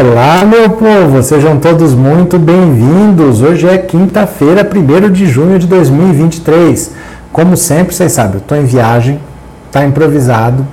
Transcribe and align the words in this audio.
Olá, 0.00 0.44
meu 0.44 0.70
povo, 0.70 1.20
sejam 1.24 1.58
todos 1.58 1.92
muito 1.92 2.38
bem-vindos. 2.38 3.42
Hoje 3.42 3.66
é 3.66 3.76
quinta-feira, 3.78 4.62
1 4.62 5.10
de 5.10 5.26
junho 5.26 5.58
de 5.58 5.66
2023. 5.66 6.92
Como 7.32 7.56
sempre, 7.56 7.92
vocês 7.92 8.12
sabem, 8.12 8.34
eu 8.34 8.38
estou 8.38 8.56
em 8.56 8.64
viagem, 8.64 9.18
está 9.66 9.84
improvisado, 9.84 10.64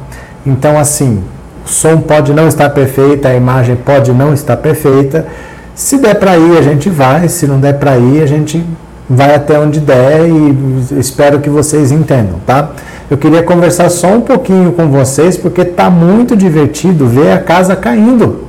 então, 0.46 0.78
assim, 0.78 1.24
o 1.66 1.68
som 1.68 2.02
pode 2.02 2.34
não 2.34 2.48
estar 2.48 2.70
perfeito, 2.70 3.28
a 3.28 3.34
imagem 3.34 3.76
pode 3.76 4.12
não 4.12 4.32
estar 4.32 4.58
perfeita. 4.58 5.26
Se 5.74 5.98
der 5.98 6.20
para 6.20 6.38
ir, 6.38 6.60
a 6.60 6.62
gente 6.62 6.88
vai, 6.88 7.28
se 7.28 7.48
não 7.48 7.60
der 7.60 7.80
para 7.80 7.98
ir, 7.98 8.22
a 8.22 8.28
gente 8.28 8.64
vai 9.10 9.34
até 9.34 9.58
onde 9.58 9.80
der 9.80 10.30
e 10.30 11.00
espero 11.00 11.40
que 11.40 11.50
vocês 11.50 11.92
entendam, 11.92 12.36
tá? 12.46 12.74
Eu 13.10 13.18
queria 13.18 13.42
conversar 13.42 13.90
só 13.90 14.10
um 14.10 14.21
pouquinho 14.21 14.71
com 14.74 14.88
vocês 14.90 15.36
porque 15.36 15.66
tá 15.66 15.90
muito 15.90 16.36
divertido 16.36 17.08
ver 17.08 17.32
a 17.32 17.40
casa 17.40 17.76
caindo. 17.76 18.45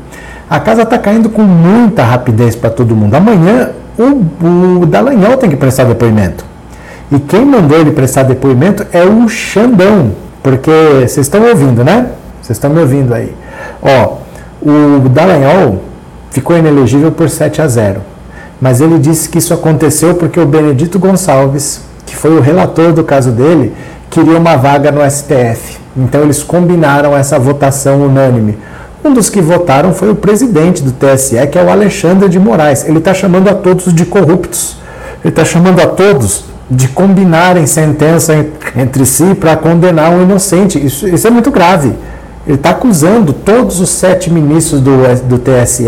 A 0.48 0.60
casa 0.60 0.82
está 0.82 0.96
caindo 0.96 1.28
com 1.28 1.42
muita 1.42 2.04
rapidez 2.04 2.54
para 2.54 2.70
todo 2.70 2.94
mundo. 2.94 3.14
Amanhã 3.14 3.70
o, 3.98 4.82
o 4.82 4.86
Dallagnol 4.86 5.36
tem 5.36 5.50
que 5.50 5.56
prestar 5.56 5.84
depoimento. 5.84 6.44
E 7.10 7.18
quem 7.18 7.44
mandou 7.44 7.78
ele 7.78 7.90
prestar 7.90 8.22
depoimento 8.22 8.86
é 8.92 9.02
o 9.04 9.28
Xandão. 9.28 10.12
Porque 10.42 10.70
vocês 11.00 11.26
estão 11.26 11.42
ouvindo, 11.42 11.82
né? 11.82 12.10
Vocês 12.40 12.56
estão 12.56 12.70
me 12.70 12.80
ouvindo 12.80 13.12
aí. 13.12 13.34
Ó, 13.82 14.18
o 14.62 15.08
Dallagnol 15.08 15.82
ficou 16.30 16.56
inelegível 16.56 17.10
por 17.10 17.28
7 17.28 17.60
a 17.60 17.66
0. 17.66 18.00
Mas 18.60 18.80
ele 18.80 18.98
disse 18.98 19.28
que 19.28 19.38
isso 19.38 19.52
aconteceu 19.52 20.14
porque 20.14 20.38
o 20.38 20.46
Benedito 20.46 20.98
Gonçalves, 20.98 21.80
que 22.06 22.16
foi 22.16 22.36
o 22.36 22.40
relator 22.40 22.92
do 22.92 23.02
caso 23.02 23.32
dele, 23.32 23.74
queria 24.08 24.38
uma 24.38 24.56
vaga 24.56 24.92
no 24.92 25.08
STF. 25.08 25.78
Então 25.96 26.22
eles 26.22 26.42
combinaram 26.42 27.16
essa 27.16 27.38
votação 27.38 28.02
unânime. 28.02 28.56
Um 29.04 29.12
dos 29.14 29.30
que 29.30 29.40
votaram 29.40 29.92
foi 29.92 30.10
o 30.10 30.14
presidente 30.14 30.82
do 30.82 30.92
TSE, 30.92 31.46
que 31.46 31.58
é 31.58 31.62
o 31.62 31.70
Alexandre 31.70 32.28
de 32.28 32.38
Moraes. 32.38 32.84
Ele 32.88 32.98
está 32.98 33.14
chamando 33.14 33.48
a 33.48 33.54
todos 33.54 33.92
de 33.92 34.04
corruptos. 34.04 34.76
Ele 35.22 35.30
está 35.30 35.44
chamando 35.44 35.80
a 35.80 35.86
todos 35.86 36.44
de 36.70 36.88
combinarem 36.88 37.66
sentença 37.66 38.34
entre 38.76 39.06
si 39.06 39.34
para 39.34 39.56
condenar 39.56 40.10
um 40.10 40.22
inocente. 40.22 40.84
Isso, 40.84 41.06
isso 41.08 41.26
é 41.26 41.30
muito 41.30 41.50
grave. 41.50 41.92
Ele 42.46 42.56
está 42.56 42.70
acusando 42.70 43.32
todos 43.32 43.80
os 43.80 43.88
sete 43.88 44.30
ministros 44.30 44.80
do, 44.80 44.96
do 45.28 45.38
TSE 45.38 45.86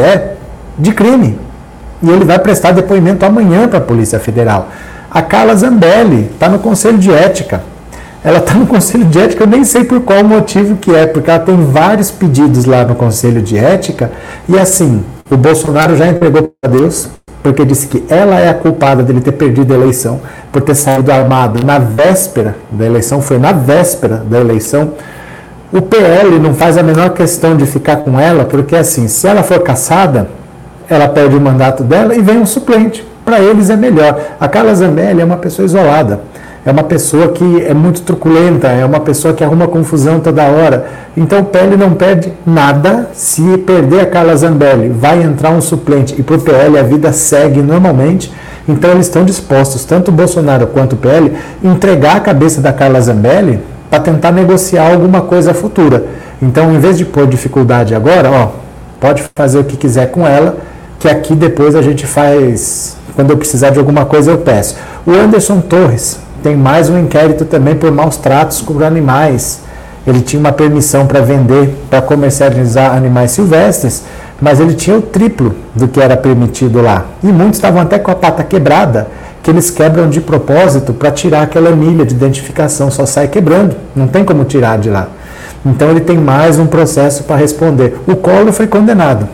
de 0.79 0.93
crime. 0.93 1.39
E 2.03 2.09
ele 2.09 2.25
vai 2.25 2.39
prestar 2.39 2.73
depoimento 2.73 3.25
amanhã 3.27 3.67
para 3.67 3.79
a 3.79 3.83
Polícia 3.83 4.21
Federal. 4.21 4.69
A 5.11 5.23
Carla 5.23 5.55
Zambelli 5.57 6.31
está 6.33 6.49
no 6.49 6.59
Conselho 6.59 6.99
de 6.99 7.13
Ética. 7.13 7.63
Ela 8.25 8.39
está 8.39 8.55
no 8.55 8.67
Conselho 8.67 9.05
de 9.05 9.19
Ética, 9.19 9.45
eu 9.45 9.47
nem 9.47 9.63
sei 9.63 9.85
por 9.85 10.01
qual 10.01 10.25
motivo 10.25 10.77
que 10.77 10.93
é, 10.93 11.07
porque 11.07 11.31
ela 11.31 11.39
tem 11.39 11.57
vários 11.57 12.11
pedidos 12.11 12.65
lá 12.65 12.85
no 12.85 12.97
Conselho 12.97 13.41
de 13.41 13.57
Ética, 13.57 14.11
e 14.49 14.59
assim, 14.59 15.05
o 15.31 15.37
Bolsonaro 15.37 15.97
já 15.97 16.09
entregou 16.09 16.53
para 16.61 16.71
Deus, 16.73 17.09
porque 17.45 17.65
disse 17.65 17.87
que 17.87 18.05
ela 18.09 18.41
é 18.41 18.49
a 18.49 18.55
culpada 18.55 19.05
dele 19.05 19.21
ter 19.21 19.33
perdido 19.33 19.73
a 19.73 19.77
eleição, 19.77 20.21
por 20.51 20.63
ter 20.63 20.75
saído 20.75 21.13
armado 21.13 21.65
na 21.65 21.79
véspera 21.79 22.57
da 22.73 22.85
eleição, 22.85 23.23
foi 23.23 23.39
na 23.39 23.53
véspera 23.53 24.17
da 24.29 24.41
eleição. 24.41 24.95
O 25.73 25.81
PL 25.81 26.41
não 26.41 26.55
faz 26.55 26.77
a 26.77 26.83
menor 26.83 27.11
questão 27.11 27.57
de 27.57 27.67
ficar 27.67 27.99
com 27.99 28.19
ela, 28.19 28.45
porque 28.45 28.75
assim, 28.75 29.07
se 29.07 29.29
ela 29.29 29.45
for 29.45 29.61
caçada, 29.61 30.29
ela 30.89 31.09
perde 31.09 31.37
o 31.37 31.41
mandato 31.41 31.85
dela 31.85 32.17
e 32.17 32.21
vem 32.21 32.39
um 32.39 32.47
suplente. 32.47 33.07
Para 33.25 33.39
eles 33.39 33.71
é 33.71 33.77
melhor. 33.77 34.19
A 34.41 34.49
Carla 34.49 34.75
Zambelli 34.75 35.21
é 35.21 35.25
uma 35.25 35.37
pessoa 35.37 35.67
isolada 35.67 36.21
é 36.65 36.71
uma 36.71 36.83
pessoa 36.83 37.29
que 37.29 37.63
é 37.63 37.73
muito 37.73 38.03
truculenta, 38.03 38.69
é 38.69 38.85
uma 38.85 39.01
pessoa 39.01 39.33
que 39.33 39.43
arruma 39.43 39.67
confusão 39.69 40.21
toda 40.21 40.43
hora. 40.45 40.87
Então 41.17 41.45
PL 41.45 41.77
não 41.77 41.95
perde 41.95 42.33
nada 42.47 43.11
se 43.15 43.59
perder 43.59 44.01
a 44.01 44.07
Carla 44.07 44.37
Zambelli. 44.37 44.89
Vai 44.89 45.23
entrar 45.23 45.51
um 45.51 45.61
suplente 45.61 46.15
e 46.19 46.23
para 46.23 46.37
o 46.37 46.41
PL 46.41 46.79
a 46.79 46.83
vida 46.83 47.13
segue 47.13 47.63
normalmente. 47.63 48.33
Então 48.69 48.91
eles 48.91 49.07
estão 49.07 49.25
dispostos, 49.25 49.85
tanto 49.85 50.11
o 50.11 50.13
Bolsonaro 50.13 50.67
quanto 50.67 50.93
o 50.93 50.97
PL, 50.97 51.33
entregar 51.65 52.17
a 52.17 52.21
cabeça 52.21 52.61
da 52.61 52.73
Carla 52.73 53.01
Zambelli 53.01 53.61
para 53.89 54.01
tentar 54.01 54.31
negociar 54.33 54.93
alguma 54.93 55.23
coisa 55.23 55.55
futura. 55.55 56.05
Então, 56.41 56.73
em 56.73 56.79
vez 56.79 56.97
de 56.97 57.05
pôr 57.05 57.27
dificuldade 57.27 57.95
agora, 57.95 58.31
ó, 58.31 58.51
pode 59.01 59.25
fazer 59.35 59.59
o 59.59 59.65
que 59.65 59.77
quiser 59.77 60.11
com 60.11 60.27
ela, 60.27 60.59
que 60.99 61.09
aqui 61.09 61.35
depois 61.35 61.75
a 61.75 61.83
gente 61.83 62.07
faz. 62.07 62.97
Quando 63.15 63.31
eu 63.31 63.37
precisar 63.37 63.71
de 63.71 63.79
alguma 63.79 64.05
coisa, 64.05 64.31
eu 64.31 64.39
peço. 64.39 64.77
O 65.05 65.13
Anderson 65.13 65.61
Torres, 65.61 66.21
tem 66.43 66.57
mais 66.57 66.89
um 66.89 66.99
inquérito 66.99 67.45
também 67.45 67.75
por 67.75 67.91
maus 67.91 68.17
tratos 68.17 68.61
com 68.61 68.83
animais. 68.83 69.61
Ele 70.07 70.21
tinha 70.21 70.41
uma 70.41 70.53
permissão 70.53 71.07
para 71.07 71.21
vender, 71.21 71.77
para 71.91 72.01
comercializar 72.01 72.97
animais 72.97 73.33
silvestres, 73.33 74.05
mas 74.41 74.61
ele 74.61 74.75
tinha 74.75 74.97
o 74.97 75.03
triplo 75.03 75.55
do 75.75 75.89
que 75.89 76.01
era 76.01 76.17
permitido 76.17 76.81
lá. 76.81 77.07
E 77.23 77.27
muitos 77.27 77.59
estavam 77.59 77.83
até 77.83 77.99
com 77.99 78.11
a 78.11 78.15
pata 78.15 78.43
quebrada, 78.43 79.09
que 79.43 79.51
eles 79.51 79.71
quebram 79.71 80.09
de 80.09 80.21
propósito 80.21 80.93
para 80.93 81.11
tirar 81.11 81.43
aquela 81.43 81.71
milha 81.71 82.05
de 82.05 82.15
identificação, 82.15 82.91
só 82.91 83.05
sai 83.05 83.29
quebrando, 83.29 83.77
não 83.95 84.07
tem 84.07 84.25
como 84.25 84.45
tirar 84.45 84.79
de 84.79 84.91
lá. 84.91 85.09
Então 85.65 85.91
ele 85.91 86.01
tem 86.01 86.17
mais 86.17 86.59
um 86.59 86.67
processo 86.67 87.25
para 87.25 87.37
responder. 87.37 87.99
O 88.07 88.17
Collor 88.17 88.53
foi 88.53 88.67
condenado. 88.67 89.29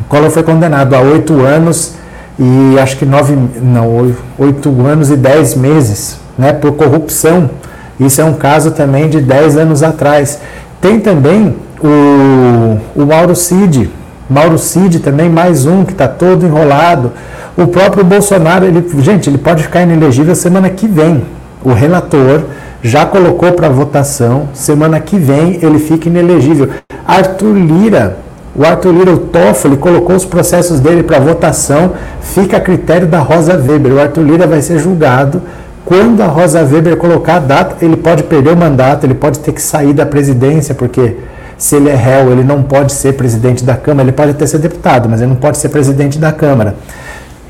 O 0.00 0.04
Collor 0.04 0.30
foi 0.30 0.42
condenado 0.42 0.94
a 0.94 1.00
oito 1.00 1.40
anos 1.40 1.94
e 2.38 2.78
acho 2.78 2.96
que 2.96 3.06
nove, 3.06 3.36
não, 3.62 4.14
oito 4.38 4.70
anos 4.86 5.10
e 5.10 5.16
dez 5.16 5.54
meses 5.54 6.18
né, 6.36 6.52
por 6.52 6.72
corrupção. 6.72 7.50
Isso 7.98 8.20
é 8.20 8.24
um 8.24 8.34
caso 8.34 8.72
também 8.72 9.08
de 9.08 9.20
dez 9.20 9.56
anos 9.56 9.82
atrás. 9.82 10.40
Tem 10.80 10.98
também 10.98 11.54
o, 11.80 12.78
o 12.96 13.06
Mauro 13.06 13.36
Cid, 13.36 13.90
Mauro 14.28 14.58
Cid 14.58 15.00
também, 15.00 15.28
mais 15.28 15.64
um 15.66 15.84
que 15.84 15.92
está 15.92 16.08
todo 16.08 16.44
enrolado. 16.44 17.12
O 17.56 17.68
próprio 17.68 18.02
Bolsonaro, 18.02 18.64
ele, 18.64 18.84
gente, 18.98 19.30
ele 19.30 19.38
pode 19.38 19.62
ficar 19.62 19.82
inelegível 19.82 20.34
semana 20.34 20.68
que 20.70 20.88
vem. 20.88 21.22
O 21.62 21.72
relator 21.72 22.42
já 22.82 23.06
colocou 23.06 23.52
para 23.52 23.68
votação, 23.68 24.48
semana 24.52 24.98
que 24.98 25.16
vem 25.16 25.58
ele 25.62 25.78
fica 25.78 26.08
inelegível. 26.08 26.68
Arthur 27.06 27.54
Lira 27.54 28.16
o 28.56 28.64
Arthur 28.64 29.08
o 29.08 29.18
Toffoli, 29.18 29.76
colocou 29.76 30.14
os 30.14 30.24
processos 30.24 30.78
dele 30.78 31.02
para 31.02 31.18
votação, 31.18 31.92
fica 32.20 32.56
a 32.58 32.60
critério 32.60 33.06
da 33.06 33.18
Rosa 33.18 33.54
Weber. 33.56 33.94
O 33.94 34.00
Arthur 34.00 34.22
Lira 34.22 34.46
vai 34.46 34.62
ser 34.62 34.78
julgado. 34.78 35.42
Quando 35.84 36.22
a 36.22 36.26
Rosa 36.26 36.62
Weber 36.62 36.96
colocar 36.96 37.36
a 37.36 37.40
data, 37.40 37.84
ele 37.84 37.96
pode 37.96 38.22
perder 38.22 38.52
o 38.52 38.56
mandato, 38.56 39.04
ele 39.04 39.14
pode 39.14 39.40
ter 39.40 39.52
que 39.52 39.60
sair 39.60 39.92
da 39.92 40.06
presidência, 40.06 40.74
porque 40.74 41.16
se 41.58 41.76
ele 41.76 41.88
é 41.88 41.96
réu, 41.96 42.30
ele 42.30 42.44
não 42.44 42.62
pode 42.62 42.92
ser 42.92 43.14
presidente 43.14 43.64
da 43.64 43.74
Câmara, 43.74 44.08
ele 44.08 44.16
pode 44.16 44.30
até 44.30 44.46
ser 44.46 44.58
deputado, 44.58 45.08
mas 45.08 45.20
ele 45.20 45.30
não 45.30 45.36
pode 45.36 45.58
ser 45.58 45.68
presidente 45.68 46.18
da 46.18 46.32
Câmara. 46.32 46.76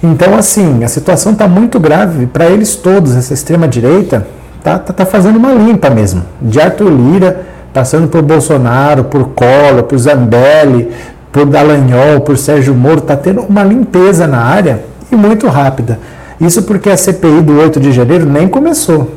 Então, 0.03 0.35
assim, 0.37 0.85
a 0.85 0.89
situação 0.89 1.33
está 1.33 1.47
muito 1.47 1.79
grave 1.79 2.27
para 2.27 2.47
eles 2.47 2.77
todos. 2.77 3.15
Essa 3.15 3.35
extrema-direita 3.35 4.27
está 4.59 4.79
tá, 4.79 4.93
tá 4.93 5.07
fazendo 5.07 5.37
uma 5.37 5.53
limpa 5.53 5.91
mesmo. 5.91 6.23
De 6.41 6.61
Arthur 6.61 6.91
Lira 6.91 7.43
passando 7.75 8.07
por 8.09 8.23
Bolsonaro, 8.23 9.05
por 9.05 9.31
Collor, 9.31 9.83
por 9.83 9.99
Zambelli, 9.99 10.91
por 11.33 11.45
Dallagnol, 11.45 12.21
por 12.21 12.39
Sérgio 12.39 12.73
Moro, 12.73 12.99
está 12.99 13.17
tendo 13.17 13.41
uma 13.43 13.65
limpeza 13.65 14.29
na 14.29 14.39
área 14.39 14.85
e 15.11 15.17
muito 15.17 15.49
rápida. 15.49 15.99
Isso 16.41 16.63
porque 16.63 16.89
a 16.89 16.97
CPI 16.97 17.43
do 17.43 17.59
8 17.59 17.81
de 17.81 17.91
janeiro 17.91 18.25
nem 18.25 18.47
começou. 18.47 19.11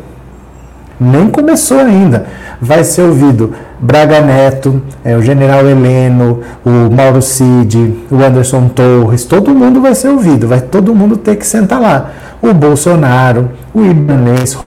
Nem 0.99 1.29
começou 1.29 1.79
ainda. 1.79 2.25
Vai 2.59 2.83
ser 2.83 3.03
ouvido 3.03 3.53
Braga 3.79 4.19
Neto, 4.19 4.81
é, 5.05 5.15
o 5.15 5.21
general 5.21 5.67
Heleno, 5.67 6.41
o 6.65 6.91
Mauro 6.91 7.21
Cid, 7.21 7.93
o 8.09 8.15
Anderson 8.15 8.67
Torres, 8.69 9.23
todo 9.25 9.53
mundo 9.53 9.79
vai 9.79 9.93
ser 9.93 10.09
ouvido, 10.09 10.47
vai 10.47 10.61
todo 10.61 10.95
mundo 10.95 11.17
ter 11.17 11.35
que 11.35 11.45
sentar 11.45 11.79
lá. 11.79 12.09
O 12.41 12.51
Bolsonaro, 12.51 13.51
o 13.75 13.83
Ibanez, 13.83 14.57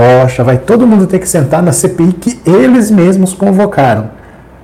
Rocha, 0.00 0.42
vai 0.42 0.56
todo 0.56 0.86
mundo 0.86 1.06
ter 1.06 1.18
que 1.18 1.28
sentar 1.28 1.62
na 1.62 1.70
CPI 1.70 2.14
que 2.14 2.40
eles 2.46 2.90
mesmos 2.90 3.34
convocaram. 3.34 4.08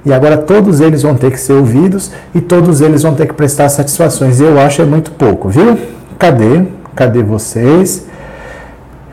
E 0.02 0.10
agora 0.10 0.38
todos 0.38 0.80
eles 0.80 1.02
vão 1.02 1.16
ter 1.16 1.30
que 1.30 1.38
ser 1.38 1.52
ouvidos 1.52 2.10
e 2.34 2.40
todos 2.40 2.80
eles 2.80 3.02
vão 3.02 3.14
ter 3.14 3.26
que 3.26 3.34
prestar 3.34 3.68
satisfações. 3.68 4.40
E 4.40 4.44
eu 4.44 4.58
acho 4.58 4.80
é 4.80 4.86
muito 4.86 5.10
pouco, 5.10 5.50
viu? 5.50 5.78
Cadê? 6.18 6.62
Cadê 6.96 7.22
vocês? 7.22 8.06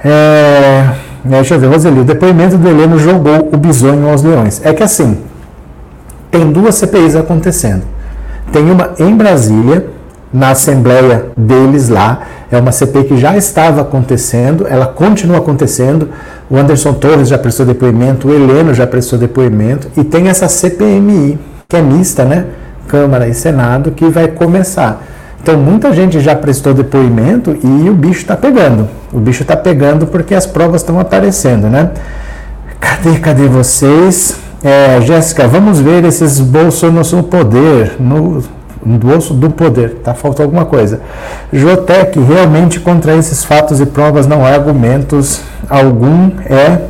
É... 0.05 0.89
Deixa 1.21 1.55
eu 1.55 1.59
ver, 1.59 1.67
Roseli, 1.67 1.99
o 1.99 2.05
depoimento 2.05 2.57
do 2.57 2.69
Heleno 2.69 2.97
jogou 2.97 3.49
o 3.51 3.57
bisonho 3.57 4.09
aos 4.09 4.23
leões. 4.23 4.61
É 4.63 4.73
que 4.73 4.83
assim, 4.83 5.17
tem 6.31 6.49
duas 6.49 6.75
CPIs 6.75 7.17
acontecendo. 7.17 7.83
Tem 8.53 8.71
uma 8.71 8.93
em 8.99 9.13
Brasília, 9.17 9.85
na 10.35 10.51
Assembleia 10.51 11.27
deles 11.35 11.89
lá. 11.89 12.21
É 12.51 12.59
uma 12.59 12.71
CPI 12.71 13.05
que 13.05 13.17
já 13.17 13.35
estava 13.35 13.81
acontecendo, 13.81 14.67
ela 14.69 14.85
continua 14.85 15.37
acontecendo. 15.37 16.09
O 16.49 16.57
Anderson 16.57 16.93
Torres 16.93 17.27
já 17.27 17.37
prestou 17.37 17.65
depoimento, 17.65 18.27
o 18.27 18.33
Heleno 18.33 18.73
já 18.73 18.85
prestou 18.85 19.17
depoimento, 19.17 19.87
e 19.97 20.03
tem 20.03 20.27
essa 20.27 20.47
CPMI, 20.47 21.39
que 21.67 21.75
é 21.75 21.81
mista, 21.81 22.23
né? 22.23 22.45
Câmara 22.87 23.27
e 23.27 23.33
Senado, 23.33 23.91
que 23.91 24.07
vai 24.09 24.27
começar. 24.27 25.01
Então, 25.41 25.57
muita 25.57 25.93
gente 25.93 26.19
já 26.19 26.35
prestou 26.35 26.73
depoimento 26.73 27.57
e 27.63 27.89
o 27.89 27.93
bicho 27.93 28.21
está 28.21 28.35
pegando. 28.35 28.87
O 29.13 29.19
bicho 29.19 29.43
está 29.43 29.55
pegando 29.55 30.07
porque 30.07 30.33
as 30.33 30.45
provas 30.45 30.81
estão 30.81 30.99
aparecendo, 30.99 31.67
né? 31.67 31.91
Cadê, 32.79 33.19
cadê 33.19 33.47
vocês? 33.47 34.37
É, 34.63 34.99
Jéssica, 35.01 35.47
vamos 35.47 35.79
ver 35.79 36.03
esses 36.05 36.39
bolsos 36.39 37.11
no 37.11 37.23
poder, 37.23 37.95
no, 37.99 38.43
no 38.85 38.97
bolso 38.97 39.33
do 39.33 39.49
poder, 39.49 39.95
tá? 40.03 40.13
Faltou 40.13 40.43
alguma 40.43 40.65
coisa. 40.65 41.01
Jotec, 41.51 42.19
realmente 42.19 42.79
contra 42.79 43.15
esses 43.15 43.43
fatos 43.43 43.81
e 43.81 43.85
provas 43.85 44.27
não 44.27 44.45
há 44.45 44.49
argumentos. 44.49 45.41
Algum 45.67 46.31
é 46.45 46.81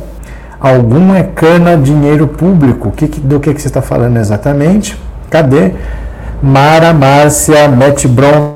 algum 0.60 1.14
é 1.14 1.22
cana 1.22 1.76
dinheiro 1.76 2.26
público. 2.26 2.90
Que, 2.90 3.06
do 3.06 3.40
que, 3.40 3.54
que 3.54 3.62
você 3.62 3.68
está 3.68 3.80
falando 3.80 4.18
exatamente? 4.18 5.00
Cadê? 5.30 5.72
Mara, 6.42 6.92
Márcia, 6.92 7.66
mete 7.68 8.06
bronca 8.06 8.55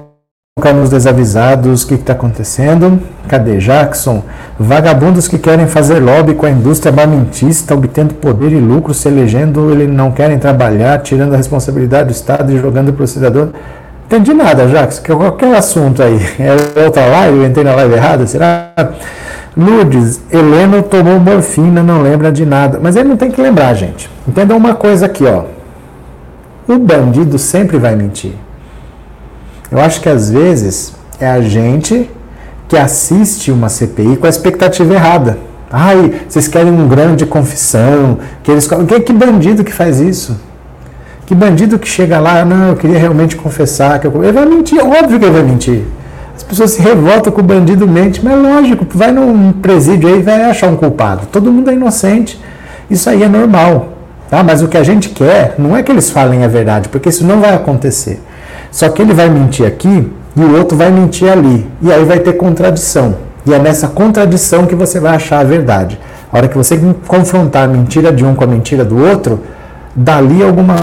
nos 0.73 0.91
desavisados. 0.91 1.83
O 1.83 1.89
que 1.89 1.95
está 1.95 2.13
acontecendo? 2.13 3.01
Cadê 3.27 3.59
Jackson? 3.59 4.23
Vagabundos 4.59 5.27
que 5.27 5.39
querem 5.39 5.67
fazer 5.67 5.99
lobby 6.01 6.35
com 6.35 6.47
a 6.47 6.51
indústria 6.51 6.93
armamentista, 6.93 7.75
obtendo 7.75 8.15
poder 8.15 8.53
e 8.53 8.61
lucro, 8.61 8.93
se 8.93 9.09
elegendo, 9.09 9.73
eles 9.73 9.89
não 9.89 10.11
querem 10.11 10.39
trabalhar, 10.39 10.99
tirando 10.99 11.35
a 11.35 11.37
responsabilidade 11.37 12.09
do 12.09 12.13
Estado 12.13 12.53
e 12.53 12.59
jogando 12.59 12.93
para 12.93 13.05
o 13.05 13.09
cidadão. 13.09 13.51
Entendi 14.07 14.35
nada, 14.35 14.67
Jackson. 14.67 15.03
Qualquer 15.17 15.57
assunto 15.57 16.03
aí. 16.03 16.21
É 16.39 16.85
outra 16.85 17.07
live? 17.07 17.39
Eu 17.39 17.47
entrei 17.47 17.65
na 17.65 17.75
live 17.75 17.95
errada? 17.95 18.27
Será? 18.27 18.71
Lourdes, 19.57 20.21
Heleno 20.31 20.83
tomou 20.83 21.19
morfina, 21.19 21.83
não 21.83 22.03
lembra 22.03 22.31
de 22.31 22.47
nada. 22.47 22.79
Mas 22.81 22.97
ele 22.97 23.09
não 23.09 23.17
tem 23.17 23.31
que 23.31 23.41
lembrar, 23.41 23.75
gente. 23.75 24.11
Entenda 24.27 24.55
uma 24.55 24.75
coisa 24.75 25.07
aqui, 25.07 25.25
ó. 25.25 25.45
O 26.73 26.79
bandido 26.79 27.39
sempre 27.39 27.79
vai 27.79 27.97
mentir. 27.97 28.35
Eu 29.71 29.81
acho 29.81 30.01
que 30.01 30.09
às 30.09 30.31
vezes 30.31 30.93
é 31.21 31.29
a 31.29 31.41
gente 31.41 32.11
que 32.69 32.77
assiste 32.77 33.53
uma 33.53 33.69
CPI 33.69 34.17
com 34.17 34.27
a 34.27 34.29
expectativa 34.29 34.95
errada. 34.95 35.39
Ai, 35.71 36.23
vocês 36.29 36.49
querem 36.49 36.73
um 36.73 36.89
grande 36.89 37.25
confissão, 37.25 38.19
que 38.43 38.51
eles 38.51 38.67
que, 38.67 39.01
que 39.01 39.13
bandido 39.13 39.63
que 39.63 39.73
faz 39.73 40.01
isso? 40.01 40.41
Que 41.27 41.35
bandido 41.35 41.79
que 41.79 41.87
chega 41.87 42.19
lá, 42.19 42.45
não, 42.45 42.71
eu 42.71 42.77
queria 42.77 42.99
realmente 42.99 43.37
confessar 43.37 44.01
que 44.01 44.07
eu... 44.07 44.25
ele 44.25 44.33
vai 44.33 44.47
mentir, 44.47 44.85
óbvio 44.85 45.19
que 45.19 45.25
ele 45.25 45.35
vai 45.35 45.45
mentir. 45.45 45.85
As 46.37 46.43
pessoas 46.43 46.73
se 46.73 46.83
revoltam 46.83 47.33
com 47.33 47.41
o 47.41 47.45
bandido 47.45 47.87
mente, 47.87 48.21
mas 48.25 48.33
é 48.33 48.37
lógico, 48.37 48.85
vai 48.93 49.13
num 49.13 49.53
presídio 49.53 50.09
aí 50.09 50.23
vai 50.23 50.43
achar 50.45 50.69
um 50.69 50.77
culpado. 50.77 51.27
Todo 51.31 51.53
mundo 51.53 51.71
é 51.71 51.75
inocente. 51.75 52.41
Isso 52.91 53.09
aí 53.09 53.23
é 53.23 53.29
normal. 53.29 53.91
Tá? 54.29 54.43
Mas 54.43 54.63
o 54.63 54.69
que 54.69 54.77
a 54.77 54.83
gente 54.83 55.11
quer 55.11 55.55
não 55.59 55.77
é 55.77 55.83
que 55.83 55.93
eles 55.93 56.11
falem 56.11 56.45
a 56.45 56.49
verdade, 56.49 56.89
porque 56.89 57.09
isso 57.09 57.25
não 57.25 57.41
vai 57.41 57.55
acontecer. 57.55 58.21
Só 58.71 58.89
que 58.89 59.03
ele 59.03 59.13
vai 59.13 59.29
mentir 59.29 59.67
aqui 59.67 60.11
e 60.37 60.41
o 60.41 60.57
outro 60.57 60.77
vai 60.77 60.91
mentir 60.91 61.31
ali. 61.31 61.67
E 61.83 61.93
aí 61.93 62.05
vai 62.05 62.21
ter 62.21 62.35
contradição. 62.35 63.17
E 63.47 63.53
é 63.53 63.59
nessa 63.59 63.89
contradição 63.89 64.67
que 64.67 64.75
você 64.75 65.01
vai 65.01 65.17
achar 65.17 65.41
a 65.41 65.45
verdade. 65.45 65.99
A 66.33 66.37
hora 66.37 66.49
que 66.49 66.57
você 66.57 66.79
confrontar 67.07 67.65
a 67.65 67.69
mentira 67.69 68.13
de 68.13 68.25
um 68.25 68.35
com 68.35 68.45
a 68.45 68.47
mentira 68.47 68.85
do 68.85 68.99
outro, 68.99 69.41
dali 69.95 70.43
alguma 70.43 70.77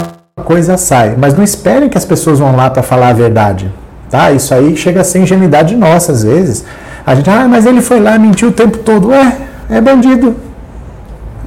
coisa 0.44 0.76
sai. 0.76 1.16
Mas 1.18 1.34
não 1.34 1.44
esperem 1.44 1.88
que 1.88 1.98
as 1.98 2.06
pessoas 2.06 2.40
vão 2.40 2.56
lá 2.56 2.70
para 2.70 2.84
falar 2.84 3.10
a 3.10 3.14
verdade. 3.14 3.72
Tá? 4.10 4.32
Isso 4.32 4.54
aí 4.54 4.76
chega 4.76 5.02
a 5.02 5.04
ser 5.04 5.20
ingenuidade 5.20 5.76
nossa 5.76 6.12
às 6.12 6.24
vezes. 6.24 6.66
A 7.06 7.16
gente, 7.16 7.30
ah, 7.30 7.48
mas 7.48 7.66
ele 7.66 7.82
foi 7.82 8.00
lá, 8.00 8.18
mentiu 8.18 8.50
o 8.50 8.52
tempo 8.52 8.80
todo. 8.80 9.10
Ué, 9.10 9.38
é 9.70 9.80
bandido 9.80 10.36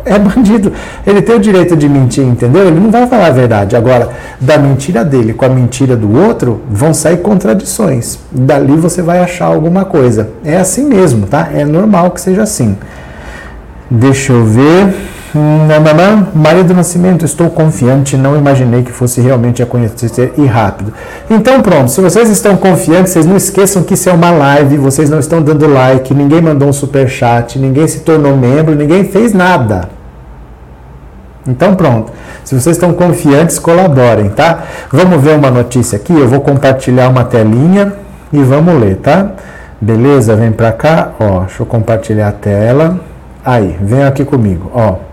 é 0.05 0.19
bandido. 0.19 0.73
Ele 1.07 1.23
tem 1.23 1.37
o 1.37 1.41
direito 1.41 1.77
de 1.77 1.89
mentir, 1.89 2.25
entendeu? 2.25 2.67
Ele 2.67 2.79
não 2.79 2.91
vai 2.91 3.07
falar 3.07 3.27
a 3.27 3.31
verdade. 3.31 3.77
Agora, 3.77 4.11
da 4.41 4.59
mentira 4.59 5.05
dele 5.05 5.33
com 5.33 5.45
a 5.45 5.49
mentira 5.49 5.97
do 5.97 6.17
outro, 6.19 6.61
vão 6.71 6.93
sair 6.93 7.19
contradições. 7.19 8.19
Dali 8.31 8.77
você 8.77 9.03
vai 9.03 9.21
achar 9.21 9.47
alguma 9.47 9.85
coisa. 9.85 10.31
É 10.45 10.57
assim 10.57 10.85
mesmo, 10.85 11.27
tá? 11.27 11.49
É 11.55 11.65
normal 11.65 12.11
que 12.11 12.21
seja 12.21 12.43
assim. 12.43 12.77
Deixa 13.91 14.33
eu 14.33 14.45
ver. 14.45 14.95
Nananã, 15.35 16.27
Maria 16.35 16.65
do 16.65 16.75
Nascimento, 16.75 17.25
estou 17.25 17.49
confiante, 17.51 18.17
não 18.17 18.37
imaginei 18.37 18.83
que 18.83 18.91
fosse 18.91 19.21
realmente 19.21 19.63
acontecer 19.63 20.33
e 20.37 20.45
rápido. 20.45 20.93
Então 21.31 21.63
pronto, 21.63 21.91
se 21.91 22.01
vocês 22.01 22.29
estão 22.29 22.57
confiantes, 22.57 23.13
vocês 23.13 23.27
não 23.27 23.37
esqueçam 23.37 23.85
que 23.85 23.95
isso 23.95 24.09
é 24.09 24.13
uma 24.13 24.31
live, 24.31 24.77
vocês 24.77 25.09
não 25.09 25.21
estão 25.21 25.41
dando 25.41 25.69
like, 25.69 26.13
ninguém 26.13 26.41
mandou 26.43 26.69
um 26.69 26.73
super 26.73 27.09
chat, 27.09 27.59
ninguém 27.59 27.87
se 27.87 28.01
tornou 28.01 28.37
membro, 28.37 28.75
ninguém 28.75 29.05
fez 29.05 29.33
nada. 29.33 29.89
Então 31.47 31.77
pronto. 31.77 32.13
Se 32.45 32.59
vocês 32.59 32.77
estão 32.77 32.93
confiantes, 32.93 33.59
colaborem, 33.59 34.31
tá? 34.31 34.65
Vamos 34.91 35.23
ver 35.23 35.37
uma 35.37 35.51
notícia 35.51 35.97
aqui, 35.97 36.13
eu 36.13 36.27
vou 36.27 36.41
compartilhar 36.41 37.09
uma 37.09 37.25
telinha 37.25 37.93
e 38.33 38.43
vamos 38.43 38.75
ler, 38.81 38.97
tá? 38.97 39.31
Beleza? 39.81 40.35
Vem 40.35 40.51
para 40.51 40.73
cá, 40.73 41.13
ó, 41.21 41.41
deixa 41.41 41.63
eu 41.63 41.67
compartilhar 41.67 42.29
a 42.29 42.33
tela. 42.33 42.99
Aí, 43.45 43.79
vem 43.81 44.03
aqui 44.03 44.25
comigo, 44.25 44.71
ó. 44.75 45.10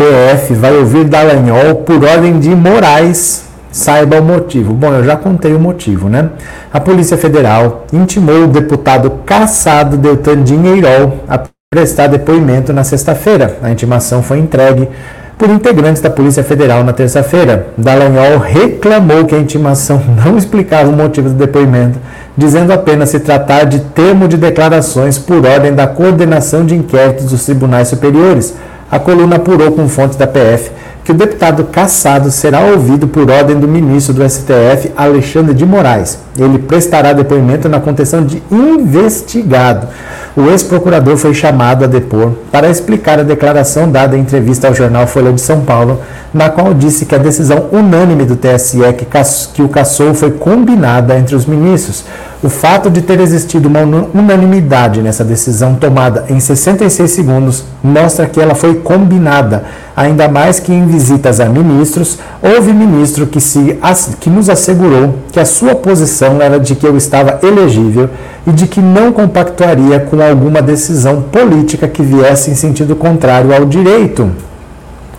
PF 0.00 0.54
vai 0.54 0.74
ouvir 0.78 1.04
Dallagnol 1.04 1.74
por 1.84 2.02
ordem 2.02 2.40
de 2.40 2.48
Moraes. 2.48 3.44
Saiba 3.70 4.18
o 4.18 4.24
motivo. 4.24 4.72
Bom, 4.72 4.94
eu 4.94 5.04
já 5.04 5.14
contei 5.14 5.52
o 5.52 5.60
motivo, 5.60 6.08
né? 6.08 6.30
A 6.72 6.80
Polícia 6.80 7.18
Federal 7.18 7.84
intimou 7.92 8.44
o 8.44 8.48
deputado 8.48 9.10
caçado 9.26 9.98
Deltan 9.98 10.42
Dinheirol 10.42 11.18
a 11.28 11.42
prestar 11.70 12.06
depoimento 12.06 12.72
na 12.72 12.82
sexta-feira. 12.82 13.58
A 13.62 13.70
intimação 13.70 14.22
foi 14.22 14.38
entregue 14.38 14.88
por 15.36 15.50
integrantes 15.50 16.00
da 16.00 16.08
Polícia 16.08 16.42
Federal 16.42 16.82
na 16.82 16.94
terça-feira. 16.94 17.66
Dallagnol 17.76 18.38
reclamou 18.38 19.26
que 19.26 19.34
a 19.34 19.38
intimação 19.38 20.00
não 20.24 20.38
explicava 20.38 20.88
o 20.88 20.96
motivo 20.96 21.28
do 21.28 21.34
depoimento, 21.34 21.98
dizendo 22.34 22.72
apenas 22.72 23.10
se 23.10 23.20
tratar 23.20 23.64
de 23.64 23.80
termo 23.80 24.26
de 24.26 24.38
declarações 24.38 25.18
por 25.18 25.44
ordem 25.44 25.74
da 25.74 25.86
coordenação 25.86 26.64
de 26.64 26.74
inquéritos 26.74 27.26
dos 27.26 27.44
tribunais 27.44 27.88
superiores 27.88 28.56
a 28.90 28.98
coluna 28.98 29.36
apurou 29.36 29.70
com 29.72 29.88
fontes 29.88 30.16
da 30.16 30.26
PF 30.26 30.70
que 31.04 31.12
o 31.12 31.14
deputado 31.14 31.64
cassado 31.64 32.30
será 32.30 32.60
ouvido 32.60 33.08
por 33.08 33.30
ordem 33.30 33.58
do 33.58 33.66
ministro 33.66 34.12
do 34.12 34.28
STF, 34.28 34.92
Alexandre 34.96 35.54
de 35.54 35.64
Moraes. 35.64 36.18
Ele 36.38 36.58
prestará 36.58 37.12
depoimento 37.12 37.68
na 37.68 37.80
condição 37.80 38.24
de 38.24 38.42
investigado. 38.50 39.88
O 40.36 40.46
ex-procurador 40.48 41.16
foi 41.16 41.34
chamado 41.34 41.84
a 41.84 41.88
depor 41.88 42.32
para 42.52 42.68
explicar 42.68 43.18
a 43.18 43.24
declaração 43.24 43.90
dada 43.90 44.16
em 44.16 44.20
entrevista 44.20 44.68
ao 44.68 44.74
jornal 44.74 45.06
Folha 45.06 45.32
de 45.32 45.40
São 45.40 45.62
Paulo, 45.62 46.00
na 46.32 46.48
qual 46.48 46.72
disse 46.72 47.06
que 47.06 47.14
a 47.14 47.18
decisão 47.18 47.66
unânime 47.72 48.24
do 48.24 48.36
TSE 48.36 48.78
que, 48.96 49.06
que 49.54 49.62
o 49.62 49.68
cassou 49.68 50.14
foi 50.14 50.30
combinada 50.30 51.16
entre 51.16 51.34
os 51.34 51.46
ministros. 51.46 52.04
O 52.42 52.48
fato 52.48 52.88
de 52.88 53.02
ter 53.02 53.20
existido 53.20 53.68
uma 53.68 53.80
unanimidade 54.14 55.02
nessa 55.02 55.22
decisão 55.22 55.74
tomada 55.74 56.24
em 56.30 56.40
66 56.40 57.10
segundos 57.10 57.64
mostra 57.84 58.26
que 58.26 58.40
ela 58.40 58.54
foi 58.54 58.76
combinada, 58.76 59.64
ainda 59.94 60.26
mais 60.26 60.58
que 60.58 60.72
em 60.72 60.86
visitas 60.86 61.38
a 61.38 61.44
ministros, 61.50 62.18
houve 62.42 62.72
ministro 62.72 63.26
que, 63.26 63.42
se, 63.42 63.78
que 64.18 64.30
nos 64.30 64.48
assegurou 64.48 65.16
que 65.30 65.38
a 65.38 65.44
sua 65.44 65.74
posição 65.74 66.40
era 66.40 66.58
de 66.58 66.74
que 66.74 66.86
eu 66.86 66.96
estava 66.96 67.46
elegível 67.46 68.08
e 68.46 68.52
de 68.52 68.66
que 68.66 68.80
não 68.80 69.12
compactuaria 69.12 70.00
com 70.00 70.22
alguma 70.22 70.62
decisão 70.62 71.20
política 71.20 71.86
que 71.86 72.02
viesse 72.02 72.50
em 72.50 72.54
sentido 72.54 72.96
contrário 72.96 73.54
ao 73.54 73.66
direito. 73.66 74.30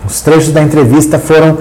Os 0.03 0.21
trechos 0.21 0.51
da 0.51 0.63
entrevista 0.63 1.19
foram 1.19 1.59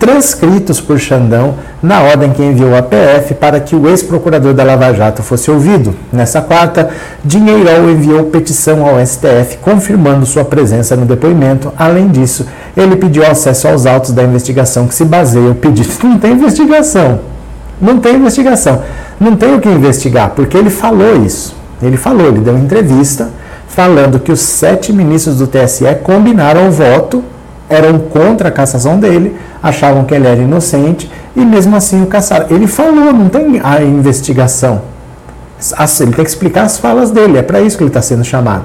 transcritos 0.00 0.80
por 0.80 0.98
Xandão 0.98 1.56
na 1.82 2.00
ordem 2.00 2.32
que 2.32 2.42
enviou 2.42 2.74
a 2.74 2.82
PF 2.82 3.34
para 3.34 3.60
que 3.60 3.76
o 3.76 3.86
ex-procurador 3.86 4.54
da 4.54 4.64
Lava 4.64 4.94
Jato 4.94 5.22
fosse 5.22 5.50
ouvido. 5.50 5.94
Nessa 6.10 6.40
quarta, 6.40 6.88
Dinheirol 7.22 7.90
enviou 7.90 8.24
petição 8.24 8.84
ao 8.86 8.98
STF 9.06 9.58
confirmando 9.60 10.24
sua 10.24 10.42
presença 10.42 10.96
no 10.96 11.04
depoimento. 11.04 11.70
Além 11.76 12.08
disso, 12.08 12.46
ele 12.74 12.96
pediu 12.96 13.26
acesso 13.26 13.68
aos 13.68 13.84
autos 13.84 14.12
da 14.12 14.22
investigação 14.22 14.88
que 14.88 14.94
se 14.94 15.04
baseia 15.04 15.50
o 15.50 15.54
pedido. 15.54 15.90
Não 16.02 16.18
tem 16.18 16.32
investigação. 16.32 17.20
Não 17.78 17.98
tem 17.98 18.16
investigação. 18.16 18.82
Não 19.20 19.36
tem 19.36 19.54
o 19.54 19.60
que 19.60 19.68
investigar, 19.68 20.30
porque 20.30 20.56
ele 20.56 20.70
falou 20.70 21.24
isso. 21.24 21.54
Ele 21.82 21.98
falou, 21.98 22.26
ele 22.26 22.40
deu 22.40 22.56
entrevista 22.56 23.30
falando 23.68 24.18
que 24.18 24.32
os 24.32 24.40
sete 24.40 24.92
ministros 24.92 25.36
do 25.36 25.46
TSE 25.46 25.84
combinaram 26.02 26.68
o 26.68 26.70
voto 26.70 27.22
eram 27.70 27.98
contra 28.00 28.48
a 28.48 28.52
cassação 28.52 28.98
dele, 28.98 29.36
achavam 29.62 30.04
que 30.04 30.12
ele 30.12 30.26
era 30.26 30.42
inocente 30.42 31.10
e 31.34 31.40
mesmo 31.40 31.76
assim 31.76 32.02
o 32.02 32.06
caçaram. 32.06 32.46
Ele 32.50 32.66
falou, 32.66 33.12
não 33.12 33.28
tem 33.28 33.60
a 33.62 33.80
investigação. 33.80 34.82
Ele 36.00 36.12
tem 36.12 36.24
que 36.24 36.30
explicar 36.30 36.64
as 36.64 36.78
falas 36.78 37.10
dele, 37.10 37.38
é 37.38 37.42
para 37.42 37.60
isso 37.60 37.76
que 37.76 37.84
ele 37.84 37.90
está 37.90 38.02
sendo 38.02 38.24
chamado. 38.24 38.64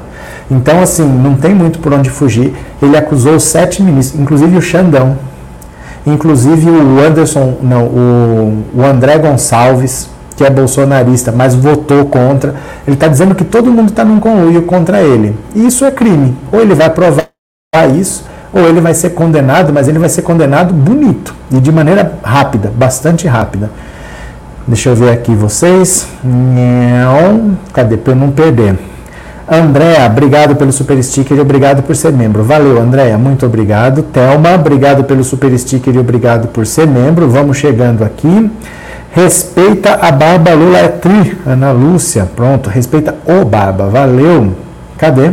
Então, 0.50 0.82
assim, 0.82 1.06
não 1.06 1.36
tem 1.36 1.54
muito 1.54 1.80
por 1.80 1.94
onde 1.94 2.10
fugir. 2.10 2.54
Ele 2.82 2.98
acusou 2.98 3.40
sete 3.40 3.82
ministros, 3.84 4.20
inclusive 4.20 4.58
o 4.58 4.62
Xandão, 4.62 5.18
inclusive 6.08 6.70
o 6.70 7.00
Anderson, 7.00 7.58
não, 7.62 7.84
o, 7.84 8.64
o 8.76 8.84
André 8.84 9.18
Gonçalves, 9.18 10.10
que 10.38 10.44
é 10.44 10.50
bolsonarista, 10.50 11.32
mas 11.32 11.54
votou 11.54 12.06
contra. 12.06 12.56
Ele 12.88 12.96
está 12.96 13.08
dizendo 13.08 13.36
que 13.36 13.44
todo 13.44 13.72
mundo 13.72 13.90
está 13.90 14.06
num 14.06 14.20
conluio 14.20 14.62
contra 14.64 15.02
ele. 15.02 15.36
E 15.54 15.66
isso 15.66 15.84
é 15.86 15.92
crime. 15.92 16.36
Ou 16.52 16.62
ele 16.62 16.74
vai 16.74 16.90
provar 16.90 17.26
isso, 18.00 18.24
ou 18.56 18.70
ele 18.70 18.80
vai 18.80 18.94
ser 18.94 19.10
condenado, 19.10 19.74
mas 19.74 19.90
ele 19.90 20.00
vai 20.00 20.08
ser 20.08 20.22
condenado 20.22 20.74
bonito 20.74 21.36
e 21.52 21.60
de 21.60 21.72
maneira 21.74 22.14
rápida, 22.24 22.72
bastante 22.74 23.28
rápida. 23.28 23.70
Deixa 24.66 24.90
eu 24.90 24.96
ver 24.96 25.12
aqui 25.12 25.36
vocês. 25.36 26.08
Não, 26.24 27.58
cadê? 27.74 27.98
Para 27.98 28.14
eu 28.14 28.16
não 28.16 28.32
perder. 28.32 28.80
Andréa, 29.48 30.08
obrigado 30.08 30.56
pelo 30.56 30.72
super 30.72 31.04
sticker 31.04 31.38
e 31.38 31.42
obrigado 31.42 31.84
por 31.84 31.96
ser 31.96 32.14
membro. 32.14 32.44
Valeu, 32.44 32.82
Andréa, 32.82 33.18
muito 33.18 33.46
obrigado. 33.46 34.02
Thelma, 34.02 34.56
obrigado 34.56 35.04
pelo 35.04 35.24
super 35.24 35.56
sticker 35.60 35.94
e 35.94 36.00
obrigado 36.00 36.48
por 36.48 36.66
ser 36.66 36.88
membro. 36.88 37.30
Vamos 37.30 37.58
chegando 37.58 38.04
aqui. 38.04 38.50
Respeita 39.12 39.96
a 40.02 40.12
Barba 40.12 40.54
Lula 40.54 40.78
é 40.78 40.88
tri. 40.88 41.38
Ana 41.46 41.72
Lúcia, 41.72 42.28
pronto. 42.36 42.70
Respeita 42.70 43.14
o 43.28 43.46
Barba, 43.46 43.88
valeu. 43.88 44.54
Cadê? 44.98 45.32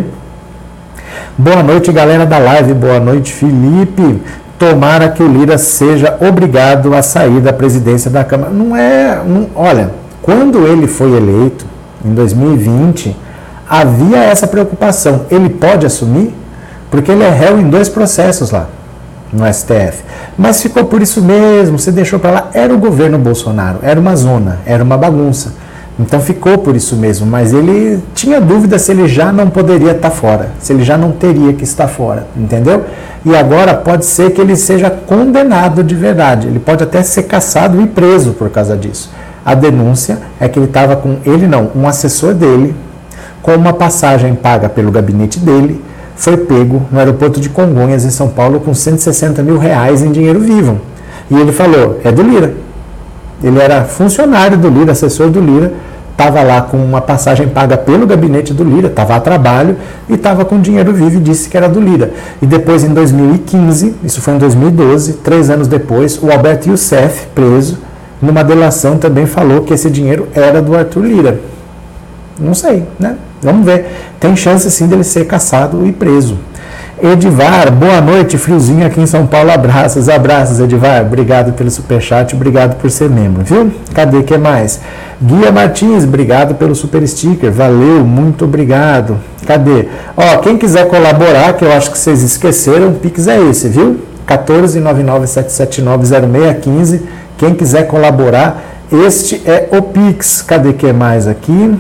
Boa 1.37 1.63
noite, 1.63 1.91
galera 1.93 2.27
da 2.27 2.39
live. 2.39 2.75
Boa 2.75 3.01
noite, 3.01 3.33
Felipe. 3.33 4.23
Tomara 4.59 5.09
que 5.09 5.23
o 5.23 5.27
Lira 5.27 5.59
seja 5.59 6.17
obrigado 6.21 6.95
a 6.95 7.03
sair 7.03 7.41
da 7.41 7.53
presidência 7.53 8.11
da 8.11 8.25
Câmara. 8.25 8.51
Não 8.51 8.77
é. 8.77 9.21
Olha, 9.55 9.91
quando 10.21 10.67
ele 10.67 10.87
foi 10.87 11.17
eleito, 11.17 11.67
em 12.05 12.15
2020 12.15 13.17
havia 13.69 14.19
essa 14.19 14.47
preocupação. 14.47 15.27
Ele 15.31 15.49
pode 15.49 15.87
assumir? 15.87 16.35
Porque 16.91 17.11
ele 17.11 17.25
é 17.25 17.31
réu 17.31 17.59
em 17.59 17.71
dois 17.71 17.89
processos 17.89 18.51
lá 18.51 18.69
no 19.33 19.51
STF. 19.51 20.05
Mas 20.37 20.61
ficou 20.61 20.85
por 20.85 21.01
isso 21.01 21.23
mesmo, 21.23 21.79
você 21.79 21.91
deixou 21.91 22.19
para 22.19 22.31
lá. 22.31 22.51
Era 22.53 22.75
o 22.75 22.79
governo 22.79 23.19
Bolsonaro, 23.19 23.79
era 23.83 23.99
uma 23.99 24.15
zona, 24.15 24.61
era 24.67 24.85
uma 24.85 24.97
bagunça. 24.97 25.55
Então 25.99 26.21
ficou 26.21 26.59
por 26.59 26.75
isso 26.75 26.97
mesmo, 26.97 27.27
mas 27.27 27.53
ele 27.53 28.03
tinha 28.15 28.41
dúvida 28.41 28.79
se 28.79 28.91
ele 28.91 29.07
já 29.07 29.31
não 29.31 29.51
poderia 29.51 29.93
estar 29.93 30.11
fora, 30.11 30.51
se 30.59 30.73
ele 30.73 30.83
já 30.83 30.97
não 30.97 31.13
teria 31.13 31.53
que 31.53 31.65
estar 31.65 31.87
fora, 31.87 32.27
entendeu? 32.37 32.85
E 33.25 33.37
agora 33.37 33.75
pode 33.75 34.07
ser 34.07 34.31
que 34.31 34.41
ele 34.41 34.57
seja 34.57 34.91
condenado 34.91 35.85
de 35.85 35.95
verdade, 35.95 36.49
ele 36.49 36.59
pode 36.59 36.83
até 36.83 37.03
ser 37.03 37.25
caçado 37.25 37.81
e 37.81 37.87
preso 37.87 38.33
por 38.33 38.49
causa 38.49 38.77
disso. 38.77 39.11
A 39.45 39.55
denúncia 39.55 40.19
é 40.41 40.49
que 40.49 40.59
ele 40.59 40.67
estava 40.67 40.97
com 40.97 41.19
ele 41.27 41.47
não, 41.47 41.71
um 41.77 41.87
assessor 41.87 42.33
dele 42.33 42.75
com 43.43 43.55
uma 43.55 43.73
passagem 43.73 44.35
paga 44.35 44.69
pelo 44.69 44.91
gabinete 44.91 45.39
dele, 45.39 45.83
foi 46.15 46.37
pego 46.37 46.83
no 46.91 46.99
aeroporto 46.99 47.41
de 47.41 47.49
Congonhas, 47.49 48.05
em 48.05 48.11
São 48.11 48.29
Paulo, 48.29 48.61
com 48.61 48.73
160 48.73 49.43
mil 49.43 49.59
reais 49.59 50.03
em 50.03 50.13
dinheiro 50.13 50.39
vivo. 50.39 50.81
E 51.29 51.35
ele 51.35 51.53
falou: 51.53 52.01
é 52.05 52.13
do 52.13 52.23
Lira. 52.23 52.55
Ele 53.43 53.59
era 53.59 53.85
funcionário 53.85 54.57
do 54.57 54.69
Lira, 54.69 54.93
assessor 54.93 55.31
do 55.31 55.41
Lira, 55.41 55.73
estava 56.13 56.43
lá 56.43 56.63
com 56.63 56.77
uma 56.77 57.01
passagem 57.01 57.49
paga 57.49 57.77
pelo 57.77 58.07
gabinete 58.07 58.55
do 58.55 58.63
Lira, 58.63 58.89
estava 58.89 59.17
a 59.17 59.21
trabalho 59.21 59.77
e 60.09 60.15
estava 60.15 60.45
com 60.45 60.61
dinheiro 60.61 60.93
vivo 60.93 61.17
e 61.17 61.21
disse 61.21 61.49
que 61.49 61.57
era 61.57 61.69
do 61.69 61.81
Lira. 61.81 62.13
E 62.41 62.47
depois, 62.47 62.85
em 62.85 62.95
2015, 62.95 63.97
isso 64.05 64.21
foi 64.21 64.35
em 64.35 64.39
2012, 64.39 65.15
três 65.15 65.51
anos 65.51 65.67
depois, 65.67 66.23
o 66.23 66.31
Alberto 66.31 66.69
Youssef, 66.69 67.27
preso, 67.35 67.79
numa 68.21 68.45
delação 68.45 68.99
também 68.99 69.27
falou 69.27 69.63
que 69.63 69.75
esse 69.75 69.91
dinheiro 69.91 70.29
era 70.33 70.63
do 70.63 70.77
Arthur 70.77 71.05
Lira. 71.05 71.41
Não 72.39 72.55
sei, 72.55 72.85
né? 72.99 73.17
Vamos 73.43 73.67
ver. 73.67 73.87
Tem 74.21 74.37
chance 74.37 74.71
sim 74.71 74.87
dele 74.87 75.03
ser 75.03 75.27
caçado 75.27 75.85
e 75.87 75.93
preso. 75.93 76.39
Edivar, 77.03 77.71
boa 77.73 78.01
noite, 78.01 78.39
friozinho 78.39 78.87
aqui 78.87 79.01
em 79.01 79.07
São 79.07 79.27
Paulo. 79.27 79.51
Abraços, 79.51 80.09
abraços, 80.09 80.61
Edivar. 80.61 81.03
Obrigado 81.03 81.53
pelo 81.53 81.69
superchat, 81.69 82.33
obrigado 82.33 82.77
por 82.77 82.89
ser 82.93 83.11
membro, 83.11 83.43
viu? 83.43 83.73
Cadê 83.93 84.23
que 84.23 84.39
mais? 84.39 84.81
Guia 85.21 85.51
Martins, 85.51 86.05
obrigado 86.05 86.55
pelo 86.55 86.77
super 86.77 87.05
sticker. 87.09 87.51
Valeu, 87.51 88.05
muito 88.05 88.45
obrigado. 88.45 89.19
Cadê? 89.45 89.89
Ó, 90.17 90.37
quem 90.37 90.57
quiser 90.57 90.87
colaborar, 90.87 91.55
que 91.55 91.65
eu 91.65 91.73
acho 91.73 91.91
que 91.91 91.99
vocês 91.99 92.23
esqueceram, 92.23 92.91
o 92.91 92.95
Pix 92.95 93.27
é 93.27 93.51
esse, 93.51 93.69
viu? 93.69 93.99
14997790615. 94.29 97.01
Quem 97.37 97.53
quiser 97.53 97.89
colaborar, 97.89 98.63
este 98.93 99.43
é 99.45 99.67
o 99.73 99.83
Pix. 99.83 100.41
Cadê 100.43 100.73
que 100.73 100.93
mais 100.93 101.27
aqui? 101.27 101.75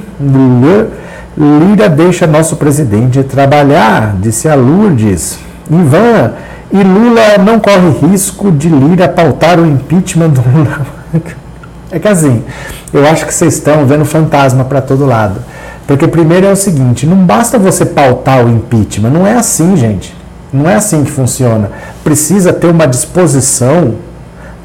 Lira 1.37 1.89
deixa 1.89 2.27
nosso 2.27 2.57
presidente 2.57 3.23
trabalhar, 3.23 4.17
disse 4.21 4.49
a 4.49 4.55
Lourdes. 4.55 5.39
Ivan, 5.71 6.33
e 6.71 6.83
Lula 6.83 7.39
não 7.39 7.59
corre 7.59 7.91
risco 8.09 8.51
de 8.51 8.69
Lira 8.69 9.09
pautar 9.09 9.59
o 9.59 9.67
impeachment 9.67 10.31
do 10.31 10.41
Lula. 10.41 10.87
É 11.91 11.99
que 11.99 12.09
assim, 12.09 12.43
eu 12.93 13.07
acho 13.07 13.27
que 13.27 13.35
vocês 13.35 13.55
estão 13.55 13.85
vendo 13.85 14.07
fantasma 14.07 14.65
para 14.65 14.81
todo 14.81 15.05
lado. 15.05 15.41
Porque 15.87 16.09
primeiro 16.09 16.47
é 16.47 16.51
o 16.53 16.57
seguinte, 16.57 17.07
não 17.07 17.19
basta 17.19 17.59
você 17.59 17.85
pautar 17.85 18.45
o 18.45 18.49
impeachment, 18.49 19.11
não 19.11 19.27
é 19.27 19.35
assim, 19.35 19.77
gente. 19.77 20.17
Não 20.53 20.69
é 20.69 20.75
assim 20.75 21.05
que 21.05 21.11
funciona. 21.11 21.71
Precisa 22.05 22.53
ter 22.53 22.69
uma 22.69 22.87
disposição 22.87 23.95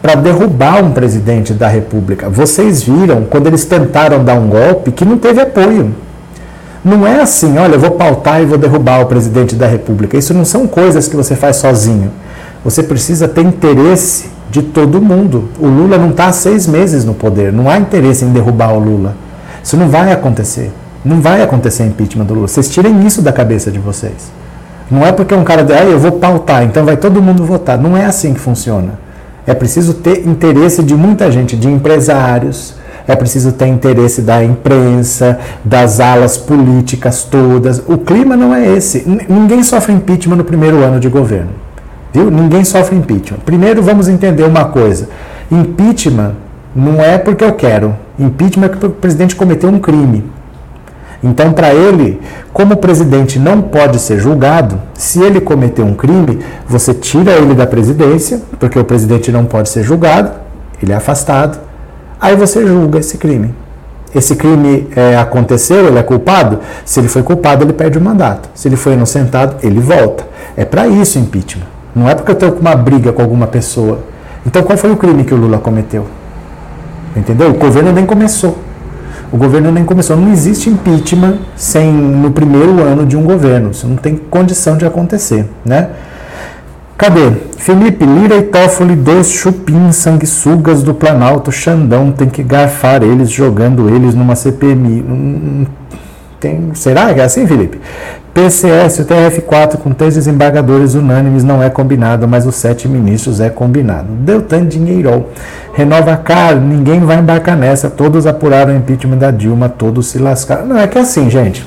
para 0.02 0.16
derrubar 0.16 0.84
um 0.84 0.92
presidente 0.92 1.54
da 1.54 1.68
República. 1.68 2.30
Vocês 2.30 2.84
viram 2.84 3.24
quando 3.24 3.48
eles 3.48 3.66
tentaram 3.66 4.24
dar 4.24 4.36
um 4.36 4.48
golpe 4.48 4.92
que 4.92 5.04
não 5.04 5.18
teve 5.18 5.42
apoio. 5.42 5.94
Não 6.88 7.06
é 7.06 7.20
assim, 7.22 7.58
olha, 7.58 7.74
eu 7.74 7.80
vou 7.82 7.92
pautar 7.92 8.42
e 8.42 8.46
vou 8.46 8.58
derrubar 8.58 9.02
o 9.02 9.08
presidente 9.08 9.56
da 9.56 9.68
República. 9.68 10.16
Isso 10.16 10.34
não 10.34 10.46
são 10.46 10.66
coisas 10.66 11.06
que 11.06 11.18
você 11.18 11.36
faz 11.36 11.58
sozinho. 11.58 12.10
Você 12.64 12.82
precisa 12.82 13.28
ter 13.28 13.42
interesse 13.42 14.30
de 14.50 14.62
todo 14.62 15.02
mundo. 15.02 15.50
O 15.60 15.68
Lula 15.68 15.98
não 15.98 16.12
está 16.12 16.28
há 16.28 16.32
seis 16.32 16.66
meses 16.66 17.04
no 17.04 17.14
poder. 17.14 17.52
Não 17.52 17.70
há 17.70 17.78
interesse 17.78 18.24
em 18.24 18.32
derrubar 18.32 18.74
o 18.74 18.80
Lula. 18.80 19.18
Isso 19.62 19.76
não 19.76 19.90
vai 19.90 20.14
acontecer. 20.14 20.72
Não 21.04 21.20
vai 21.20 21.42
acontecer 21.42 21.84
impeachment 21.84 22.24
do 22.24 22.34
Lula. 22.34 22.48
Vocês 22.48 22.70
tirem 22.70 23.06
isso 23.06 23.22
da 23.22 23.34
cabeça 23.34 23.70
de 23.70 23.80
vocês. 23.80 24.32
Não 24.90 25.06
é 25.06 25.12
porque 25.12 25.36
um 25.36 25.44
cara 25.44 25.66
diz, 25.66 25.76
ah, 25.76 25.84
eu 25.84 26.00
vou 26.00 26.14
pautar, 26.14 26.64
então 26.64 26.86
vai 26.86 26.96
todo 26.96 27.22
mundo 27.22 27.44
votar. 27.44 27.78
Não 27.78 27.98
é 27.98 28.06
assim 28.06 28.34
que 28.34 28.40
funciona. 28.40 28.98
É 29.46 29.54
preciso 29.54 29.94
ter 29.96 30.26
interesse 30.26 30.82
de 30.82 30.96
muita 30.96 31.30
gente, 31.30 31.58
de 31.58 31.68
empresários, 31.68 32.76
é 33.08 33.16
preciso 33.16 33.54
ter 33.54 33.68
interesse 33.68 34.22
da 34.22 34.44
imprensa, 34.44 35.40
das 35.64 36.00
alas 36.00 36.38
políticas 36.38 37.24
todas. 37.24 37.82
O 37.88 37.98
clima 37.98 38.36
não 38.36 38.54
é 38.54 38.68
esse. 38.76 39.04
ninguém 39.30 39.64
sofre 39.64 39.94
impeachment 39.94 40.36
no 40.36 40.44
primeiro 40.44 40.84
ano 40.84 41.00
de 41.00 41.08
governo. 41.08 41.52
Viu? 42.14 42.30
Ninguém 42.30 42.64
sofre 42.64 42.96
impeachment. 42.96 43.40
Primeiro 43.46 43.82
vamos 43.82 44.10
entender 44.10 44.44
uma 44.44 44.66
coisa. 44.66 45.08
Impeachment 45.50 46.34
não 46.76 47.02
é 47.02 47.18
porque 47.18 47.44
eu 47.44 47.54
quero. 47.54 47.96
Impeachment 48.20 48.66
é 48.66 48.70
porque 48.70 48.86
o 48.88 48.90
presidente 48.90 49.36
cometeu 49.36 49.70
um 49.70 49.80
crime. 49.80 50.26
Então, 51.24 51.52
para 51.52 51.74
ele, 51.74 52.22
como 52.54 52.76
o 52.76 52.78
presidente 52.78 53.40
não 53.40 53.62
pode 53.62 54.00
ser 54.00 54.20
julgado, 54.20 54.80
se 54.94 55.20
ele 55.22 55.42
cometer 55.42 55.82
um 55.82 55.94
crime, 55.94 56.40
você 56.68 56.94
tira 56.94 57.32
ele 57.32 57.56
da 57.56 57.66
presidência, 57.66 58.42
porque 58.60 58.78
o 58.78 58.84
presidente 58.84 59.32
não 59.32 59.46
pode 59.46 59.70
ser 59.70 59.84
julgado, 59.84 60.32
ele 60.82 60.92
é 60.92 60.96
afastado, 60.96 61.60
Aí 62.20 62.36
você 62.36 62.66
julga 62.66 63.00
esse 63.00 63.18
crime. 63.18 63.54
Esse 64.16 64.36
crime 64.36 64.88
é, 64.96 65.18
aconteceu, 65.18 65.88
ele 65.88 66.00
é 66.00 66.04
culpado? 66.04 66.60
Se 66.86 67.00
ele 67.00 67.08
foi 67.08 67.22
culpado, 67.22 67.64
ele 67.64 67.74
perde 67.74 67.98
o 67.98 68.02
mandato. 68.02 68.50
Se 68.56 68.68
ele 68.68 68.76
foi 68.76 68.94
inocentado, 68.94 69.58
ele 69.62 69.80
volta. 69.80 70.26
É 70.56 70.66
para 70.66 70.88
isso 70.88 71.20
impeachment. 71.20 71.68
Não 71.96 72.10
é 72.10 72.16
porque 72.16 72.32
eu 72.32 72.36
tenho 72.36 72.56
uma 72.56 72.76
briga 72.76 73.12
com 73.12 73.22
alguma 73.22 73.48
pessoa. 73.48 74.00
Então 74.46 74.64
qual 74.64 74.78
foi 74.78 74.92
o 74.92 74.98
crime 74.98 75.24
que 75.24 75.34
o 75.34 75.38
Lula 75.38 75.58
cometeu? 75.58 76.06
Entendeu? 77.16 77.50
O 77.50 77.54
governo 77.56 77.92
nem 77.92 78.06
começou. 78.06 78.58
O 79.32 79.38
governo 79.38 79.72
nem 79.72 79.84
começou. 79.84 80.16
Não 80.16 80.32
existe 80.32 80.70
impeachment 80.70 81.40
sem 81.56 81.92
no 81.92 82.32
primeiro 82.32 82.82
ano 82.82 83.06
de 83.06 83.18
um 83.18 83.24
governo. 83.24 83.72
Isso 83.72 83.88
não 83.88 83.98
tem 83.98 84.16
condição 84.16 84.78
de 84.78 84.86
acontecer, 84.86 85.46
né? 85.66 85.90
Cadê? 86.98 87.32
Felipe, 87.58 88.04
Lira 88.04 88.38
e 88.38 88.44
Toffoli, 88.44 88.96
dois 88.96 89.30
chupins, 89.30 89.98
sanguessugas 89.98 90.82
do 90.82 90.96
Planalto, 90.96 91.52
Xandão, 91.52 92.12
tem 92.12 92.28
que 92.28 92.42
garfar 92.42 93.04
eles, 93.04 93.30
jogando 93.30 93.88
eles 93.88 94.16
numa 94.16 94.36
CPMI. 94.36 95.02
Hum, 95.02 95.66
tem, 96.40 96.72
será 96.74 97.14
que 97.14 97.20
é 97.20 97.24
assim, 97.24 97.46
Felipe? 97.46 97.80
PCS, 98.34 99.00
o 99.00 99.06
TRF4 99.06 99.78
com 99.78 99.92
três 99.92 100.16
desembargadores 100.16 100.96
unânimes 100.96 101.44
não 101.44 101.62
é 101.62 101.70
combinado, 101.70 102.28
mas 102.28 102.48
os 102.48 102.56
sete 102.56 102.88
ministros 102.88 103.40
é 103.40 103.50
combinado. 103.50 104.08
Deu 104.10 104.42
tanto 104.42 104.66
dinheiro. 104.66 105.28
Renova 105.74 106.18
caro, 106.18 106.60
ninguém 106.60 107.00
vai 107.00 107.18
embarcar 107.18 107.56
nessa. 107.56 107.90
Todos 107.90 108.26
apuraram 108.26 108.74
o 108.74 108.78
impeachment 108.78 109.18
da 109.18 109.30
Dilma, 109.30 109.70
todos 109.70 110.08
se 110.08 110.18
lascaram. 110.18 110.66
Não, 110.66 110.78
é 110.78 110.88
que 110.88 110.98
é 110.98 111.02
assim, 111.02 111.30
gente. 111.30 111.66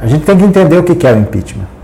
A 0.00 0.06
gente 0.06 0.24
tem 0.24 0.36
que 0.36 0.44
entender 0.44 0.78
o 0.78 0.82
que 0.82 1.06
é 1.06 1.12
o 1.12 1.18
impeachment. 1.18 1.75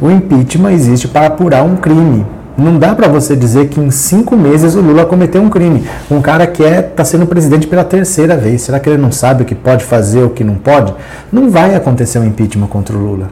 O 0.00 0.10
impeachment 0.10 0.72
existe 0.72 1.06
para 1.06 1.26
apurar 1.26 1.62
um 1.62 1.76
crime. 1.76 2.26
Não 2.56 2.78
dá 2.78 2.94
para 2.94 3.08
você 3.08 3.34
dizer 3.34 3.68
que 3.68 3.80
em 3.80 3.90
cinco 3.90 4.36
meses 4.36 4.74
o 4.74 4.80
Lula 4.80 5.04
cometeu 5.04 5.42
um 5.42 5.48
crime. 5.48 5.84
Um 6.10 6.20
cara 6.20 6.46
que 6.46 6.62
está 6.62 6.74
é, 6.74 6.82
tá 6.82 7.04
sendo 7.04 7.26
presidente 7.26 7.66
pela 7.66 7.84
terceira 7.84 8.36
vez. 8.36 8.62
Será 8.62 8.78
que 8.78 8.88
ele 8.88 9.00
não 9.00 9.10
sabe 9.10 9.42
o 9.42 9.46
que 9.46 9.54
pode 9.54 9.84
fazer 9.84 10.22
o 10.22 10.30
que 10.30 10.44
não 10.44 10.54
pode? 10.54 10.94
Não 11.32 11.50
vai 11.50 11.74
acontecer 11.74 12.18
um 12.18 12.24
impeachment 12.24 12.66
contra 12.66 12.96
o 12.96 13.00
Lula. 13.00 13.30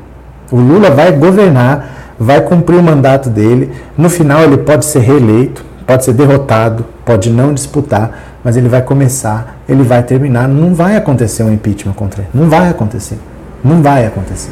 O 0.50 0.57
Lula 0.57 0.90
vai 0.90 1.12
governar, 1.12 2.14
vai 2.19 2.40
cumprir 2.40 2.78
o 2.78 2.83
mandato 2.83 3.28
dele. 3.28 3.73
No 3.97 4.11
final, 4.11 4.42
ele 4.42 4.59
pode 4.59 4.85
ser 4.85 5.00
reeleito, 5.00 5.64
pode 5.87 6.04
ser 6.04 6.12
derrotado, 6.14 6.85
pode 7.04 7.31
não 7.31 7.54
disputar, 7.54 8.38
mas 8.42 8.57
ele 8.57 8.69
vai 8.69 8.83
começar, 8.83 9.59
ele 9.69 9.83
vai 9.83 10.02
terminar. 10.02 10.49
Não 10.49 10.75
vai 10.75 10.97
acontecer 10.97 11.42
um 11.42 11.52
impeachment 11.52 11.95
contra 11.95 12.23
ele. 12.23 12.31
Não 12.35 12.49
vai 12.49 12.69
acontecer. 12.69 13.19
Não 13.64 13.83
vai 13.83 14.04
acontecer. 14.04 14.50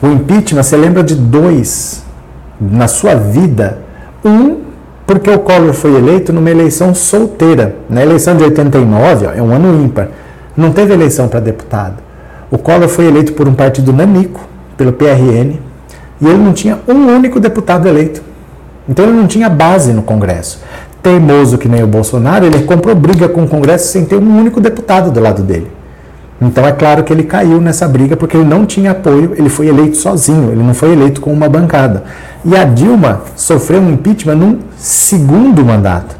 O 0.00 0.06
impeachment, 0.06 0.62
você 0.62 0.76
lembra 0.76 1.02
de 1.02 1.14
dois 1.14 2.04
na 2.60 2.86
sua 2.86 3.14
vida. 3.14 3.78
Um, 4.24 4.58
porque 5.06 5.30
o 5.30 5.38
Collor 5.38 5.72
foi 5.72 5.94
eleito 5.94 6.32
numa 6.32 6.50
eleição 6.50 6.94
solteira. 6.94 7.76
Na 7.88 8.02
eleição 8.02 8.36
de 8.36 8.44
89, 8.44 9.26
ó, 9.26 9.32
é 9.32 9.42
um 9.42 9.52
ano 9.52 9.82
ímpar. 9.82 10.08
Não 10.56 10.70
teve 10.70 10.92
eleição 10.92 11.28
para 11.28 11.40
deputado. 11.40 11.96
O 12.50 12.58
Collor 12.58 12.88
foi 12.88 13.06
eleito 13.06 13.32
por 13.32 13.48
um 13.48 13.54
partido 13.54 13.92
nanico, 13.92 14.40
pelo 14.76 14.92
PRN, 14.92 15.58
e 16.20 16.26
ele 16.26 16.38
não 16.38 16.52
tinha 16.52 16.78
um 16.86 17.06
único 17.14 17.40
deputado 17.40 17.88
eleito. 17.88 18.22
Então 18.88 19.04
ele 19.04 19.16
não 19.16 19.26
tinha 19.26 19.48
base 19.48 19.92
no 19.92 20.02
Congresso. 20.02 20.62
Teimoso 21.02 21.58
que 21.58 21.68
nem 21.68 21.82
o 21.82 21.86
Bolsonaro, 21.86 22.44
ele 22.44 22.62
comprou 22.64 22.94
briga 22.94 23.28
com 23.28 23.44
o 23.44 23.48
Congresso 23.48 23.88
sem 23.88 24.04
ter 24.04 24.16
um 24.16 24.38
único 24.38 24.60
deputado 24.60 25.10
do 25.10 25.20
lado 25.20 25.42
dele. 25.42 25.77
Então 26.40 26.64
é 26.64 26.72
claro 26.72 27.02
que 27.02 27.12
ele 27.12 27.24
caiu 27.24 27.60
nessa 27.60 27.88
briga 27.88 28.16
porque 28.16 28.36
ele 28.36 28.48
não 28.48 28.64
tinha 28.64 28.92
apoio, 28.92 29.34
ele 29.36 29.48
foi 29.48 29.66
eleito 29.66 29.96
sozinho, 29.96 30.52
ele 30.52 30.62
não 30.62 30.72
foi 30.72 30.92
eleito 30.92 31.20
com 31.20 31.32
uma 31.32 31.48
bancada. 31.48 32.04
E 32.44 32.56
a 32.56 32.64
Dilma 32.64 33.22
sofreu 33.34 33.80
um 33.80 33.90
impeachment 33.90 34.36
num 34.36 34.58
segundo 34.76 35.64
mandato, 35.64 36.16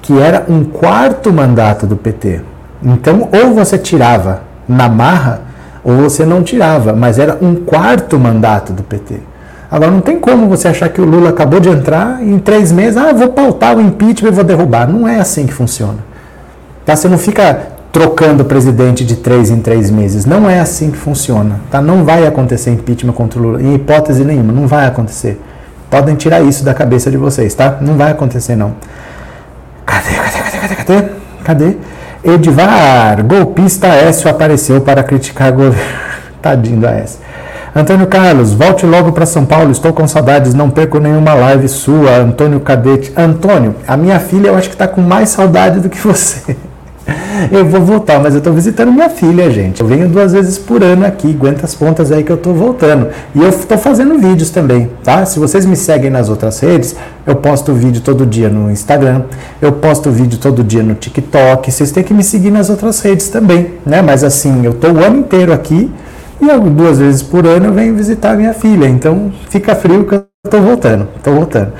que 0.00 0.16
era 0.18 0.44
um 0.48 0.62
quarto 0.62 1.32
mandato 1.32 1.86
do 1.86 1.96
PT. 1.96 2.40
Então, 2.82 3.28
ou 3.32 3.54
você 3.54 3.76
tirava 3.76 4.42
na 4.68 4.88
marra, 4.88 5.42
ou 5.82 5.96
você 5.96 6.24
não 6.24 6.42
tirava, 6.42 6.92
mas 6.92 7.18
era 7.18 7.36
um 7.40 7.56
quarto 7.56 8.18
mandato 8.18 8.72
do 8.72 8.84
PT. 8.84 9.20
Agora, 9.68 9.90
não 9.90 10.00
tem 10.00 10.20
como 10.20 10.48
você 10.48 10.68
achar 10.68 10.88
que 10.88 11.00
o 11.00 11.04
Lula 11.04 11.30
acabou 11.30 11.58
de 11.58 11.68
entrar 11.68 12.22
e 12.22 12.30
em 12.30 12.38
três 12.38 12.70
meses, 12.70 12.96
ah, 12.96 13.12
vou 13.12 13.30
pautar 13.30 13.76
o 13.76 13.80
impeachment 13.80 14.28
e 14.28 14.32
vou 14.32 14.44
derrubar. 14.44 14.88
Não 14.88 15.08
é 15.08 15.18
assim 15.18 15.44
que 15.44 15.52
funciona. 15.52 15.98
Tá? 16.84 16.94
Você 16.94 17.08
não 17.08 17.18
fica 17.18 17.75
trocando 17.96 18.44
presidente 18.44 19.06
de 19.06 19.16
três 19.16 19.48
em 19.48 19.58
três 19.58 19.90
meses. 19.90 20.26
Não 20.26 20.50
é 20.50 20.60
assim 20.60 20.90
que 20.90 20.98
funciona. 20.98 21.60
Tá? 21.70 21.80
Não 21.80 22.04
vai 22.04 22.26
acontecer 22.26 22.70
impeachment 22.70 23.14
contra 23.14 23.40
o 23.40 23.42
Lula, 23.42 23.62
em 23.62 23.74
hipótese 23.74 24.22
nenhuma. 24.22 24.52
Não 24.52 24.66
vai 24.66 24.84
acontecer. 24.84 25.40
Podem 25.88 26.14
tirar 26.14 26.42
isso 26.42 26.62
da 26.62 26.74
cabeça 26.74 27.10
de 27.10 27.16
vocês, 27.16 27.54
tá? 27.54 27.78
Não 27.80 27.96
vai 27.96 28.10
acontecer, 28.10 28.54
não. 28.54 28.74
Cadê, 29.86 30.10
cadê, 30.14 30.38
cadê, 30.38 30.58
cadê, 30.58 30.74
cadê? 30.74 31.08
Cadê? 31.42 31.76
Edvar, 32.22 33.24
golpista 33.24 33.86
Écio 33.86 34.28
apareceu 34.28 34.82
para 34.82 35.02
criticar 35.02 35.50
governo. 35.52 35.80
Tadinho 36.42 36.78
da 36.78 36.90
Écio. 36.90 37.20
Antônio 37.74 38.06
Carlos, 38.08 38.52
volte 38.52 38.84
logo 38.84 39.12
para 39.12 39.24
São 39.24 39.46
Paulo, 39.46 39.70
estou 39.70 39.94
com 39.94 40.06
saudades, 40.06 40.52
não 40.52 40.68
perco 40.68 40.98
nenhuma 40.98 41.32
live 41.32 41.66
sua. 41.66 42.18
Antônio 42.18 42.60
Cadete. 42.60 43.10
Antônio, 43.16 43.74
a 43.88 43.96
minha 43.96 44.20
filha 44.20 44.48
eu 44.48 44.54
acho 44.54 44.68
que 44.68 44.74
está 44.74 44.86
com 44.86 45.00
mais 45.00 45.30
saudade 45.30 45.80
do 45.80 45.88
que 45.88 45.96
você. 45.96 46.54
Eu 47.50 47.64
vou 47.66 47.80
voltar, 47.82 48.20
mas 48.20 48.34
eu 48.34 48.38
estou 48.38 48.52
visitando 48.52 48.90
minha 48.90 49.08
filha, 49.08 49.50
gente. 49.50 49.80
Eu 49.80 49.86
venho 49.86 50.08
duas 50.08 50.32
vezes 50.32 50.58
por 50.58 50.82
ano 50.82 51.06
aqui, 51.06 51.30
aguenta 51.30 51.64
as 51.64 51.74
pontas 51.74 52.10
aí 52.10 52.24
que 52.24 52.32
eu 52.32 52.36
estou 52.36 52.54
voltando. 52.54 53.08
E 53.34 53.40
eu 53.40 53.48
estou 53.48 53.78
fazendo 53.78 54.18
vídeos 54.18 54.50
também, 54.50 54.90
tá? 55.04 55.24
Se 55.24 55.38
vocês 55.38 55.64
me 55.64 55.76
seguem 55.76 56.10
nas 56.10 56.28
outras 56.28 56.58
redes, 56.60 56.96
eu 57.26 57.36
posto 57.36 57.72
vídeo 57.72 58.00
todo 58.02 58.26
dia 58.26 58.48
no 58.48 58.70
Instagram, 58.70 59.22
eu 59.60 59.72
posto 59.72 60.10
vídeo 60.10 60.38
todo 60.38 60.64
dia 60.64 60.82
no 60.82 60.94
TikTok. 60.94 61.70
Vocês 61.70 61.92
têm 61.92 62.02
que 62.02 62.14
me 62.14 62.24
seguir 62.24 62.50
nas 62.50 62.70
outras 62.70 63.00
redes 63.00 63.28
também, 63.28 63.74
né? 63.84 64.02
Mas 64.02 64.24
assim, 64.24 64.64
eu 64.64 64.72
estou 64.72 64.92
o 64.92 65.04
ano 65.04 65.18
inteiro 65.18 65.52
aqui 65.52 65.90
e 66.40 66.48
eu, 66.48 66.60
duas 66.60 66.98
vezes 66.98 67.22
por 67.22 67.46
ano 67.46 67.66
eu 67.66 67.72
venho 67.72 67.94
visitar 67.94 68.36
minha 68.36 68.52
filha. 68.52 68.88
Então 68.88 69.32
fica 69.48 69.74
frio 69.74 70.04
que 70.04 70.14
eu 70.14 70.24
estou 70.44 70.60
voltando, 70.60 71.08
estou 71.16 71.34
voltando. 71.34 71.72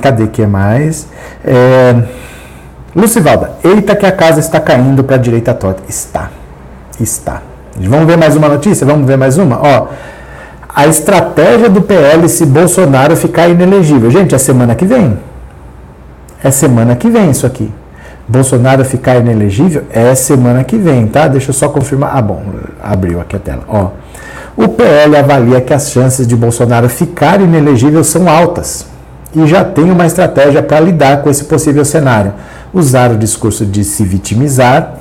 Cadê 0.00 0.26
que 0.26 0.44
mais? 0.46 1.06
É... 1.44 2.24
Lucivalda, 2.94 3.52
eita 3.64 3.96
que 3.96 4.06
a 4.06 4.12
casa 4.12 4.38
está 4.38 4.60
caindo 4.60 5.02
para 5.02 5.16
a 5.16 5.18
direita 5.18 5.52
torta. 5.52 5.82
Está. 5.88 6.30
Está. 7.00 7.42
Vamos 7.76 8.06
ver 8.06 8.16
mais 8.16 8.36
uma 8.36 8.48
notícia? 8.48 8.86
Vamos 8.86 9.06
ver 9.06 9.16
mais 9.16 9.36
uma? 9.36 9.58
Ó, 9.60 9.88
a 10.72 10.86
estratégia 10.86 11.68
do 11.68 11.82
PL 11.82 12.28
se 12.28 12.46
Bolsonaro 12.46 13.16
ficar 13.16 13.48
inelegível. 13.48 14.10
Gente, 14.10 14.34
é 14.34 14.38
semana 14.38 14.76
que 14.76 14.84
vem. 14.84 15.18
É 16.42 16.50
semana 16.50 16.94
que 16.94 17.10
vem 17.10 17.30
isso 17.30 17.46
aqui. 17.46 17.70
Bolsonaro 18.28 18.84
ficar 18.84 19.16
inelegível 19.16 19.84
é 19.90 20.14
semana 20.14 20.62
que 20.64 20.76
vem, 20.76 21.06
tá? 21.06 21.26
Deixa 21.26 21.50
eu 21.50 21.54
só 21.54 21.68
confirmar. 21.68 22.16
Ah, 22.16 22.22
bom, 22.22 22.42
abriu 22.82 23.20
aqui 23.20 23.36
a 23.36 23.38
tela. 23.38 23.62
Ó, 23.68 23.88
o 24.56 24.68
PL 24.68 25.16
avalia 25.16 25.60
que 25.60 25.74
as 25.74 25.90
chances 25.90 26.26
de 26.26 26.36
Bolsonaro 26.36 26.88
ficar 26.88 27.40
inelegível 27.40 28.04
são 28.04 28.28
altas 28.28 28.86
e 29.34 29.46
já 29.46 29.64
tem 29.64 29.90
uma 29.90 30.06
estratégia 30.06 30.62
para 30.62 30.80
lidar 30.80 31.22
com 31.22 31.28
esse 31.28 31.44
possível 31.44 31.84
cenário. 31.84 32.32
Usar 32.74 33.12
o 33.12 33.16
discurso 33.16 33.64
de 33.64 33.84
se 33.84 34.04
vitimizar, 34.04 34.94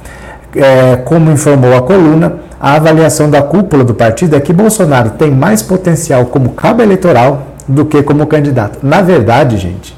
é, 0.56 0.96
como 0.98 1.32
informou 1.32 1.76
a 1.76 1.82
coluna, 1.82 2.36
a 2.60 2.76
avaliação 2.76 3.30
da 3.30 3.42
cúpula 3.42 3.84
do 3.84 3.94
partido 3.94 4.36
é 4.36 4.40
que 4.40 4.54
Bolsonaro 4.54 5.12
tem 5.12 5.32
mais 5.32 5.62
potencial 5.62 6.28
como 6.28 6.52
cabo 6.52 6.82
eleitoral 6.82 7.48
do 7.68 7.84
que 7.86 8.02
como 8.04 8.28
candidato. 8.28 8.80
Na 8.84 9.02
verdade, 9.02 9.58
gente, 9.58 9.98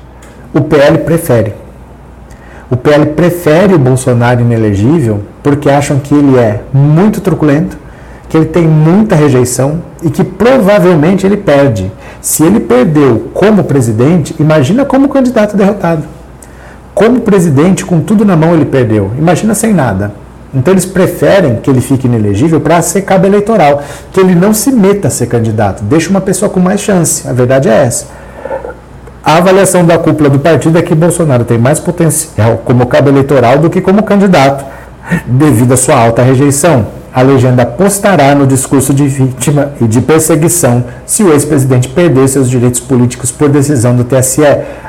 o 0.53 0.61
PL 0.61 0.99
prefere. 0.99 1.53
O 2.71 2.75
PL 2.75 3.07
prefere 3.07 3.75
o 3.75 3.79
Bolsonaro 3.79 4.41
inelegível 4.41 5.21
porque 5.43 5.69
acham 5.69 5.99
que 5.99 6.15
ele 6.15 6.37
é 6.37 6.61
muito 6.73 7.21
truculento, 7.21 7.77
que 8.27 8.37
ele 8.37 8.47
tem 8.47 8.67
muita 8.67 9.15
rejeição 9.15 9.81
e 10.01 10.09
que 10.09 10.23
provavelmente 10.23 11.25
ele 11.25 11.37
perde. 11.37 11.91
Se 12.21 12.43
ele 12.43 12.59
perdeu 12.59 13.29
como 13.33 13.63
presidente, 13.63 14.35
imagina 14.39 14.83
como 14.85 15.09
candidato 15.09 15.55
derrotado. 15.55 16.03
Como 16.95 17.19
presidente, 17.19 17.85
com 17.85 17.99
tudo 17.99 18.23
na 18.23 18.37
mão, 18.37 18.55
ele 18.55 18.63
perdeu. 18.63 19.11
Imagina 19.17 19.53
sem 19.53 19.73
nada. 19.73 20.13
Então 20.53 20.73
eles 20.73 20.85
preferem 20.85 21.57
que 21.57 21.69
ele 21.69 21.81
fique 21.81 22.07
inelegível 22.07 22.61
para 22.61 22.81
ser 22.81 23.01
cabo 23.01 23.27
eleitoral, 23.27 23.83
que 24.13 24.19
ele 24.21 24.33
não 24.33 24.53
se 24.53 24.71
meta 24.71 25.09
a 25.09 25.11
ser 25.11 25.27
candidato, 25.27 25.83
deixa 25.83 26.09
uma 26.09 26.21
pessoa 26.21 26.49
com 26.49 26.61
mais 26.61 26.79
chance. 26.79 27.27
A 27.27 27.33
verdade 27.33 27.67
é 27.67 27.83
essa. 27.83 28.05
A 29.21 29.37
avaliação 29.37 29.83
da 29.83 29.97
cúpula 29.97 30.29
do 30.29 30.39
partido 30.39 30.77
é 30.77 30.81
que 30.81 30.95
Bolsonaro 30.95 31.43
tem 31.43 31.57
mais 31.57 31.79
potencial 31.81 32.61
como 32.63 32.85
cabo 32.85 33.09
eleitoral 33.09 33.57
do 33.57 33.69
que 33.69 33.81
como 33.81 34.03
candidato, 34.03 34.63
devido 35.25 35.73
à 35.73 35.77
sua 35.77 35.97
alta 35.97 36.21
rejeição 36.21 36.87
a 37.15 37.21
legenda 37.21 37.63
apostará 37.63 38.35
no 38.35 38.45
discurso 38.45 38.93
de 38.93 39.07
vítima 39.07 39.71
e 39.79 39.87
de 39.87 40.01
perseguição 40.01 40.83
se 41.05 41.23
o 41.23 41.31
ex-presidente 41.31 41.87
perder 41.87 42.27
seus 42.27 42.49
direitos 42.49 42.81
políticos 42.81 43.31
por 43.31 43.47
decisão 43.47 43.95
do 43.95 44.03
TSE. 44.03 44.41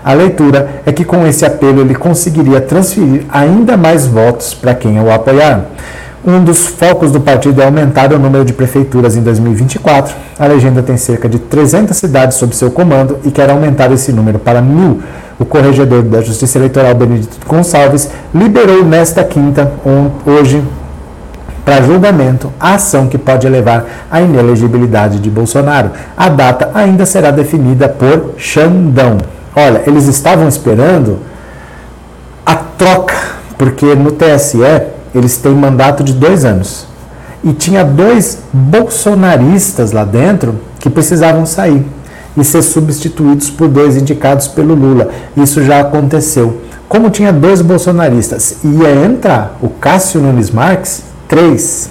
A 0.05 0.13
leitura 0.13 0.83
é 0.85 0.91
que 0.91 1.05
com 1.05 1.25
esse 1.25 1.45
apelo 1.45 1.83
ele 1.83 1.95
conseguiria 1.95 2.61
transferir 2.61 3.23
ainda 3.29 3.77
mais 3.77 4.09
votos 4.09 4.55
para 4.55 4.75
quem 4.75 5.01
o 5.01 5.09
apoiar. 5.09 5.67
Um 6.27 6.43
dos 6.43 6.67
focos 6.67 7.13
do 7.13 7.21
partido 7.21 7.63
é 7.63 7.65
aumentar 7.65 8.13
o 8.13 8.19
número 8.19 8.45
de 8.45 8.53
prefeituras 8.53 9.17
em 9.17 9.23
2024. 9.23 10.13
A 10.37 10.47
legenda 10.49 10.83
tem 10.83 10.97
cerca 10.97 11.29
de 11.29 11.39
300 11.39 11.97
cidades 11.97 12.39
sob 12.39 12.57
seu 12.57 12.73
comando 12.73 13.21
e 13.25 13.31
quer 13.31 13.49
aumentar 13.49 13.93
esse 13.93 14.13
número 14.13 14.41
para 14.41 14.61
mil. 14.61 15.01
O 15.39 15.45
corregedor 15.45 16.03
da 16.03 16.21
Justiça 16.23 16.59
Eleitoral, 16.59 16.93
Benedito 16.97 17.39
Gonçalves, 17.47 18.11
liberou 18.35 18.85
nesta 18.85 19.23
quinta, 19.23 19.71
hoje, 20.27 20.61
para 21.67 21.83
julgamento 21.83 22.53
a 22.61 22.75
ação 22.75 23.09
que 23.09 23.19
pode 23.19 23.49
levar 23.49 24.07
à 24.09 24.21
inelegibilidade 24.23 25.19
de 25.19 25.29
Bolsonaro. 25.29 25.91
A 26.17 26.29
data 26.29 26.71
ainda 26.73 27.05
será 27.05 27.33
definida 27.33 27.89
por 27.89 28.35
Xandão. 28.39 29.19
Olha, 29.55 29.83
eles 29.85 30.07
estavam 30.07 30.47
esperando 30.47 31.19
a 32.47 32.55
troca, 32.55 33.17
porque 33.59 33.97
no 33.97 34.13
TSE 34.13 34.61
eles 35.13 35.39
têm 35.39 35.57
mandato 35.57 36.05
de 36.05 36.13
dois 36.13 36.45
anos. 36.45 36.87
E 37.43 37.53
tinha 37.53 37.85
dois 37.85 38.39
bolsonaristas 38.53 39.91
lá 39.91 40.05
dentro 40.05 40.55
que 40.79 40.89
precisavam 40.89 41.45
sair 41.45 41.85
e 42.37 42.45
ser 42.45 42.63
substituídos 42.63 43.51
por 43.51 43.67
dois 43.67 43.97
indicados 43.97 44.47
pelo 44.47 44.73
Lula. 44.73 45.09
Isso 45.37 45.65
já 45.65 45.81
aconteceu. 45.81 46.61
Como 46.89 47.11
tinha 47.11 47.33
dois 47.33 47.61
bolsonaristas 47.61 48.59
ia 48.63 49.05
entrar 49.05 49.57
o 49.61 49.69
Cássio 49.69 50.21
Nunes 50.21 50.53
Marques, 50.53 51.03
três. 51.29 51.91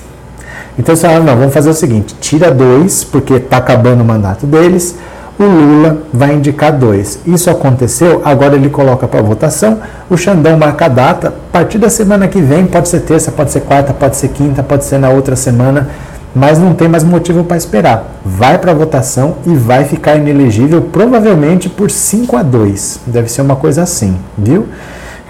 Então 0.78 0.96
você 0.96 1.08
fala, 1.08 1.20
não, 1.22 1.36
vamos 1.38 1.54
fazer 1.54 1.70
o 1.70 1.74
seguinte, 1.74 2.16
tira 2.20 2.52
dois, 2.52 3.04
porque 3.04 3.36
está 3.36 3.58
acabando 3.58 4.02
o 4.02 4.06
mandato 4.06 4.46
deles, 4.46 4.96
o 5.40 5.44
Lula 5.44 6.04
vai 6.14 6.34
indicar 6.34 6.74
dois. 6.74 7.20
Isso 7.26 7.50
aconteceu, 7.50 8.22
agora 8.26 8.56
ele 8.56 8.70
coloca 8.70 9.08
para 9.08 9.22
votação, 9.22 9.80
o 10.10 10.18
Xandão 10.18 10.58
marca 10.58 10.86
a 10.86 10.90
data, 10.90 11.28
a 11.30 11.52
partir 11.52 11.78
da 11.78 11.90
semana 11.90 12.28
que 12.28 12.42
vem, 12.42 12.66
pode 12.66 12.90
ser 12.90 13.02
terça, 13.02 13.32
pode 13.32 13.52
ser 13.52 13.62
quarta, 13.62 13.94
pode 13.94 14.18
ser 14.18 14.30
quinta, 14.30 14.64
pode 14.64 14.84
ser 14.86 14.98
na 14.98 15.10
outra 15.10 15.36
semana, 15.36 15.90
mas 16.36 16.60
não 16.60 16.74
tem 16.74 16.90
mais 16.90 17.04
motivo 17.04 17.46
para 17.46 17.56
esperar. 17.56 18.20
Vai 18.26 18.58
para 18.58 18.74
votação 18.74 19.36
e 19.46 19.56
vai 19.56 19.86
ficar 19.86 20.18
inelegível 20.18 20.82
provavelmente 20.82 21.70
por 21.70 21.90
5 21.90 22.36
a 22.36 22.44
2. 22.44 23.02
Deve 23.08 23.32
ser 23.32 23.42
uma 23.42 23.56
coisa 23.56 23.84
assim, 23.84 24.18
viu? 24.38 24.68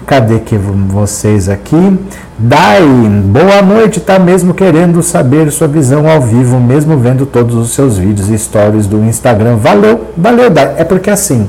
Cadê 0.06 0.38
que 0.38 0.56
vocês 0.56 1.48
aqui? 1.48 1.98
Dai, 2.38 2.80
boa 3.24 3.60
noite, 3.60 3.98
tá 3.98 4.20
mesmo 4.20 4.54
querendo 4.54 5.02
saber 5.02 5.50
sua 5.50 5.66
visão 5.66 6.08
ao 6.08 6.20
vivo, 6.20 6.60
mesmo 6.60 6.96
vendo 6.96 7.26
todos 7.26 7.56
os 7.56 7.74
seus 7.74 7.98
vídeos 7.98 8.30
e 8.30 8.38
stories 8.38 8.86
do 8.86 8.98
Instagram. 9.02 9.56
Valeu, 9.56 10.12
valeu, 10.16 10.48
Dai. 10.48 10.76
É 10.78 10.84
porque 10.84 11.10
assim, 11.10 11.48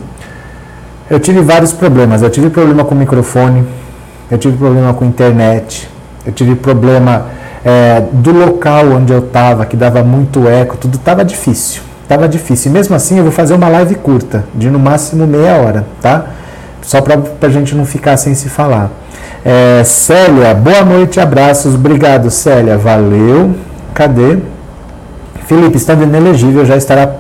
eu 1.08 1.20
tive 1.20 1.42
vários 1.42 1.72
problemas. 1.72 2.24
Eu 2.24 2.32
tive 2.32 2.50
problema 2.50 2.84
com 2.84 2.96
o 2.96 2.98
microfone, 2.98 3.64
eu 4.32 4.40
tive 4.40 4.58
problema 4.58 4.92
com 4.92 5.06
internet, 5.06 5.88
eu 6.26 6.34
tive 6.34 6.56
problema 6.56 7.28
é, 7.64 8.06
do 8.12 8.32
local 8.32 8.88
onde 8.88 9.14
eu 9.14 9.20
estava, 9.20 9.68
que 9.68 9.78
dava 9.78 10.04
muito 10.04 10.48
eco, 10.48 10.78
tudo 10.78 10.96
estava 10.96 11.24
difícil. 11.24 11.84
Tava 12.08 12.28
difícil. 12.28 12.72
E 12.72 12.74
mesmo 12.74 12.96
assim, 12.96 13.18
eu 13.20 13.24
vou 13.24 13.32
fazer 13.32 13.54
uma 13.54 13.70
live 13.70 13.94
curta, 13.94 14.46
de 14.56 14.68
no 14.72 14.80
máximo 14.80 15.28
meia 15.28 15.58
hora, 15.58 15.86
tá? 16.02 16.26
Só 16.88 17.02
para 17.02 17.20
a 17.42 17.50
gente 17.50 17.76
não 17.76 17.86
ficar 17.86 18.16
sem 18.16 18.34
se 18.34 18.48
falar. 18.48 18.90
É, 19.44 19.84
Célia, 19.84 20.54
boa 20.54 20.86
noite, 20.86 21.20
abraços. 21.20 21.76
Obrigado, 21.76 22.32
Célia. 22.32 22.78
Valeu. 22.78 23.54
Cadê? 23.94 24.38
Felipe, 25.48 25.76
estando 25.76 26.04
inelegível, 26.04 26.66
já 26.66 26.78
estará 26.78 27.14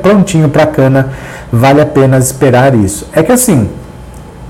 prontinho 0.00 0.48
para 0.48 0.66
cana. 0.66 1.08
Vale 1.52 1.80
a 1.80 1.86
pena 1.86 2.16
esperar 2.16 2.76
isso. 2.76 3.08
É 3.12 3.24
que 3.24 3.32
assim, 3.32 3.68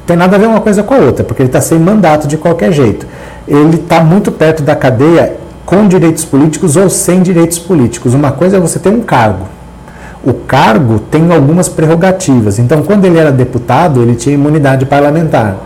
tem 0.07 0.19
nada 0.19 0.37
a 0.37 0.38
ver 0.38 0.49
uma 0.49 0.61
coisa 0.61 0.83
com 0.83 0.93
a 0.93 0.99
outra, 0.99 1.25
porque 1.25 1.41
ele 1.41 1.49
está 1.49 1.62
sem 1.62 1.79
mandato 1.79 2.29
de 2.29 2.37
qualquer 2.37 2.73
jeito. 2.73 3.07
Ele 3.49 3.77
está 3.77 4.05
muito 4.05 4.31
perto 4.31 4.62
da 4.62 4.77
cadeia 4.77 5.35
com 5.65 5.88
direitos 5.88 6.27
políticos 6.27 6.77
ou 6.77 6.91
sem 6.91 7.23
direitos 7.23 7.59
políticos. 7.59 8.12
Uma 8.12 8.33
coisa 8.33 8.59
é 8.59 8.61
você 8.61 8.79
ter 8.79 8.91
um 8.91 9.01
cargo. 9.01 9.47
O 10.25 10.33
cargo 10.33 11.01
tem 11.01 11.33
algumas 11.33 11.69
prerrogativas. 11.69 12.59
Então, 12.59 12.83
quando 12.83 13.05
ele 13.05 13.19
era 13.19 13.33
deputado, 13.33 14.01
ele 14.01 14.15
tinha 14.15 14.35
imunidade 14.35 14.87
parlamentar. 14.87 15.57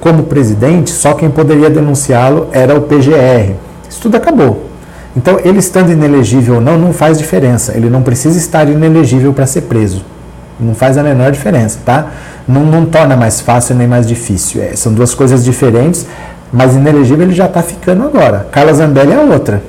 Como 0.00 0.22
presidente, 0.22 0.90
só 0.90 1.12
quem 1.12 1.28
poderia 1.28 1.68
denunciá-lo 1.68 2.48
era 2.52 2.74
o 2.74 2.82
PGR. 2.82 3.54
Isso 3.88 4.00
tudo 4.00 4.16
acabou. 4.16 4.70
Então, 5.14 5.38
ele 5.44 5.58
estando 5.58 5.90
inelegível 5.92 6.54
ou 6.54 6.60
não, 6.60 6.78
não 6.78 6.92
faz 6.94 7.18
diferença. 7.18 7.76
Ele 7.76 7.90
não 7.90 8.00
precisa 8.00 8.38
estar 8.38 8.68
inelegível 8.68 9.34
para 9.34 9.46
ser 9.46 9.62
preso. 9.62 10.02
Não 10.58 10.74
faz 10.74 10.96
a 10.96 11.02
menor 11.02 11.32
diferença, 11.32 11.78
tá? 11.84 12.06
Não, 12.48 12.64
não 12.64 12.86
torna 12.86 13.16
mais 13.16 13.40
fácil 13.40 13.74
nem 13.74 13.86
mais 13.86 14.06
difícil. 14.06 14.62
É, 14.62 14.76
são 14.76 14.92
duas 14.94 15.14
coisas 15.14 15.44
diferentes, 15.44 16.06
mas 16.52 16.74
inelegível 16.74 17.24
ele 17.24 17.34
já 17.34 17.46
está 17.46 17.62
ficando 17.62 18.04
agora. 18.04 18.46
Carla 18.50 18.72
Zambelli 18.72 19.12
é 19.12 19.18
outra. 19.18 19.62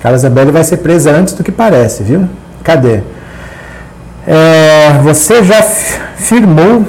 Carla 0.00 0.18
Zambelli 0.18 0.50
vai 0.50 0.64
ser 0.64 0.78
presa 0.78 1.10
antes 1.10 1.34
do 1.34 1.44
que 1.44 1.52
parece, 1.52 2.02
viu? 2.02 2.28
Cadê? 2.62 3.02
É, 4.30 5.00
você 5.02 5.42
já 5.42 5.62
firmou 5.62 6.84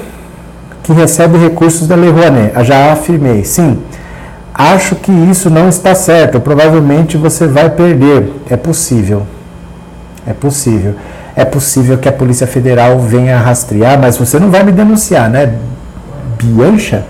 que 0.82 0.92
recebe 0.92 1.38
recursos 1.38 1.88
da 1.88 1.94
Lei 1.94 2.10
Rouanet? 2.10 2.52
Ah, 2.54 2.62
já 2.62 2.92
afirmei, 2.92 3.44
sim. 3.44 3.82
Acho 4.52 4.94
que 4.94 5.10
isso 5.10 5.48
não 5.48 5.70
está 5.70 5.94
certo. 5.94 6.38
Provavelmente 6.38 7.16
você 7.16 7.46
vai 7.46 7.70
perder. 7.70 8.30
É 8.50 8.56
possível. 8.56 9.26
É 10.26 10.34
possível 10.34 10.94
é 11.40 11.44
possível 11.44 11.96
que 11.96 12.08
a 12.08 12.12
Polícia 12.12 12.46
Federal 12.46 12.98
venha 12.98 13.38
rastrear, 13.38 13.98
mas 13.98 14.18
você 14.18 14.38
não 14.38 14.50
vai 14.50 14.62
me 14.62 14.72
denunciar, 14.72 15.30
né? 15.30 15.54
Biancha? 16.36 17.04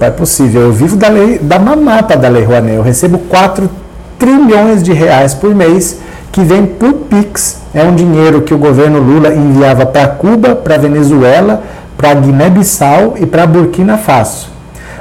É 0.00 0.10
possível. 0.10 0.62
Eu 0.62 0.72
vivo 0.72 0.96
da 0.96 1.08
lei, 1.08 1.38
da 1.38 1.58
mamata 1.58 2.16
da 2.16 2.28
Lei 2.28 2.44
Rouanet. 2.44 2.76
Eu 2.76 2.82
recebo 2.82 3.18
4 3.18 3.70
trilhões 4.18 4.82
de 4.82 4.92
reais 4.92 5.34
por 5.34 5.54
mês 5.54 5.98
que 6.32 6.42
vem 6.42 6.64
por 6.66 6.94
Pix. 6.94 7.60
É 7.74 7.84
um 7.84 7.94
dinheiro 7.94 8.40
que 8.40 8.54
o 8.54 8.58
governo 8.58 8.98
Lula 8.98 9.34
enviava 9.34 9.84
para 9.84 10.08
Cuba, 10.08 10.56
para 10.56 10.78
Venezuela, 10.78 11.62
para 11.96 12.14
Guiné-Bissau 12.14 13.14
e 13.20 13.26
para 13.26 13.46
Burkina 13.46 13.98
Faso. 13.98 14.48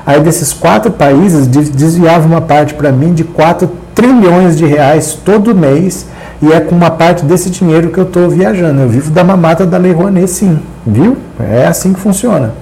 Aí 0.05 0.19
desses 0.19 0.51
quatro 0.51 0.91
países 0.91 1.47
desviava 1.47 2.27
uma 2.27 2.41
parte 2.41 2.73
para 2.73 2.91
mim 2.91 3.13
de 3.13 3.23
4 3.23 3.71
trilhões 3.95 4.57
de 4.57 4.65
reais 4.65 5.13
todo 5.13 5.55
mês 5.55 6.07
e 6.41 6.51
é 6.51 6.59
com 6.59 6.75
uma 6.75 6.89
parte 6.89 7.23
desse 7.23 7.49
dinheiro 7.49 7.89
que 7.89 7.99
eu 7.99 8.03
estou 8.03 8.29
viajando. 8.29 8.81
Eu 8.81 8.89
vivo 8.89 9.11
da 9.11 9.23
mamata 9.23 9.65
da 9.65 9.77
Lei 9.77 9.91
Rouanet, 9.91 10.27
sim. 10.27 10.59
Viu? 10.85 11.17
É 11.39 11.67
assim 11.67 11.93
que 11.93 11.99
funciona. 11.99 12.53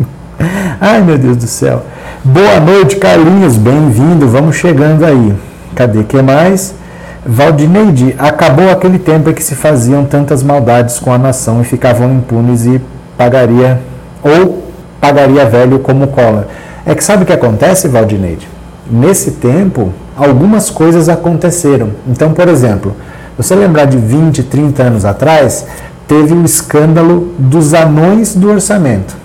Ai, 0.80 1.02
meu 1.02 1.18
Deus 1.18 1.36
do 1.36 1.46
céu. 1.46 1.84
Boa 2.24 2.58
noite, 2.58 2.96
Carlinhos. 2.96 3.56
Bem-vindo. 3.56 4.26
Vamos 4.28 4.56
chegando 4.56 5.04
aí. 5.04 5.34
Cadê? 5.74 6.04
que 6.04 6.20
mais? 6.22 6.74
Valdineide, 7.24 8.16
acabou 8.18 8.68
aquele 8.68 8.98
tempo 8.98 9.30
em 9.30 9.32
que 9.32 9.44
se 9.44 9.54
faziam 9.54 10.04
tantas 10.04 10.42
maldades 10.42 10.98
com 10.98 11.12
a 11.12 11.18
nação 11.18 11.60
e 11.60 11.64
ficavam 11.64 12.12
impunes 12.12 12.66
e 12.66 12.80
pagaria, 13.16 13.80
ou 14.22 14.64
pagaria 15.00 15.46
velho 15.46 15.78
como 15.78 16.08
cola. 16.08 16.48
É 16.84 16.96
que 16.96 17.04
sabe 17.04 17.22
o 17.22 17.26
que 17.26 17.32
acontece, 17.32 17.86
Valdineide? 17.86 18.48
Nesse 18.90 19.32
tempo, 19.32 19.92
algumas 20.16 20.68
coisas 20.68 21.08
aconteceram. 21.08 21.90
Então, 22.08 22.32
por 22.32 22.48
exemplo, 22.48 22.96
você 23.36 23.54
lembrar 23.54 23.84
de 23.84 23.96
20, 23.96 24.42
30 24.42 24.82
anos 24.82 25.04
atrás, 25.04 25.64
teve 26.08 26.34
o 26.34 26.44
escândalo 26.44 27.32
dos 27.38 27.72
anões 27.72 28.34
do 28.34 28.50
orçamento, 28.50 29.16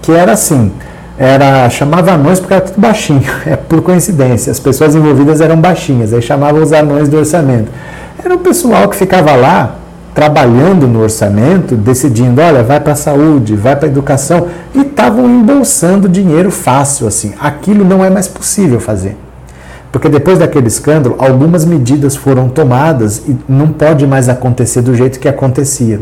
que 0.00 0.10
era 0.10 0.32
assim, 0.32 0.72
era 1.24 1.70
chamava 1.70 2.12
anões 2.12 2.40
porque 2.40 2.54
era 2.54 2.62
tudo 2.62 2.80
baixinho, 2.80 3.22
é 3.46 3.56
por 3.56 3.82
coincidência, 3.82 4.50
as 4.50 4.58
pessoas 4.58 4.94
envolvidas 4.94 5.40
eram 5.40 5.60
baixinhas, 5.60 6.12
aí 6.12 6.20
chamavam 6.20 6.62
os 6.62 6.72
anões 6.72 7.08
do 7.08 7.16
orçamento. 7.16 7.70
Era 8.22 8.34
o 8.34 8.38
pessoal 8.38 8.88
que 8.88 8.96
ficava 8.96 9.34
lá 9.34 9.76
trabalhando 10.14 10.86
no 10.86 11.00
orçamento, 11.00 11.74
decidindo, 11.74 12.40
olha, 12.40 12.62
vai 12.62 12.78
para 12.80 12.92
a 12.92 12.96
saúde, 12.96 13.56
vai 13.56 13.74
para 13.74 13.88
a 13.88 13.90
educação, 13.90 14.48
e 14.74 14.80
estavam 14.80 15.28
embolsando 15.28 16.08
dinheiro 16.08 16.50
fácil 16.50 17.06
assim. 17.06 17.32
Aquilo 17.40 17.84
não 17.84 18.04
é 18.04 18.10
mais 18.10 18.28
possível 18.28 18.78
fazer. 18.78 19.16
Porque 19.90 20.08
depois 20.08 20.38
daquele 20.38 20.68
escândalo, 20.68 21.16
algumas 21.18 21.64
medidas 21.64 22.16
foram 22.16 22.48
tomadas 22.48 23.22
e 23.28 23.36
não 23.48 23.68
pode 23.68 24.06
mais 24.06 24.28
acontecer 24.28 24.80
do 24.80 24.94
jeito 24.94 25.20
que 25.20 25.28
acontecia. 25.28 26.00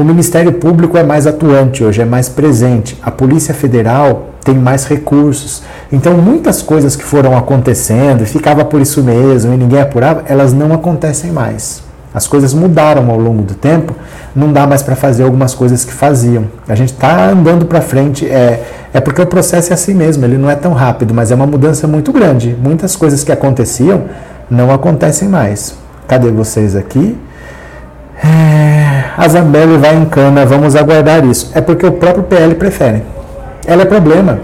O 0.00 0.04
Ministério 0.04 0.54
Público 0.54 0.96
é 0.96 1.02
mais 1.02 1.26
atuante 1.26 1.84
hoje, 1.84 2.00
é 2.00 2.06
mais 2.06 2.26
presente. 2.26 2.98
A 3.02 3.10
Polícia 3.10 3.52
Federal 3.52 4.30
tem 4.42 4.54
mais 4.54 4.86
recursos. 4.86 5.62
Então, 5.92 6.14
muitas 6.14 6.62
coisas 6.62 6.96
que 6.96 7.04
foram 7.04 7.36
acontecendo 7.36 8.22
e 8.22 8.26
ficava 8.26 8.64
por 8.64 8.80
isso 8.80 9.02
mesmo 9.02 9.52
e 9.52 9.58
ninguém 9.58 9.78
apurava, 9.78 10.22
elas 10.26 10.54
não 10.54 10.72
acontecem 10.72 11.30
mais. 11.30 11.82
As 12.14 12.26
coisas 12.26 12.54
mudaram 12.54 13.10
ao 13.10 13.20
longo 13.20 13.42
do 13.42 13.52
tempo, 13.52 13.94
não 14.34 14.50
dá 14.50 14.66
mais 14.66 14.82
para 14.82 14.96
fazer 14.96 15.24
algumas 15.24 15.54
coisas 15.54 15.84
que 15.84 15.92
faziam. 15.92 16.46
A 16.66 16.74
gente 16.74 16.94
está 16.94 17.28
andando 17.28 17.66
para 17.66 17.82
frente, 17.82 18.24
é, 18.24 18.64
é 18.94 19.00
porque 19.02 19.20
o 19.20 19.26
processo 19.26 19.70
é 19.70 19.74
assim 19.74 19.92
mesmo, 19.92 20.24
ele 20.24 20.38
não 20.38 20.48
é 20.48 20.56
tão 20.56 20.72
rápido, 20.72 21.12
mas 21.12 21.30
é 21.30 21.34
uma 21.34 21.46
mudança 21.46 21.86
muito 21.86 22.10
grande. 22.10 22.56
Muitas 22.58 22.96
coisas 22.96 23.22
que 23.22 23.30
aconteciam 23.30 24.04
não 24.50 24.72
acontecem 24.72 25.28
mais. 25.28 25.74
Cadê 26.08 26.30
vocês 26.30 26.74
aqui? 26.74 27.18
É, 28.22 29.04
a 29.16 29.28
Zambelli 29.28 29.78
vai 29.78 29.96
em 29.96 30.04
cana, 30.04 30.44
vamos 30.44 30.76
aguardar 30.76 31.24
isso. 31.24 31.50
É 31.54 31.60
porque 31.60 31.86
o 31.86 31.92
próprio 31.92 32.24
PL 32.24 32.54
prefere. 32.54 33.02
Ela 33.66 33.82
é 33.82 33.84
problema. 33.84 34.40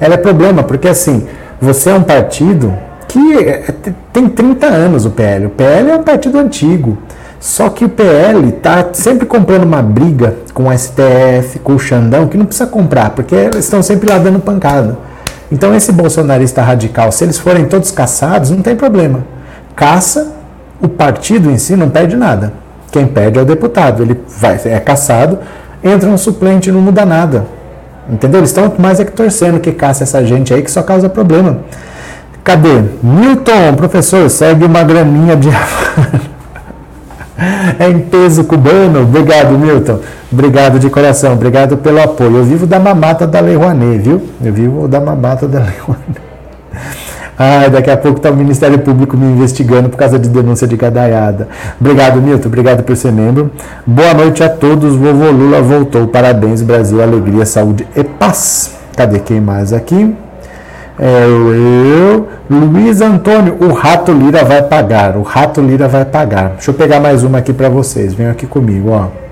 Ela 0.00 0.14
é 0.14 0.18
problema, 0.18 0.62
porque 0.62 0.88
assim, 0.88 1.26
você 1.60 1.90
é 1.90 1.94
um 1.94 2.02
partido 2.02 2.74
que 3.08 3.38
é, 3.38 3.64
tem 4.12 4.28
30 4.28 4.66
anos 4.66 5.06
o 5.06 5.10
PL. 5.10 5.46
O 5.46 5.50
PL 5.50 5.90
é 5.90 5.96
um 5.96 6.02
partido 6.02 6.38
antigo. 6.38 6.98
Só 7.38 7.68
que 7.68 7.84
o 7.84 7.88
PL 7.88 8.48
está 8.48 8.88
sempre 8.92 9.26
comprando 9.26 9.64
uma 9.64 9.82
briga 9.82 10.36
com 10.54 10.68
o 10.68 10.78
STF, 10.78 11.58
com 11.62 11.74
o 11.74 11.78
Xandão, 11.78 12.26
que 12.26 12.36
não 12.36 12.46
precisa 12.46 12.66
comprar, 12.66 13.10
porque 13.10 13.34
eles 13.34 13.64
estão 13.64 13.82
sempre 13.82 14.10
lá 14.10 14.18
dando 14.18 14.40
pancada. 14.40 14.98
Então, 15.52 15.74
esse 15.74 15.92
bolsonarista 15.92 16.62
radical, 16.62 17.12
se 17.12 17.24
eles 17.24 17.38
forem 17.38 17.66
todos 17.66 17.90
caçados, 17.90 18.50
não 18.50 18.62
tem 18.62 18.74
problema. 18.74 19.24
Caça, 19.76 20.32
o 20.80 20.88
partido 20.88 21.50
em 21.50 21.58
si 21.58 21.76
não 21.76 21.88
perde 21.88 22.16
nada. 22.16 22.52
Quem 22.90 23.06
perde 23.06 23.38
é 23.38 23.42
o 23.42 23.44
deputado. 23.44 24.02
Ele 24.02 24.20
vai, 24.38 24.60
é 24.64 24.80
caçado, 24.80 25.38
entra 25.82 26.08
um 26.08 26.16
suplente, 26.16 26.70
não 26.70 26.80
muda 26.80 27.04
nada. 27.04 27.46
Entendeu? 28.08 28.40
Eles 28.40 28.50
estão 28.50 28.72
mais 28.78 29.00
é 29.00 29.04
que 29.04 29.12
torcendo 29.12 29.58
que 29.58 29.72
caça 29.72 30.04
essa 30.04 30.24
gente 30.24 30.54
aí 30.54 30.62
que 30.62 30.70
só 30.70 30.82
causa 30.82 31.08
problema. 31.08 31.58
Cadê? 32.44 32.82
Milton, 33.02 33.74
professor, 33.76 34.30
segue 34.30 34.64
uma 34.64 34.84
graminha 34.84 35.34
de. 35.34 35.48
é 37.78 37.88
em 37.88 37.98
peso 37.98 38.44
cubano. 38.44 39.02
Obrigado, 39.02 39.58
Milton. 39.58 39.98
Obrigado 40.32 40.78
de 40.78 40.88
coração. 40.88 41.32
Obrigado 41.32 41.76
pelo 41.78 42.00
apoio. 42.00 42.36
Eu 42.36 42.44
vivo 42.44 42.64
da 42.66 42.78
mamata 42.78 43.26
da 43.26 43.40
Lei 43.40 43.56
Rouanet, 43.56 43.98
viu? 43.98 44.22
Eu 44.42 44.52
vivo 44.52 44.86
da 44.86 45.00
mamata 45.00 45.48
da 45.48 45.58
Lei 45.58 45.74
Rouanet. 45.80 46.25
Ai, 47.38 47.68
daqui 47.68 47.90
a 47.90 47.96
pouco 47.96 48.18
está 48.18 48.30
o 48.30 48.36
Ministério 48.36 48.78
Público 48.78 49.16
me 49.16 49.26
investigando 49.26 49.90
por 49.90 49.98
causa 49.98 50.18
de 50.18 50.28
denúncia 50.28 50.66
de 50.66 50.76
cadaiada. 50.76 51.48
Obrigado, 51.78 52.20
Milton. 52.20 52.48
Obrigado 52.48 52.82
por 52.82 52.96
ser 52.96 53.12
membro. 53.12 53.50
Boa 53.86 54.14
noite 54.14 54.42
a 54.42 54.48
todos. 54.48 54.96
Vovô 54.96 55.30
Lula 55.30 55.60
voltou. 55.60 56.06
Parabéns, 56.08 56.62
Brasil. 56.62 57.02
Alegria, 57.02 57.44
saúde 57.44 57.86
e 57.94 58.02
paz. 58.02 58.76
Cadê 58.96 59.18
quem 59.18 59.40
mais 59.40 59.72
aqui? 59.74 60.14
É 60.98 61.26
eu, 61.26 62.26
Luiz 62.48 63.02
Antônio, 63.02 63.58
o 63.60 63.70
Rato 63.74 64.12
Lira 64.12 64.42
vai 64.42 64.62
pagar. 64.62 65.14
O 65.16 65.22
Rato 65.22 65.60
Lira 65.60 65.86
vai 65.86 66.06
pagar. 66.06 66.52
Deixa 66.52 66.70
eu 66.70 66.74
pegar 66.74 67.00
mais 67.00 67.22
uma 67.22 67.38
aqui 67.38 67.52
para 67.52 67.68
vocês. 67.68 68.14
Venham 68.14 68.32
aqui 68.32 68.46
comigo, 68.46 68.90
ó. 68.90 69.25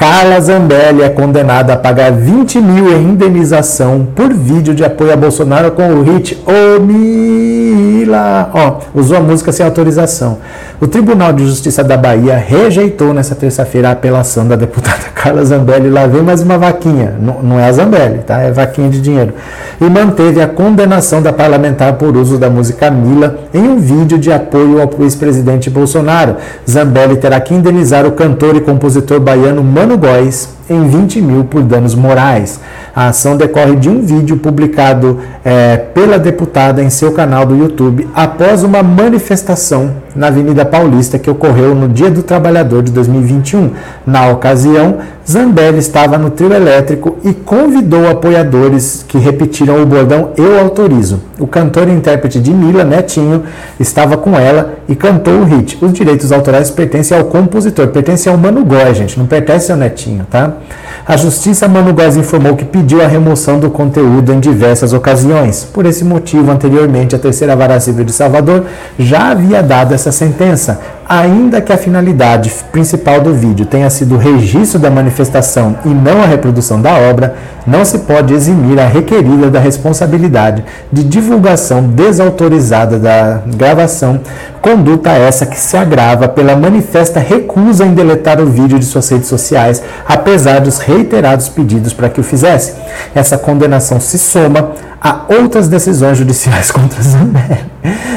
Carla 0.00 0.40
Zambelli 0.40 1.02
é 1.02 1.10
condenada 1.10 1.74
a 1.74 1.76
pagar 1.76 2.10
20 2.10 2.58
mil 2.58 2.90
em 2.90 3.10
indenização 3.10 4.08
por 4.16 4.32
vídeo 4.32 4.74
de 4.74 4.82
apoio 4.82 5.12
a 5.12 5.16
Bolsonaro 5.16 5.72
com 5.72 5.90
o 5.90 6.02
hit 6.02 6.42
Ô 6.46 6.80
Mila. 6.80 8.50
Ó, 8.54 8.78
usou 8.94 9.18
a 9.18 9.20
música 9.20 9.52
sem 9.52 9.66
autorização. 9.66 10.38
O 10.80 10.86
Tribunal 10.86 11.34
de 11.34 11.44
Justiça 11.46 11.84
da 11.84 11.98
Bahia 11.98 12.38
rejeitou 12.38 13.12
nessa 13.12 13.34
terça-feira 13.34 13.90
a 13.90 13.92
apelação 13.92 14.48
da 14.48 14.56
deputada 14.56 15.00
Carla 15.14 15.44
Zambelli. 15.44 15.90
Lá 15.90 16.06
vem 16.06 16.22
mais 16.22 16.40
uma 16.40 16.56
vaquinha. 16.56 17.16
Não, 17.20 17.42
não 17.42 17.60
é 17.60 17.66
a 17.68 17.72
Zambelli, 17.72 18.20
tá? 18.20 18.40
É 18.40 18.50
vaquinha 18.50 18.88
de 18.88 19.02
dinheiro. 19.02 19.34
E 19.78 19.84
manteve 19.84 20.40
a 20.40 20.48
condenação 20.48 21.20
da 21.20 21.34
parlamentar 21.34 21.92
por 21.94 22.16
uso 22.16 22.38
da 22.38 22.48
música 22.48 22.90
Mila 22.90 23.38
em 23.52 23.60
um 23.60 23.78
vídeo 23.78 24.16
de 24.16 24.32
apoio 24.32 24.80
ao 24.80 24.90
ex-presidente 25.02 25.68
Bolsonaro. 25.68 26.36
Zambelli 26.68 27.16
terá 27.16 27.38
que 27.38 27.52
indenizar 27.52 28.06
o 28.06 28.12
cantor 28.12 28.56
e 28.56 28.62
compositor 28.62 29.20
baiano 29.20 29.62
Mano 29.90 30.02
Góes 30.02 30.48
em 30.70 30.88
20 30.88 31.20
mil 31.20 31.44
por 31.44 31.62
danos 31.62 31.94
morais. 31.94 32.60
A 32.94 33.08
ação 33.08 33.36
decorre 33.36 33.76
de 33.76 33.88
um 33.88 34.02
vídeo 34.02 34.36
publicado 34.36 35.18
é, 35.44 35.76
pela 35.76 36.18
deputada 36.18 36.82
em 36.82 36.88
seu 36.88 37.12
canal 37.12 37.44
do 37.44 37.56
YouTube 37.56 38.08
após 38.14 38.62
uma 38.62 38.82
manifestação 38.82 39.96
na 40.14 40.28
Avenida 40.28 40.64
Paulista 40.64 41.18
que 41.18 41.30
ocorreu 41.30 41.74
no 41.74 41.88
Dia 41.88 42.10
do 42.10 42.22
Trabalhador 42.22 42.82
de 42.82 42.90
2021. 42.92 43.70
Na 44.06 44.28
ocasião, 44.28 44.98
Zambelli 45.28 45.78
estava 45.78 46.18
no 46.18 46.30
trio 46.30 46.52
elétrico 46.52 47.16
e 47.24 47.32
convidou 47.32 48.08
apoiadores 48.08 49.04
que 49.06 49.18
repetiram 49.18 49.80
o 49.80 49.86
bordão 49.86 50.30
Eu 50.36 50.58
autorizo. 50.58 51.20
O 51.38 51.46
cantor 51.46 51.88
e 51.88 51.92
intérprete 51.92 52.40
de 52.40 52.52
Mila, 52.52 52.84
Netinho, 52.84 53.44
estava 53.78 54.16
com 54.16 54.36
ela 54.36 54.74
e 54.88 54.96
cantou 54.96 55.34
o 55.40 55.44
hit. 55.44 55.78
Os 55.80 55.92
direitos 55.92 56.32
autorais 56.32 56.70
pertencem 56.70 57.16
ao 57.16 57.24
compositor, 57.24 57.88
pertencem 57.88 58.32
ao 58.32 58.38
Mano 58.38 58.64
Góes, 58.64 58.96
gente, 58.96 59.18
não 59.18 59.26
pertence 59.26 59.70
ao 59.70 59.78
Netinho, 59.78 60.26
tá? 60.28 60.54
A 61.06 61.16
Justiça 61.16 61.66
Mano 61.66 61.92
Góes 61.92 62.16
informou 62.16 62.56
que 62.56 62.64
pediu 62.64 63.02
a 63.02 63.06
remoção 63.06 63.58
do 63.58 63.70
conteúdo 63.70 64.32
em 64.32 64.38
diversas 64.38 64.92
ocasiões. 64.92 65.64
Por 65.64 65.86
esse 65.86 66.04
motivo, 66.04 66.50
anteriormente, 66.50 67.16
a 67.16 67.18
Terceira 67.18 67.56
Vara 67.56 67.80
Civil 67.80 68.04
de 68.04 68.12
Salvador 68.12 68.64
já 68.98 69.30
havia 69.30 69.62
dado 69.62 69.94
essa 69.94 70.12
sentença, 70.12 70.80
ainda 71.10 71.60
que 71.60 71.72
a 71.72 71.76
finalidade 71.76 72.52
principal 72.70 73.20
do 73.20 73.34
vídeo 73.34 73.66
tenha 73.66 73.90
sido 73.90 74.14
o 74.14 74.18
registro 74.18 74.78
da 74.78 74.88
manifestação 74.88 75.76
e 75.84 75.88
não 75.88 76.22
a 76.22 76.24
reprodução 76.24 76.80
da 76.80 76.94
obra, 76.94 77.34
não 77.66 77.84
se 77.84 77.98
pode 77.98 78.32
eximir 78.32 78.78
a 78.78 78.86
requerida 78.86 79.50
da 79.50 79.58
responsabilidade 79.58 80.64
de 80.92 81.02
divulgação 81.02 81.82
desautorizada 81.82 82.96
da 82.96 83.42
gravação, 83.44 84.20
conduta 84.62 85.10
essa 85.10 85.44
que 85.44 85.58
se 85.58 85.76
agrava 85.76 86.28
pela 86.28 86.54
manifesta 86.54 87.18
recusa 87.18 87.84
em 87.84 87.92
deletar 87.92 88.40
o 88.40 88.46
vídeo 88.46 88.78
de 88.78 88.84
suas 88.84 89.08
redes 89.08 89.26
sociais, 89.26 89.82
apesar 90.06 90.60
dos 90.60 90.78
reiterados 90.78 91.48
pedidos 91.48 91.92
para 91.92 92.08
que 92.08 92.20
o 92.20 92.24
fizesse. 92.24 92.74
Essa 93.16 93.36
condenação 93.36 93.98
se 93.98 94.16
soma 94.16 94.74
a 95.00 95.22
outras 95.28 95.68
decisões 95.68 96.18
judiciais 96.18 96.70
contra 96.72 97.02
Zambelli. 97.02 97.70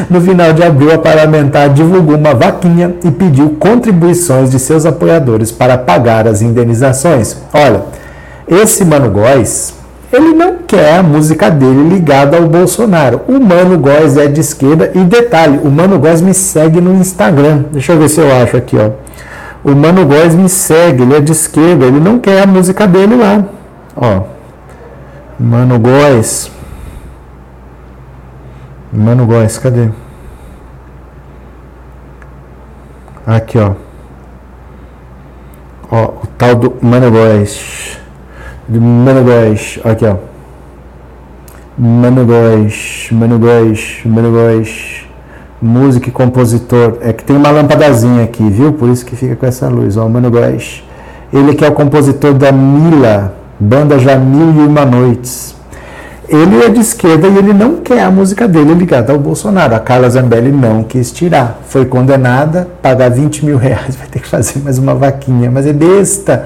No 0.09 0.19
final 0.19 0.51
de 0.51 0.63
abril, 0.63 0.93
a 0.93 0.97
parlamentar 0.97 1.69
divulgou 1.69 2.17
uma 2.17 2.33
vaquinha 2.33 2.95
e 3.03 3.11
pediu 3.11 3.55
contribuições 3.59 4.51
de 4.51 4.59
seus 4.59 4.85
apoiadores 4.85 5.51
para 5.51 5.77
pagar 5.77 6.27
as 6.27 6.41
indenizações. 6.41 7.37
Olha, 7.53 7.83
esse 8.47 8.83
Mano 8.83 9.09
Góes, 9.09 9.73
ele 10.11 10.33
não 10.33 10.57
quer 10.67 10.99
a 10.99 11.03
música 11.03 11.49
dele 11.49 11.87
ligada 11.89 12.37
ao 12.37 12.43
Bolsonaro. 12.43 13.21
O 13.27 13.39
Mano 13.39 13.79
Góes 13.79 14.17
é 14.17 14.27
de 14.27 14.41
esquerda 14.41 14.91
e 14.93 14.99
detalhe, 14.99 15.59
o 15.63 15.71
Mano 15.71 15.97
Góes 15.97 16.21
me 16.21 16.33
segue 16.33 16.81
no 16.81 16.93
Instagram. 16.95 17.63
Deixa 17.71 17.93
eu 17.93 17.99
ver 17.99 18.09
se 18.09 18.19
eu 18.19 18.31
acho 18.35 18.57
aqui, 18.57 18.75
ó. 18.77 18.91
O 19.63 19.73
Mano 19.73 20.05
Góes 20.05 20.35
me 20.35 20.49
segue, 20.49 21.03
ele 21.03 21.15
é 21.15 21.21
de 21.21 21.31
esquerda, 21.31 21.85
ele 21.85 21.99
não 21.99 22.19
quer 22.19 22.43
a 22.43 22.45
música 22.45 22.85
dele 22.85 23.15
lá. 23.15 23.45
Ó. 23.95 24.23
Mano 25.39 25.79
Góes. 25.79 26.52
Mano 28.95 29.25
Góes, 29.25 29.58
cadê? 29.58 29.89
Aqui, 33.25 33.58
ó. 33.58 33.71
Ó, 35.89 36.03
o 36.23 36.27
tal 36.38 36.53
do 36.53 36.75
Mano 36.79 37.10
Góes. 37.10 37.97
Do 38.67 38.79
Mano 38.79 39.23
Góes. 39.23 39.79
Aqui, 39.84 40.06
ó. 40.06 40.17
Mano 41.75 42.23
Góes, 42.23 43.10
Mano 43.12 43.39
Góes, 43.39 44.01
Mano 44.06 44.32
Góes. 44.32 45.08
Música 45.60 46.10
e 46.10 46.12
compositor. 46.12 46.99
É 47.01 47.12
que 47.12 47.23
tem 47.23 47.36
uma 47.36 47.49
lâmpadazinha 47.49 48.23
aqui, 48.23 48.47
viu? 48.47 48.73
Por 48.73 48.89
isso 48.89 49.03
que 49.03 49.15
fica 49.15 49.36
com 49.36 49.47
essa 49.47 49.67
luz, 49.69 49.97
ó. 49.97 50.08
Mano 50.08 50.29
Góes. 50.29 50.84
Ele 51.34 51.56
que 51.56 51.65
é 51.65 51.67
o 51.67 51.71
compositor 51.71 52.36
da 52.36 52.51
Mila, 52.51 53.34
banda 53.60 53.97
Já 53.97 54.17
Mil 54.17 54.53
e 54.53 54.67
Uma 54.67 54.86
Noites 54.86 55.56
ele 56.27 56.63
é 56.63 56.69
de 56.69 56.79
esquerda 56.79 57.27
e 57.27 57.38
ele 57.38 57.53
não 57.53 57.77
quer 57.77 58.01
a 58.01 58.09
música 58.09 58.47
dele 58.47 58.73
ligada 58.73 59.12
ao 59.12 59.19
Bolsonaro. 59.19 59.75
A 59.75 59.79
Carla 59.79 60.09
Zambelli 60.09 60.51
não 60.51 60.81
quis 60.81 61.12
tirar. 61.12 61.59
Foi 61.67 61.86
condenada, 61.86 62.67
pagar 62.81 63.09
20 63.09 63.45
mil 63.45 63.57
reais, 63.57 63.95
vai 63.99 64.07
ter 64.07 64.19
que 64.19 64.27
fazer 64.27 64.59
mais 64.59 64.77
uma 64.77 64.95
vaquinha. 64.95 65.51
Mas 65.51 65.67
é 65.67 65.73
besta. 65.73 66.45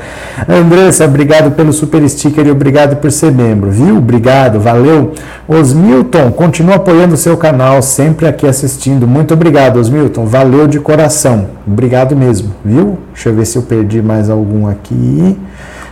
Andressa, 0.49 1.05
obrigado 1.05 1.51
pelo 1.51 1.71
super 1.71 2.07
sticker 2.09 2.47
e 2.47 2.51
obrigado 2.51 2.95
por 2.97 3.11
ser 3.11 3.31
membro, 3.31 3.69
viu? 3.69 3.97
Obrigado, 3.97 4.59
valeu. 4.59 5.13
Osmilton, 5.47 6.31
continua 6.31 6.75
apoiando 6.75 7.13
o 7.13 7.17
seu 7.17 7.37
canal, 7.37 7.81
sempre 7.81 8.27
aqui 8.27 8.47
assistindo. 8.47 9.07
Muito 9.07 9.33
obrigado, 9.33 9.77
Osmilton. 9.77 10.25
Valeu 10.25 10.67
de 10.67 10.79
coração. 10.79 11.49
Obrigado 11.67 12.15
mesmo, 12.15 12.51
viu? 12.65 12.97
Deixa 13.13 13.29
eu 13.29 13.35
ver 13.35 13.45
se 13.45 13.57
eu 13.57 13.61
perdi 13.61 14.01
mais 14.01 14.29
algum 14.29 14.67
aqui. 14.67 15.37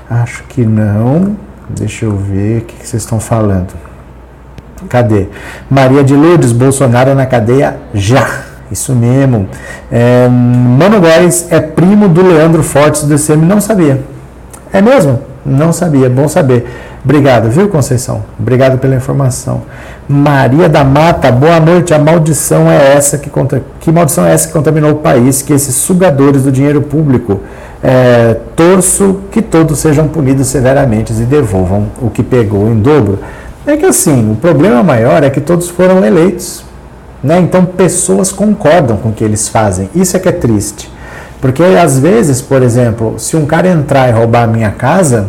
Acho 0.10 0.43
que 0.50 0.65
não. 0.65 1.36
Deixa 1.69 2.06
eu 2.06 2.15
ver 2.15 2.60
o 2.60 2.62
que, 2.65 2.88
vocês 2.88 3.01
estão 3.04 3.19
falando. 3.19 3.73
Cadê? 4.89 5.28
Maria 5.69 6.04
de 6.04 6.15
Lourdes, 6.15 6.51
Bolsonaro 6.51 7.15
na 7.15 7.25
cadeia 7.25 7.78
já. 7.93 8.41
Isso 8.71 8.93
mesmo. 8.93 9.47
É, 9.91 10.28
Mano 10.28 10.99
Góes 10.99 11.47
é 11.51 11.60
primo 11.60 12.08
do 12.08 12.21
Leandro 12.21 12.63
Fortes 12.63 13.04
do 13.04 13.17
CM. 13.17 13.45
Não 13.45 13.62
sabia. 13.62 14.04
É 14.73 14.82
mesmo? 14.82 15.21
Não 15.45 15.71
sabia. 15.71 16.10
Bom 16.10 16.28
saber. 16.28 16.67
Obrigado, 17.04 17.51
viu, 17.51 17.69
Conceição? 17.69 18.23
Obrigado 18.39 18.80
pela 18.80 18.95
informação. 18.95 19.62
Maria 20.10 20.67
da 20.67 20.84
Mata, 20.84 21.32
boa 21.32 21.60
noite. 21.60 21.93
A 21.93 21.99
maldição 21.99 22.69
é 22.69 22.95
essa 22.95 23.19
que 23.19 23.30
conta. 23.30 23.62
Que 23.80 23.91
maldição 23.91 24.25
é 24.25 24.34
essa 24.34 24.47
que 24.47 24.54
contaminou 24.54 24.91
o 24.91 24.95
país? 24.95 25.43
Que 25.43 25.54
esses 25.54 25.75
sugadores 25.75 26.43
do 26.43 26.51
dinheiro 26.51 26.82
público 26.82 27.41
é, 27.88 28.38
torço 28.56 29.19
que 29.30 29.43
todos 29.43 29.78
sejam 29.78 30.08
punidos 30.08 30.48
severamente 30.48 31.13
e 31.13 31.24
devolvam 31.24 31.86
o 32.02 32.10
que 32.10 32.24
pegou 32.24 32.67
em 32.67 32.80
dobro. 32.80 33.19
É 33.67 33.78
que 33.78 33.86
assim, 33.86 34.32
o 34.32 34.36
problema 34.36 34.82
maior 34.82 35.24
é 35.24 35.30
que 35.30 35.39
todos 35.39 35.69
foram 35.69 36.04
eleitos. 36.04 36.65
Né? 37.24 37.39
Então 37.39 37.63
pessoas 37.63 38.32
concordam 38.32 38.98
com 38.98 39.10
o 39.10 39.13
que 39.13 39.24
eles 39.24 39.48
fazem. 39.48 39.88
Isso 39.93 40.17
é 40.17 40.19
que 40.19 40.28
é 40.28 40.32
triste. 40.32 40.91
Porque 41.39 41.62
às 41.62 42.00
vezes, 42.00 42.41
por 42.41 42.63
exemplo, 42.63 43.19
se 43.19 43.38
um 43.38 43.45
cara 43.45 43.67
entrar 43.67 44.10
e 44.10 44.12
roubar 44.12 44.45
a 44.45 44.48
minha 44.48 44.71
casa, 44.71 45.28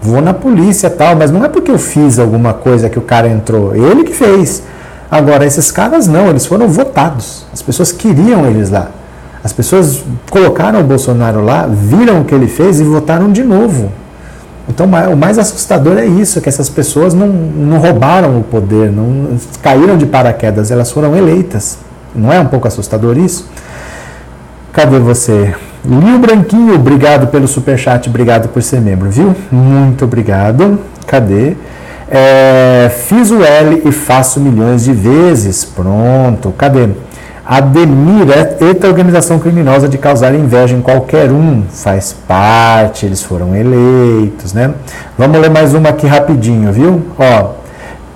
vou 0.00 0.22
na 0.22 0.32
polícia 0.32 0.88
tal, 0.88 1.14
mas 1.14 1.30
não 1.30 1.44
é 1.44 1.48
porque 1.48 1.70
eu 1.70 1.78
fiz 1.78 2.18
alguma 2.18 2.54
coisa 2.54 2.88
que 2.88 2.98
o 2.98 3.02
cara 3.02 3.28
entrou, 3.28 3.76
ele 3.76 4.02
que 4.02 4.14
fez. 4.14 4.62
Agora, 5.10 5.44
esses 5.44 5.70
caras 5.70 6.06
não, 6.06 6.30
eles 6.30 6.46
foram 6.46 6.68
votados. 6.68 7.44
As 7.52 7.60
pessoas 7.60 7.92
queriam 7.92 8.46
eles 8.46 8.70
lá. 8.70 8.88
As 9.46 9.52
pessoas 9.52 10.02
colocaram 10.28 10.80
o 10.80 10.82
Bolsonaro 10.82 11.40
lá, 11.40 11.68
viram 11.68 12.22
o 12.22 12.24
que 12.24 12.34
ele 12.34 12.48
fez 12.48 12.80
e 12.80 12.82
votaram 12.82 13.30
de 13.30 13.44
novo. 13.44 13.92
Então, 14.68 14.86
o 14.86 15.16
mais 15.16 15.38
assustador 15.38 15.98
é 15.98 16.04
isso, 16.04 16.40
que 16.40 16.48
essas 16.48 16.68
pessoas 16.68 17.14
não, 17.14 17.28
não 17.28 17.78
roubaram 17.78 18.40
o 18.40 18.42
poder, 18.42 18.90
não 18.90 19.38
caíram 19.62 19.96
de 19.96 20.04
paraquedas, 20.04 20.72
elas 20.72 20.90
foram 20.90 21.14
eleitas. 21.14 21.78
Não 22.12 22.32
é 22.32 22.40
um 22.40 22.46
pouco 22.46 22.66
assustador 22.66 23.16
isso? 23.16 23.48
Cadê 24.72 24.98
você? 24.98 25.54
Lio 25.84 26.18
Branquinho, 26.18 26.74
obrigado 26.74 27.28
pelo 27.28 27.46
superchat, 27.46 28.08
obrigado 28.08 28.48
por 28.48 28.64
ser 28.64 28.80
membro, 28.80 29.08
viu? 29.08 29.32
Muito 29.52 30.06
obrigado. 30.06 30.76
Cadê? 31.06 31.54
É, 32.10 32.90
fiz 33.06 33.30
o 33.30 33.44
L 33.44 33.82
e 33.84 33.92
faço 33.92 34.40
milhões 34.40 34.82
de 34.82 34.92
vezes. 34.92 35.64
Pronto, 35.64 36.52
cadê? 36.58 36.88
Ademir, 37.48 38.26
eita 38.60 38.88
organização 38.88 39.38
criminosa 39.38 39.88
de 39.88 39.96
causar 39.96 40.34
inveja 40.34 40.74
em 40.74 40.82
qualquer 40.82 41.30
um, 41.30 41.62
faz 41.70 42.12
parte, 42.12 43.06
eles 43.06 43.22
foram 43.22 43.54
eleitos, 43.54 44.52
né? 44.52 44.74
Vamos 45.16 45.40
ler 45.40 45.48
mais 45.48 45.72
uma 45.72 45.90
aqui 45.90 46.08
rapidinho, 46.08 46.72
viu? 46.72 47.06
Ó, 47.16 47.50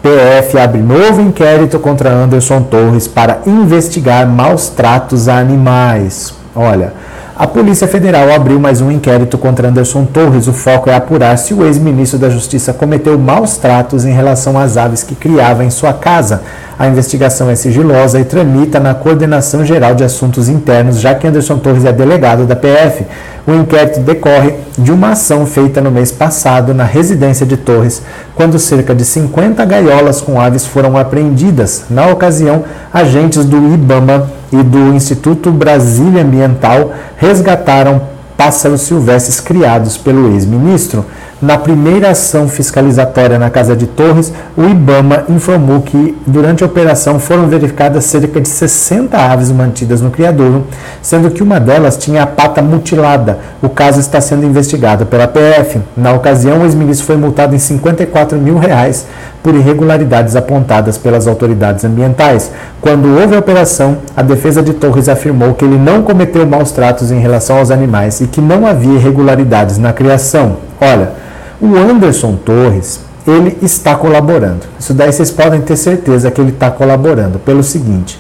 PF 0.03 0.59
abre 0.59 0.81
novo 0.81 1.21
inquérito 1.21 1.79
contra 1.79 2.11
Anderson 2.11 2.63
Torres 2.63 3.07
para 3.07 3.39
investigar 3.47 4.27
maus 4.27 4.69
tratos 4.69 5.29
a 5.29 5.39
animais. 5.39 6.35
Olha, 6.53 6.93
a 7.41 7.47
Polícia 7.47 7.89
Federal 7.89 8.31
abriu 8.31 8.61
mais 8.61 8.83
um 8.83 8.91
inquérito 8.91 9.39
contra 9.39 9.67
Anderson 9.67 10.05
Torres. 10.05 10.47
O 10.47 10.53
foco 10.53 10.91
é 10.91 10.95
apurar 10.95 11.39
se 11.39 11.55
o 11.55 11.65
ex-ministro 11.65 12.19
da 12.19 12.29
Justiça 12.29 12.75
cometeu 12.75 13.19
maus 13.19 13.57
tratos 13.57 14.05
em 14.05 14.13
relação 14.13 14.59
às 14.59 14.77
aves 14.77 15.03
que 15.03 15.15
criava 15.15 15.65
em 15.65 15.71
sua 15.71 15.95
casa. 15.95 16.43
A 16.79 16.87
investigação 16.87 17.49
é 17.49 17.55
sigilosa 17.55 18.21
e 18.21 18.27
tramita 18.27 18.79
na 18.79 18.93
Coordenação 18.93 19.65
Geral 19.65 19.95
de 19.95 20.05
Assuntos 20.05 20.51
Internos, 20.51 21.01
já 21.01 21.15
que 21.15 21.27
Anderson 21.27 21.57
Torres 21.57 21.87
é 21.87 21.93
delegado 21.95 22.45
da 22.45 22.55
PF. 22.55 23.07
O 23.47 23.55
inquérito 23.55 24.01
decorre 24.01 24.57
de 24.77 24.93
uma 24.93 25.13
ação 25.13 25.47
feita 25.47 25.81
no 25.81 25.91
mês 25.91 26.13
passado 26.13 26.75
na 26.75 26.85
residência 26.85 27.47
de 27.47 27.57
Torres, 27.57 28.03
quando 28.35 28.59
cerca 28.59 28.95
de 28.95 29.03
50 29.03 29.65
gaiolas 29.65 30.21
com 30.21 30.39
aves 30.39 30.67
foram 30.67 30.95
apreendidas. 30.95 31.87
Na 31.89 32.09
ocasião, 32.09 32.65
agentes 32.93 33.47
do 33.47 33.57
IBAMA 33.57 34.40
e 34.53 34.63
do 34.63 34.95
Instituto 34.95 35.51
Brasília 35.51 36.23
Ambiental 36.23 36.93
resgataram 37.17 38.03
pássaros 38.37 38.83
silvestres 38.83 39.39
criados 39.39 39.97
pelo 39.97 40.33
ex-ministro. 40.33 41.05
Na 41.43 41.57
primeira 41.57 42.11
ação 42.11 42.49
fiscalizatória 42.49 43.39
na 43.39 43.49
Casa 43.49 43.75
de 43.75 43.87
Torres, 43.87 44.31
o 44.55 44.63
IBAMA 44.63 45.25
informou 45.27 45.81
que 45.81 46.15
durante 46.27 46.63
a 46.63 46.67
operação 46.67 47.19
foram 47.19 47.49
verificadas 47.49 48.05
cerca 48.05 48.39
de 48.39 48.47
60 48.47 49.17
aves 49.17 49.51
mantidas 49.51 50.03
no 50.03 50.11
criadouro, 50.11 50.67
sendo 51.01 51.31
que 51.31 51.43
uma 51.43 51.59
delas 51.59 51.97
tinha 51.97 52.25
a 52.25 52.27
pata 52.27 52.61
mutilada. 52.61 53.39
O 53.63 53.71
caso 53.71 54.01
está 54.01 54.21
sendo 54.21 54.45
investigado 54.45 55.07
pela 55.07 55.27
PF. 55.27 55.81
Na 55.97 56.13
ocasião, 56.13 56.61
o 56.61 56.65
ex-ministro 56.65 57.07
foi 57.07 57.17
multado 57.17 57.57
em 57.57 57.59
54 57.59 58.37
mil 58.37 58.59
reais 58.59 59.07
por 59.43 59.55
irregularidades 59.55 60.37
apontadas 60.37 60.99
pelas 60.99 61.27
autoridades 61.27 61.87
ambientais. 61.87 62.51
Quando 62.83 63.19
houve 63.19 63.35
a 63.35 63.39
operação, 63.39 63.97
a 64.15 64.21
defesa 64.21 64.63
de 64.63 64.75
Torres 64.75 65.09
afirmou 65.09 65.55
que 65.55 65.65
ele 65.65 65.79
não 65.79 66.03
cometeu 66.03 66.47
maus 66.47 66.71
tratos 66.71 67.11
em 67.11 67.19
relação 67.19 67.57
aos 67.57 67.71
animais 67.71 68.21
e 68.21 68.27
que 68.27 68.43
não 68.43 68.67
havia 68.67 68.93
irregularidades 68.93 69.79
na 69.79 69.95
criação. 69.95 70.59
Olha, 70.79 71.30
o 71.61 71.77
Anderson 71.77 72.37
Torres, 72.37 73.01
ele 73.27 73.59
está 73.63 73.95
colaborando. 73.95 74.67
Isso 74.79 74.95
daí 74.95 75.13
vocês 75.13 75.31
podem 75.31 75.61
ter 75.61 75.77
certeza 75.77 76.31
que 76.31 76.41
ele 76.41 76.51
está 76.51 76.71
colaborando. 76.71 77.39
Pelo 77.39 77.63
seguinte, 77.63 78.19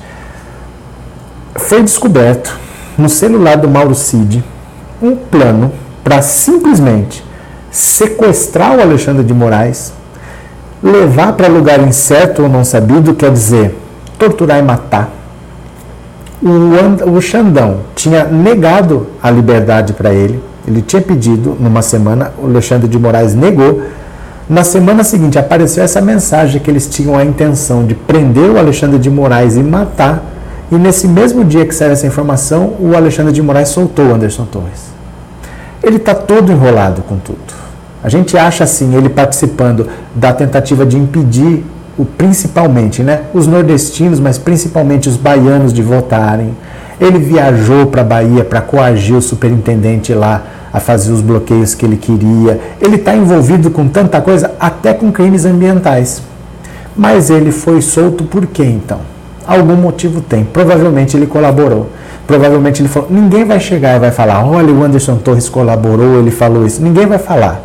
foi 1.57 1.83
descoberto 1.83 2.55
no 2.98 3.09
celular 3.09 3.57
do 3.57 3.68
Mauro 3.68 3.94
Cid 3.94 4.44
um 5.00 5.16
plano 5.16 5.72
para 6.05 6.20
simplesmente 6.20 7.24
sequestrar 7.70 8.76
o 8.76 8.83
Alexandre 8.83 9.24
de 9.24 9.33
Moraes, 9.33 9.92
levar 10.83 11.33
para 11.33 11.48
lugar 11.48 11.81
incerto 11.81 12.42
ou 12.42 12.48
não 12.48 12.64
sabido, 12.64 13.14
quer 13.14 13.31
dizer, 13.31 13.79
torturar 14.18 14.59
e 14.59 14.62
matar. 14.62 15.11
O, 16.42 17.16
o 17.16 17.20
Xandão 17.20 17.81
tinha 17.94 18.24
negado 18.24 19.07
a 19.22 19.31
liberdade 19.31 19.92
para 19.92 20.12
ele, 20.12 20.42
ele 20.66 20.83
tinha 20.83 21.01
pedido 21.01 21.57
numa 21.59 21.83
semana, 21.83 22.33
o 22.38 22.46
Alexandre 22.46 22.88
de 22.88 22.99
Moraes 22.99 23.35
negou. 23.35 23.83
Na 24.49 24.64
semana 24.64 25.05
seguinte 25.05 25.38
apareceu 25.38 25.83
essa 25.83 26.01
mensagem 26.01 26.61
que 26.61 26.70
eles 26.70 26.88
tinham 26.88 27.16
a 27.16 27.25
intenção 27.25 27.85
de 27.85 27.94
prender 27.94 28.51
o 28.51 28.59
Alexandre 28.59 28.99
de 28.99 29.09
Moraes 29.09 29.57
e 29.57 29.62
matar. 29.62 30.23
E 30.70 30.77
nesse 30.77 31.09
mesmo 31.09 31.44
dia 31.44 31.64
que 31.64 31.75
saiu 31.75 31.92
essa 31.92 32.07
informação, 32.07 32.75
o 32.79 32.94
Alexandre 32.94 33.33
de 33.33 33.42
Moraes 33.42 33.68
soltou 33.68 34.07
o 34.07 34.14
Anderson 34.14 34.44
Torres. 34.44 34.90
Ele 35.83 35.96
está 35.96 36.14
todo 36.14 36.53
enrolado 36.53 37.03
com 37.03 37.16
tudo. 37.16 37.38
A 38.03 38.09
gente 38.09 38.37
acha 38.37 38.64
assim, 38.64 38.94
ele 38.94 39.09
participando 39.09 39.88
da 40.14 40.33
tentativa 40.33 40.87
de 40.87 40.96
impedir, 40.96 41.64
o, 41.99 42.05
principalmente, 42.05 43.03
né, 43.03 43.23
os 43.35 43.46
nordestinos, 43.46 44.20
mas 44.20 44.38
principalmente 44.38 45.09
os 45.09 45.16
baianos 45.16 45.73
de 45.73 45.83
votarem 45.83 46.55
ele 47.01 47.19
viajou 47.19 47.87
para 47.87 48.03
a 48.03 48.05
Bahia 48.05 48.45
para 48.45 48.61
coagir 48.61 49.17
o 49.17 49.23
superintendente 49.23 50.13
lá 50.13 50.43
a 50.73 50.79
fazer 50.79 51.13
os 51.13 51.21
bloqueios 51.21 51.75
que 51.75 51.85
ele 51.85 51.97
queria. 51.97 52.61
Ele 52.81 52.97
está 52.97 53.15
envolvido 53.17 53.71
com 53.71 53.89
tanta 53.89 54.21
coisa, 54.21 54.53
até 54.61 54.93
com 54.93 55.11
crimes 55.11 55.45
ambientais. 55.45 56.23
Mas 56.97 57.31
ele 57.31 57.51
foi 57.51 57.81
solto 57.81 58.25
por 58.25 58.47
quê 58.47 58.65
então? 58.65 59.01
Algum 59.47 59.75
motivo 59.75 60.21
tem. 60.21 60.45
Provavelmente 60.45 61.17
ele 61.17 61.27
colaborou. 61.27 61.89
Provavelmente 62.27 62.83
ele 62.83 62.89
falou. 62.89 63.09
Ninguém 63.11 63.45
vai 63.45 63.59
chegar 63.59 63.97
e 63.97 63.99
vai 63.99 64.11
falar: 64.11 64.45
olha, 64.45 64.73
o 64.73 64.85
Anderson 64.85 65.17
Torres 65.17 65.49
colaborou, 65.49 66.21
ele 66.21 66.31
falou 66.31 66.67
isso. 66.67 66.83
Ninguém 66.83 67.07
vai 67.07 67.19
falar. 67.19 67.63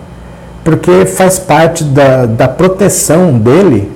Porque 0.63 1.05
faz 1.05 1.37
parte 1.37 1.83
da, 1.83 2.25
da 2.25 2.47
proteção 2.47 3.33
dele 3.33 3.91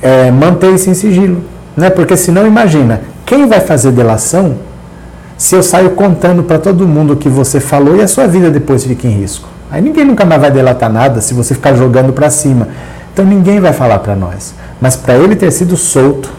é, 0.00 0.30
manter 0.30 0.72
isso 0.72 0.88
em 0.88 0.94
sigilo. 0.94 1.42
Né? 1.76 1.90
Porque 1.90 2.16
senão, 2.16 2.46
imagina, 2.46 3.02
quem 3.24 3.46
vai 3.46 3.60
fazer 3.60 3.92
delação 3.92 4.56
se 5.36 5.54
eu 5.54 5.62
saio 5.62 5.90
contando 5.90 6.42
para 6.42 6.58
todo 6.58 6.86
mundo 6.86 7.14
o 7.14 7.16
que 7.16 7.28
você 7.28 7.58
falou 7.58 7.96
e 7.96 8.02
a 8.02 8.08
sua 8.08 8.26
vida 8.26 8.50
depois 8.50 8.84
fica 8.84 9.06
em 9.06 9.10
risco? 9.10 9.48
Aí 9.70 9.80
ninguém 9.80 10.04
nunca 10.04 10.24
mais 10.24 10.40
vai 10.40 10.50
delatar 10.50 10.92
nada 10.92 11.20
se 11.20 11.32
você 11.32 11.54
ficar 11.54 11.74
jogando 11.74 12.12
para 12.12 12.28
cima. 12.28 12.68
Então 13.12 13.24
ninguém 13.24 13.58
vai 13.58 13.72
falar 13.72 13.98
para 14.00 14.14
nós. 14.14 14.54
Mas 14.80 14.96
para 14.96 15.14
ele 15.14 15.34
ter 15.34 15.50
sido 15.50 15.76
solto, 15.76 16.30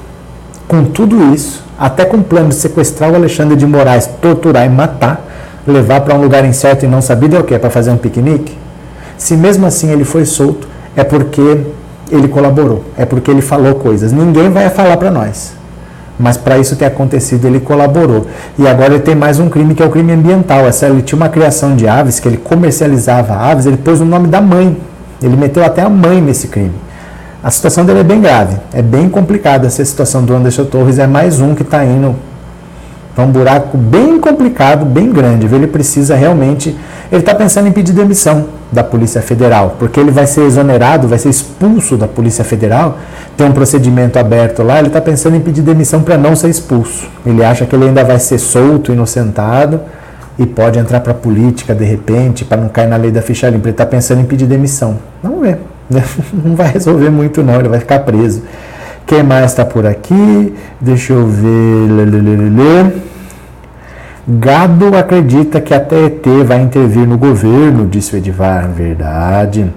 com 0.68 0.84
tudo 0.86 1.34
isso, 1.34 1.64
até 1.78 2.06
com 2.06 2.18
o 2.18 2.24
plano 2.24 2.50
de 2.50 2.56
sequestrar 2.56 3.12
o 3.12 3.16
Alexandre 3.16 3.56
de 3.56 3.66
Moraes, 3.66 4.08
torturar 4.22 4.66
e 4.66 4.70
matar, 4.70 5.26
levar 5.68 6.02
para 6.02 6.16
um 6.16 6.22
lugar 6.22 6.46
incerto 6.46 6.86
e 6.86 6.88
não 6.88 7.02
sabido 7.02 7.36
é 7.36 7.40
o 7.40 7.44
que? 7.44 7.58
Para 7.58 7.70
fazer 7.70 7.92
um 7.92 7.98
piquenique? 7.98 8.58
Se 9.18 9.36
mesmo 9.36 9.66
assim 9.66 9.92
ele 9.92 10.04
foi 10.04 10.26
solto, 10.26 10.68
é 10.96 11.04
porque 11.04 11.62
ele 12.12 12.28
colaborou, 12.28 12.84
é 12.98 13.06
porque 13.06 13.32
ele 13.32 13.42
falou 13.42 13.76
coisas. 13.76 14.12
Ninguém 14.12 14.50
vai 14.50 14.70
falar 14.70 14.98
para 14.98 15.12
nós. 15.12 15.54
Mas 16.20 16.38
para 16.38 16.58
isso 16.58 16.76
ter 16.76 16.86
acontecido, 16.86 17.46
ele 17.46 17.60
colaborou. 17.60 18.28
E 18.58 18.68
agora 18.68 18.94
ele 18.94 19.04
tem 19.04 19.16
mais 19.16 19.40
um 19.40 19.50
crime 19.50 19.74
que 19.74 19.82
é 19.82 19.86
o 19.86 19.90
crime 19.90 20.14
ambiental. 20.14 20.68
Essa, 20.68 20.88
ele 20.88 21.02
tinha 21.02 21.18
uma 21.18 21.30
criação 21.30 21.76
de 21.76 21.88
aves, 21.88 22.20
que 22.20 22.28
ele 22.28 22.38
comercializava 22.38 23.34
aves, 23.34 23.66
ele 23.66 23.78
pôs 23.78 24.00
o 24.00 24.06
nome 24.06 24.28
da 24.28 24.40
mãe. 24.40 24.78
Ele 25.22 25.36
meteu 25.36 25.64
até 25.64 25.82
a 25.82 25.90
mãe 25.90 26.22
nesse 26.22 26.48
crime. 26.48 26.74
A 27.44 27.50
situação 27.50 27.84
dele 27.84 28.00
é 28.00 28.04
bem 28.04 28.22
grave, 28.22 28.56
é 28.72 28.82
bem 28.82 29.10
complicada 29.10 29.68
essa 29.68 29.84
situação 29.84 30.24
do 30.24 30.34
Anderson 30.34 30.64
Torres, 30.66 30.98
é 30.98 31.08
mais 31.08 31.42
um 31.42 31.54
que 31.54 31.62
está 31.62 31.84
indo 31.84 32.16
para 33.14 33.26
um 33.26 33.32
buraco 33.32 33.78
bem 33.78 34.18
complicado, 34.20 34.86
bem 34.86 35.12
grande. 35.12 35.46
Ele 35.54 35.68
precisa 35.68 36.16
realmente. 36.16 36.70
Ele 37.12 37.22
está 37.22 37.36
pensando 37.36 37.68
em 37.68 37.72
pedir 37.72 37.92
demissão 37.92 38.46
da 38.74 38.84
Polícia 38.84 39.22
Federal, 39.22 39.76
porque 39.80 40.00
ele 40.00 40.12
vai 40.12 40.26
ser 40.26 40.42
exonerado, 40.42 41.08
vai 41.08 41.18
ser 41.18 41.30
expulso 41.30 41.96
da 41.96 42.08
Polícia 42.08 42.44
Federal, 42.44 42.98
tem 43.38 43.48
um 43.48 43.52
procedimento 43.52 44.18
aberto 44.20 44.64
lá, 44.64 44.80
ele 44.80 44.88
está 44.88 45.00
pensando 45.00 45.36
em 45.36 45.40
pedir 45.40 45.62
demissão 45.62 46.02
para 46.02 46.18
não 46.18 46.36
ser 46.36 46.50
expulso. 46.50 47.08
Ele 47.26 47.44
acha 47.44 47.66
que 47.66 47.76
ele 47.76 47.86
ainda 47.86 48.04
vai 48.04 48.20
ser 48.20 48.40
solto, 48.40 48.92
inocentado 48.92 49.80
e 50.38 50.46
pode 50.46 50.80
entrar 50.80 51.00
para 51.00 51.12
a 51.12 51.16
política 51.16 51.76
de 51.76 51.86
repente, 51.86 52.44
para 52.44 52.60
não 52.60 52.70
cair 52.70 52.88
na 52.88 52.98
lei 52.98 53.12
da 53.12 53.22
ficha 53.22 53.50
limpa. 53.50 53.68
Ele 53.68 53.72
está 53.72 53.86
pensando 53.86 54.22
em 54.22 54.26
pedir 54.26 54.46
demissão. 54.46 54.98
Vamos 55.22 55.42
ver. 55.42 55.60
Não 56.34 56.56
vai 56.56 56.70
resolver 56.70 57.10
muito, 57.10 57.44
não, 57.44 57.60
ele 57.60 57.68
vai 57.68 57.80
ficar 57.80 58.00
preso. 58.00 58.42
Quem 59.06 59.22
mais 59.22 59.52
está 59.52 59.66
por 59.66 59.86
aqui? 59.86 60.56
Deixa 60.80 61.12
eu 61.14 61.28
ver. 61.28 61.92
Lê, 61.92 62.06
lê, 62.06 62.22
lê, 62.22 62.92
Gado 64.26 64.96
acredita 64.96 65.60
que 65.60 65.74
até 65.74 66.06
ET 66.06 66.26
vai 66.46 66.62
intervir 66.62 67.06
no 67.06 67.18
governo, 67.18 67.86
disse 67.86 68.16
o 68.16 68.18
Edivar. 68.18 68.70
Verdade. 68.70 69.70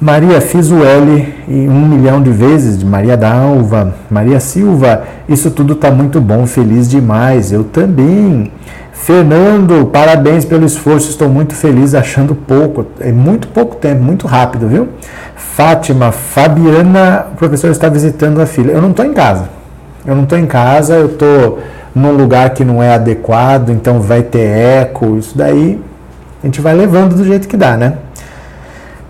Maria, 0.00 0.40
fiz 0.40 0.70
o 0.70 0.82
L 0.82 1.34
um 1.46 1.86
milhão 1.86 2.22
de 2.22 2.30
vezes, 2.30 2.78
de 2.78 2.86
Maria 2.86 3.18
Dalva. 3.18 3.94
Maria 4.10 4.40
Silva, 4.40 5.02
isso 5.28 5.50
tudo 5.50 5.74
está 5.74 5.90
muito 5.90 6.22
bom, 6.22 6.46
feliz 6.46 6.88
demais. 6.88 7.52
Eu 7.52 7.64
também. 7.64 8.50
Fernando, 8.94 9.86
parabéns 9.92 10.46
pelo 10.46 10.64
esforço, 10.64 11.10
estou 11.10 11.28
muito 11.28 11.54
feliz, 11.54 11.94
achando 11.94 12.34
pouco. 12.34 12.86
É 12.98 13.12
muito 13.12 13.46
pouco 13.48 13.76
tempo, 13.76 14.02
muito 14.02 14.26
rápido, 14.26 14.68
viu? 14.68 14.88
Fátima, 15.36 16.12
Fabiana, 16.12 17.26
o 17.32 17.36
professor 17.36 17.70
está 17.70 17.90
visitando 17.90 18.40
a 18.40 18.46
filha. 18.46 18.72
Eu 18.72 18.80
não 18.80 18.90
estou 18.90 19.04
em 19.04 19.12
casa. 19.12 19.50
Eu 20.06 20.14
não 20.16 20.22
estou 20.22 20.38
em 20.38 20.46
casa, 20.46 20.94
eu 20.94 21.06
estou 21.06 21.58
num 21.94 22.12
lugar 22.12 22.50
que 22.50 22.64
não 22.64 22.82
é 22.82 22.94
adequado, 22.94 23.70
então 23.70 24.00
vai 24.00 24.22
ter 24.22 24.46
eco, 24.46 25.16
isso 25.18 25.36
daí 25.36 25.80
a 26.42 26.46
gente 26.46 26.60
vai 26.60 26.74
levando 26.74 27.14
do 27.14 27.24
jeito 27.24 27.46
que 27.46 27.56
dá, 27.56 27.76
né? 27.76 27.94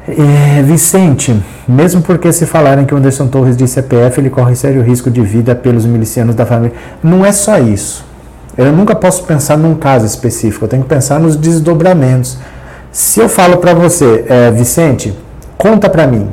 É, 0.09 0.63
Vicente, 0.63 1.41
mesmo 1.69 2.03
porque 2.03 2.33
se 2.33 2.45
falarem 2.45 2.85
que 2.85 2.93
o 2.93 2.97
Anderson 2.97 3.29
Torres 3.29 3.57
disse 3.57 3.75
CPF, 3.75 4.21
ele 4.21 4.31
corre 4.31 4.57
sério 4.57 4.83
risco 4.83 5.11
de 5.11 5.21
vida 5.21 5.55
pelos 5.55 5.87
milicianos 5.87 6.35
da 6.35 6.45
família. 6.45 6.77
Não 7.03 7.25
é 7.25 7.31
só 7.31 7.59
isso. 7.59 8.05
Eu 8.59 8.73
nunca 8.73 8.97
posso 8.97 9.23
pensar 9.25 9.57
num 9.57 9.77
caso 9.77 10.05
específico, 10.05 10.65
eu 10.65 10.69
tenho 10.69 10.83
que 10.83 10.89
pensar 10.89 11.21
nos 11.21 11.37
desdobramentos. 11.37 12.39
Se 12.91 13.21
eu 13.21 13.29
falo 13.29 13.59
para 13.59 13.73
você, 13.73 14.25
é, 14.29 14.51
Vicente, 14.51 15.15
conta 15.57 15.89
para 15.89 16.09
mim, 16.09 16.29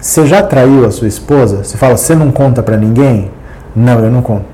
você 0.00 0.26
já 0.26 0.42
traiu 0.42 0.84
a 0.84 0.90
sua 0.90 1.06
esposa? 1.06 1.62
Você 1.62 1.76
fala, 1.76 1.96
você 1.96 2.14
não 2.16 2.32
conta 2.32 2.62
para 2.62 2.76
ninguém? 2.76 3.30
Não, 3.76 4.00
eu 4.00 4.10
não 4.10 4.22
conto. 4.22 4.46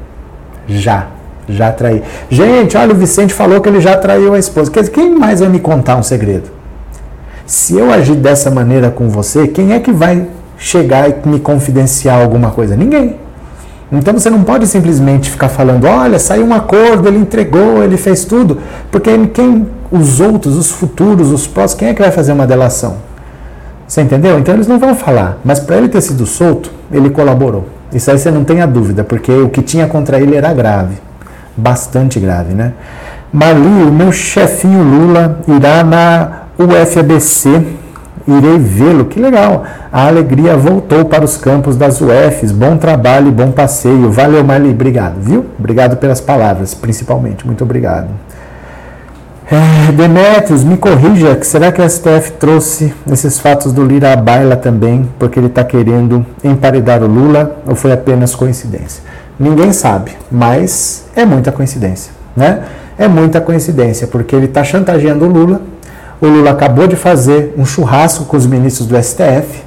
Já. 0.68 1.06
Já 1.48 1.70
traí. 1.70 2.02
Gente, 2.28 2.76
olha, 2.76 2.92
o 2.92 2.96
Vicente 2.96 3.32
falou 3.32 3.60
que 3.60 3.68
ele 3.68 3.80
já 3.80 3.96
traiu 3.96 4.34
a 4.34 4.38
esposa. 4.38 4.70
Quem 4.70 5.14
mais 5.16 5.40
vai 5.40 5.48
me 5.48 5.60
contar 5.60 5.96
um 5.96 6.02
segredo? 6.02 6.50
Se 7.46 7.76
eu 7.78 7.92
agir 7.92 8.16
dessa 8.16 8.50
maneira 8.50 8.90
com 8.90 9.08
você, 9.08 9.46
quem 9.46 9.72
é 9.72 9.78
que 9.78 9.92
vai 9.92 10.26
chegar 10.58 11.08
e 11.08 11.28
me 11.28 11.38
confidenciar 11.38 12.20
alguma 12.20 12.50
coisa? 12.50 12.74
Ninguém. 12.74 13.14
Então 13.92 14.12
você 14.12 14.28
não 14.28 14.42
pode 14.42 14.66
simplesmente 14.66 15.30
ficar 15.30 15.48
falando, 15.48 15.86
olha, 15.86 16.18
saiu 16.18 16.44
um 16.44 16.52
acordo, 16.52 17.06
ele 17.06 17.18
entregou, 17.18 17.84
ele 17.84 17.96
fez 17.96 18.24
tudo, 18.24 18.58
porque 18.90 19.16
quem, 19.28 19.68
os 19.92 20.20
outros, 20.20 20.56
os 20.56 20.72
futuros, 20.72 21.30
os 21.30 21.46
próximos, 21.46 21.78
quem 21.78 21.88
é 21.90 21.94
que 21.94 22.02
vai 22.02 22.10
fazer 22.10 22.32
uma 22.32 22.48
delação? 22.48 22.96
Você 23.86 24.00
entendeu? 24.00 24.40
Então 24.40 24.52
eles 24.52 24.66
não 24.66 24.80
vão 24.80 24.96
falar. 24.96 25.38
Mas 25.44 25.60
para 25.60 25.76
ele 25.76 25.88
ter 25.88 26.00
sido 26.00 26.26
solto, 26.26 26.72
ele 26.90 27.10
colaborou. 27.10 27.66
Isso 27.92 28.10
aí 28.10 28.18
você 28.18 28.32
não 28.32 28.42
tenha 28.42 28.66
dúvida, 28.66 29.04
porque 29.04 29.30
o 29.30 29.48
que 29.48 29.62
tinha 29.62 29.86
contra 29.86 30.18
ele 30.18 30.34
era 30.34 30.52
grave 30.52 31.05
bastante 31.56 32.20
grave, 32.20 32.54
né? 32.54 32.72
Marli, 33.32 33.82
o 33.82 33.92
meu 33.92 34.12
chefinho 34.12 34.82
Lula 34.82 35.40
irá 35.48 35.82
na 35.82 36.42
UFABC, 36.58 37.48
irei 38.26 38.58
vê-lo, 38.58 39.04
que 39.06 39.20
legal. 39.20 39.64
A 39.92 40.06
alegria 40.06 40.56
voltou 40.56 41.04
para 41.04 41.24
os 41.24 41.36
campos 41.36 41.76
das 41.76 42.00
UFs, 42.00 42.52
bom 42.52 42.76
trabalho 42.76 43.28
e 43.28 43.32
bom 43.32 43.50
passeio. 43.50 44.10
Valeu, 44.10 44.42
Marli, 44.44 44.70
obrigado, 44.70 45.20
viu? 45.20 45.46
Obrigado 45.58 45.96
pelas 45.96 46.20
palavras, 46.20 46.74
principalmente, 46.74 47.46
muito 47.46 47.62
obrigado. 47.64 48.08
É, 49.48 49.92
Demetrios, 49.92 50.64
me 50.64 50.76
corrija, 50.76 51.38
será 51.42 51.70
que 51.70 51.80
o 51.80 51.88
STF 51.88 52.32
trouxe 52.32 52.92
esses 53.12 53.38
fatos 53.38 53.72
do 53.72 53.84
Lira 53.84 54.12
à 54.12 54.16
baila 54.16 54.56
também, 54.56 55.08
porque 55.20 55.38
ele 55.38 55.46
está 55.46 55.62
querendo 55.62 56.26
emparedar 56.42 57.00
o 57.00 57.06
Lula, 57.06 57.58
ou 57.64 57.76
foi 57.76 57.92
apenas 57.92 58.34
coincidência? 58.34 59.04
Ninguém 59.38 59.72
sabe, 59.72 60.12
mas 60.30 61.06
é 61.14 61.24
muita 61.24 61.52
coincidência, 61.52 62.12
né? 62.34 62.64
É 62.98 63.06
muita 63.06 63.40
coincidência, 63.40 64.06
porque 64.06 64.34
ele 64.34 64.46
está 64.46 64.64
chantageando 64.64 65.26
o 65.26 65.28
Lula, 65.28 65.60
o 66.20 66.26
Lula 66.26 66.50
acabou 66.50 66.86
de 66.86 66.96
fazer 66.96 67.52
um 67.58 67.64
churrasco 67.64 68.24
com 68.24 68.36
os 68.36 68.46
ministros 68.46 68.88
do 68.88 68.96
STF, 68.96 69.62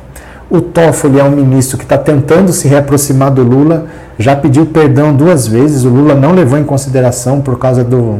o 0.49 0.59
Toffoli 0.61 1.19
é 1.19 1.23
um 1.23 1.29
ministro 1.29 1.77
que 1.77 1.83
está 1.83 1.97
tentando 1.97 2.51
se 2.51 2.67
reaproximar 2.67 3.31
do 3.31 3.43
Lula, 3.43 3.85
já 4.17 4.35
pediu 4.35 4.65
perdão 4.65 5.13
duas 5.13 5.47
vezes, 5.47 5.85
o 5.85 5.89
Lula 5.89 6.15
não 6.15 6.31
levou 6.31 6.57
em 6.57 6.63
consideração 6.63 7.39
por 7.39 7.59
causa 7.59 7.83
do 7.83 8.19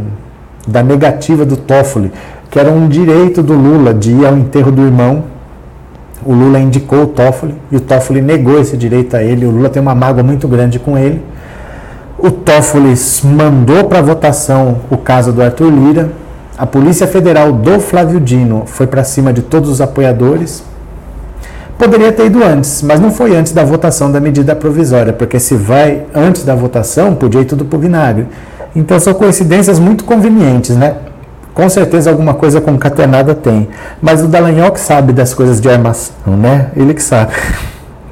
da 0.67 0.83
negativa 0.83 1.45
do 1.45 1.57
Toffoli, 1.57 2.11
que 2.49 2.59
era 2.59 2.71
um 2.71 2.87
direito 2.87 3.41
do 3.41 3.53
Lula 3.53 3.93
de 3.93 4.11
ir 4.11 4.25
ao 4.25 4.37
enterro 4.37 4.71
do 4.71 4.83
irmão. 4.83 5.23
O 6.23 6.33
Lula 6.33 6.59
indicou 6.59 7.03
o 7.03 7.07
Toffoli 7.07 7.55
e 7.71 7.77
o 7.77 7.79
Toffoli 7.79 8.21
negou 8.21 8.59
esse 8.59 8.77
direito 8.77 9.15
a 9.15 9.23
ele. 9.23 9.45
O 9.45 9.51
Lula 9.51 9.69
tem 9.69 9.81
uma 9.81 9.95
mágoa 9.95 10.23
muito 10.23 10.47
grande 10.47 10.77
com 10.77 10.97
ele. 10.97 11.23
O 12.21 12.29
Toffoli 12.29 12.93
mandou 13.23 13.85
para 13.85 14.01
votação 14.01 14.79
o 14.89 14.97
caso 14.97 15.31
do 15.31 15.41
Arthur 15.41 15.71
Lira. 15.71 16.11
A 16.57 16.65
Polícia 16.65 17.07
Federal 17.07 17.53
do 17.53 17.79
Flávio 17.79 18.19
Dino 18.19 18.63
foi 18.65 18.85
para 18.85 19.05
cima 19.05 19.31
de 19.31 19.41
todos 19.41 19.69
os 19.69 19.79
apoiadores. 19.79 20.61
Poderia 21.77 22.11
ter 22.11 22.25
ido 22.25 22.43
antes, 22.43 22.81
mas 22.81 22.99
não 22.99 23.09
foi 23.09 23.37
antes 23.37 23.53
da 23.53 23.63
votação 23.63 24.11
da 24.11 24.19
medida 24.19 24.53
provisória, 24.53 25.13
porque 25.13 25.39
se 25.39 25.55
vai 25.55 26.03
antes 26.13 26.43
da 26.43 26.53
votação, 26.53 27.15
podia 27.15 27.39
ir 27.39 27.45
tudo 27.45 27.63
para 27.63 27.77
o 27.77 27.79
vinagre. 27.79 28.27
Então 28.75 28.99
são 28.99 29.13
coincidências 29.13 29.79
muito 29.79 30.03
convenientes, 30.03 30.75
né? 30.75 30.97
Com 31.53 31.69
certeza 31.69 32.09
alguma 32.09 32.33
coisa 32.33 32.59
concatenada 32.59 33.33
tem. 33.33 33.69
Mas 34.01 34.21
o 34.21 34.27
Dallagnol 34.27 34.73
que 34.73 34.81
sabe 34.81 35.13
das 35.13 35.33
coisas 35.33 35.61
de 35.61 35.69
armação, 35.69 36.35
né? 36.35 36.67
Ele 36.75 36.93
que 36.93 37.01
sabe. 37.01 37.31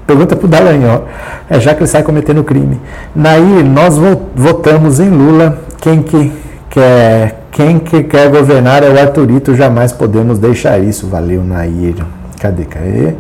Pergunta 0.08 0.38
para 0.38 0.46
o 0.46 0.50
Dallagnol, 0.50 1.06
é, 1.50 1.60
já 1.60 1.76
que 1.76 1.82
ele 1.82 1.90
sai 1.90 2.02
cometendo 2.02 2.42
crime. 2.42 2.80
Nair, 3.14 3.66
nós 3.66 3.98
votamos 4.34 5.02
em 5.02 5.10
Lula. 5.10 5.60
Quem 5.82 6.02
que 6.02 6.32
quer, 6.70 7.42
quem 7.52 7.78
que 7.78 8.04
quer 8.04 8.30
governar 8.30 8.84
é 8.84 8.90
o 8.90 8.98
Arthurito. 8.98 9.54
Jamais 9.54 9.92
podemos 9.92 10.40
deixar 10.40 10.80
isso. 10.80 11.08
Valeu, 11.08 11.44
Nair. 11.44 11.96
Cadê? 12.40 12.64
Cadê? 12.64 13.16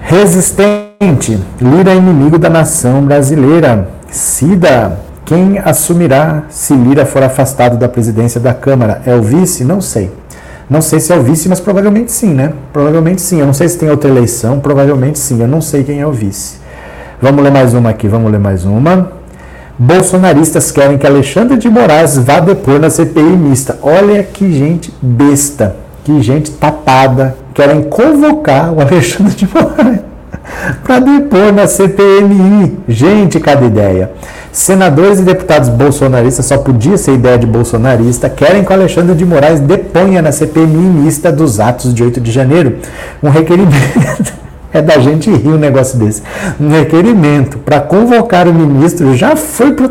Resistente. 0.00 1.38
Lira 1.60 1.92
é 1.92 1.96
inimigo 1.96 2.36
da 2.36 2.50
nação 2.50 3.02
brasileira. 3.02 3.88
Cida. 4.10 4.98
Quem 5.24 5.58
assumirá 5.58 6.44
se 6.48 6.74
Lira 6.74 7.06
for 7.06 7.22
afastado 7.22 7.76
da 7.76 7.88
presidência 7.88 8.40
da 8.40 8.52
Câmara? 8.52 9.02
É 9.06 9.14
o 9.14 9.22
vice? 9.22 9.64
Não 9.64 9.80
sei. 9.80 10.10
Não 10.68 10.82
sei 10.82 10.98
se 10.98 11.12
é 11.12 11.16
o 11.16 11.22
vice, 11.22 11.48
mas 11.48 11.60
provavelmente 11.60 12.10
sim, 12.10 12.34
né? 12.34 12.52
Provavelmente 12.72 13.20
sim. 13.20 13.38
Eu 13.38 13.46
não 13.46 13.52
sei 13.52 13.68
se 13.68 13.78
tem 13.78 13.88
outra 13.88 14.10
eleição, 14.10 14.58
provavelmente 14.58 15.18
sim. 15.18 15.40
Eu 15.40 15.46
não 15.46 15.60
sei 15.60 15.84
quem 15.84 16.00
é 16.00 16.06
o 16.06 16.10
vice. 16.10 16.58
Vamos 17.22 17.42
ler 17.42 17.52
mais 17.52 17.72
uma 17.72 17.90
aqui, 17.90 18.08
vamos 18.08 18.30
ler 18.32 18.40
mais 18.40 18.64
uma. 18.64 19.12
Bolsonaristas 19.78 20.72
querem 20.72 20.98
que 20.98 21.06
Alexandre 21.06 21.56
de 21.56 21.68
Moraes 21.68 22.18
vá 22.18 22.40
depor 22.40 22.80
na 22.80 22.90
CPI 22.90 23.22
mista. 23.22 23.78
Olha 23.80 24.22
que 24.22 24.52
gente 24.52 24.92
besta, 25.00 25.76
que 26.02 26.20
gente 26.20 26.50
tapada. 26.50 27.36
Querem 27.54 27.82
convocar 27.84 28.72
o 28.72 28.80
Alexandre 28.80 29.34
de 29.34 29.48
Moraes 29.48 30.00
para 30.82 30.98
depor 30.98 31.52
na 31.52 31.66
CPMI. 31.66 32.78
Gente, 32.88 33.38
cada 33.38 33.64
ideia. 33.64 34.10
Senadores 34.56 35.18
e 35.18 35.22
deputados 35.22 35.68
bolsonaristas, 35.68 36.46
só 36.46 36.56
podia 36.56 36.96
ser 36.96 37.12
ideia 37.12 37.36
de 37.36 37.46
bolsonarista, 37.46 38.30
querem 38.30 38.64
que 38.64 38.70
o 38.70 38.72
Alexandre 38.72 39.14
de 39.14 39.22
Moraes 39.22 39.60
deponha 39.60 40.22
na 40.22 40.32
CPMI 40.32 40.78
mista 40.78 41.30
dos 41.30 41.60
atos 41.60 41.92
de 41.92 42.02
8 42.02 42.18
de 42.22 42.32
janeiro. 42.32 42.78
Um 43.22 43.28
requerimento. 43.28 44.32
é 44.72 44.80
da 44.80 44.98
gente 44.98 45.30
rir 45.30 45.50
um 45.50 45.58
negócio 45.58 45.98
desse. 45.98 46.22
Um 46.58 46.70
requerimento 46.70 47.58
para 47.58 47.80
convocar 47.80 48.48
o 48.48 48.54
ministro 48.54 49.14
já 49.14 49.36
foi 49.36 49.74
pro. 49.74 49.90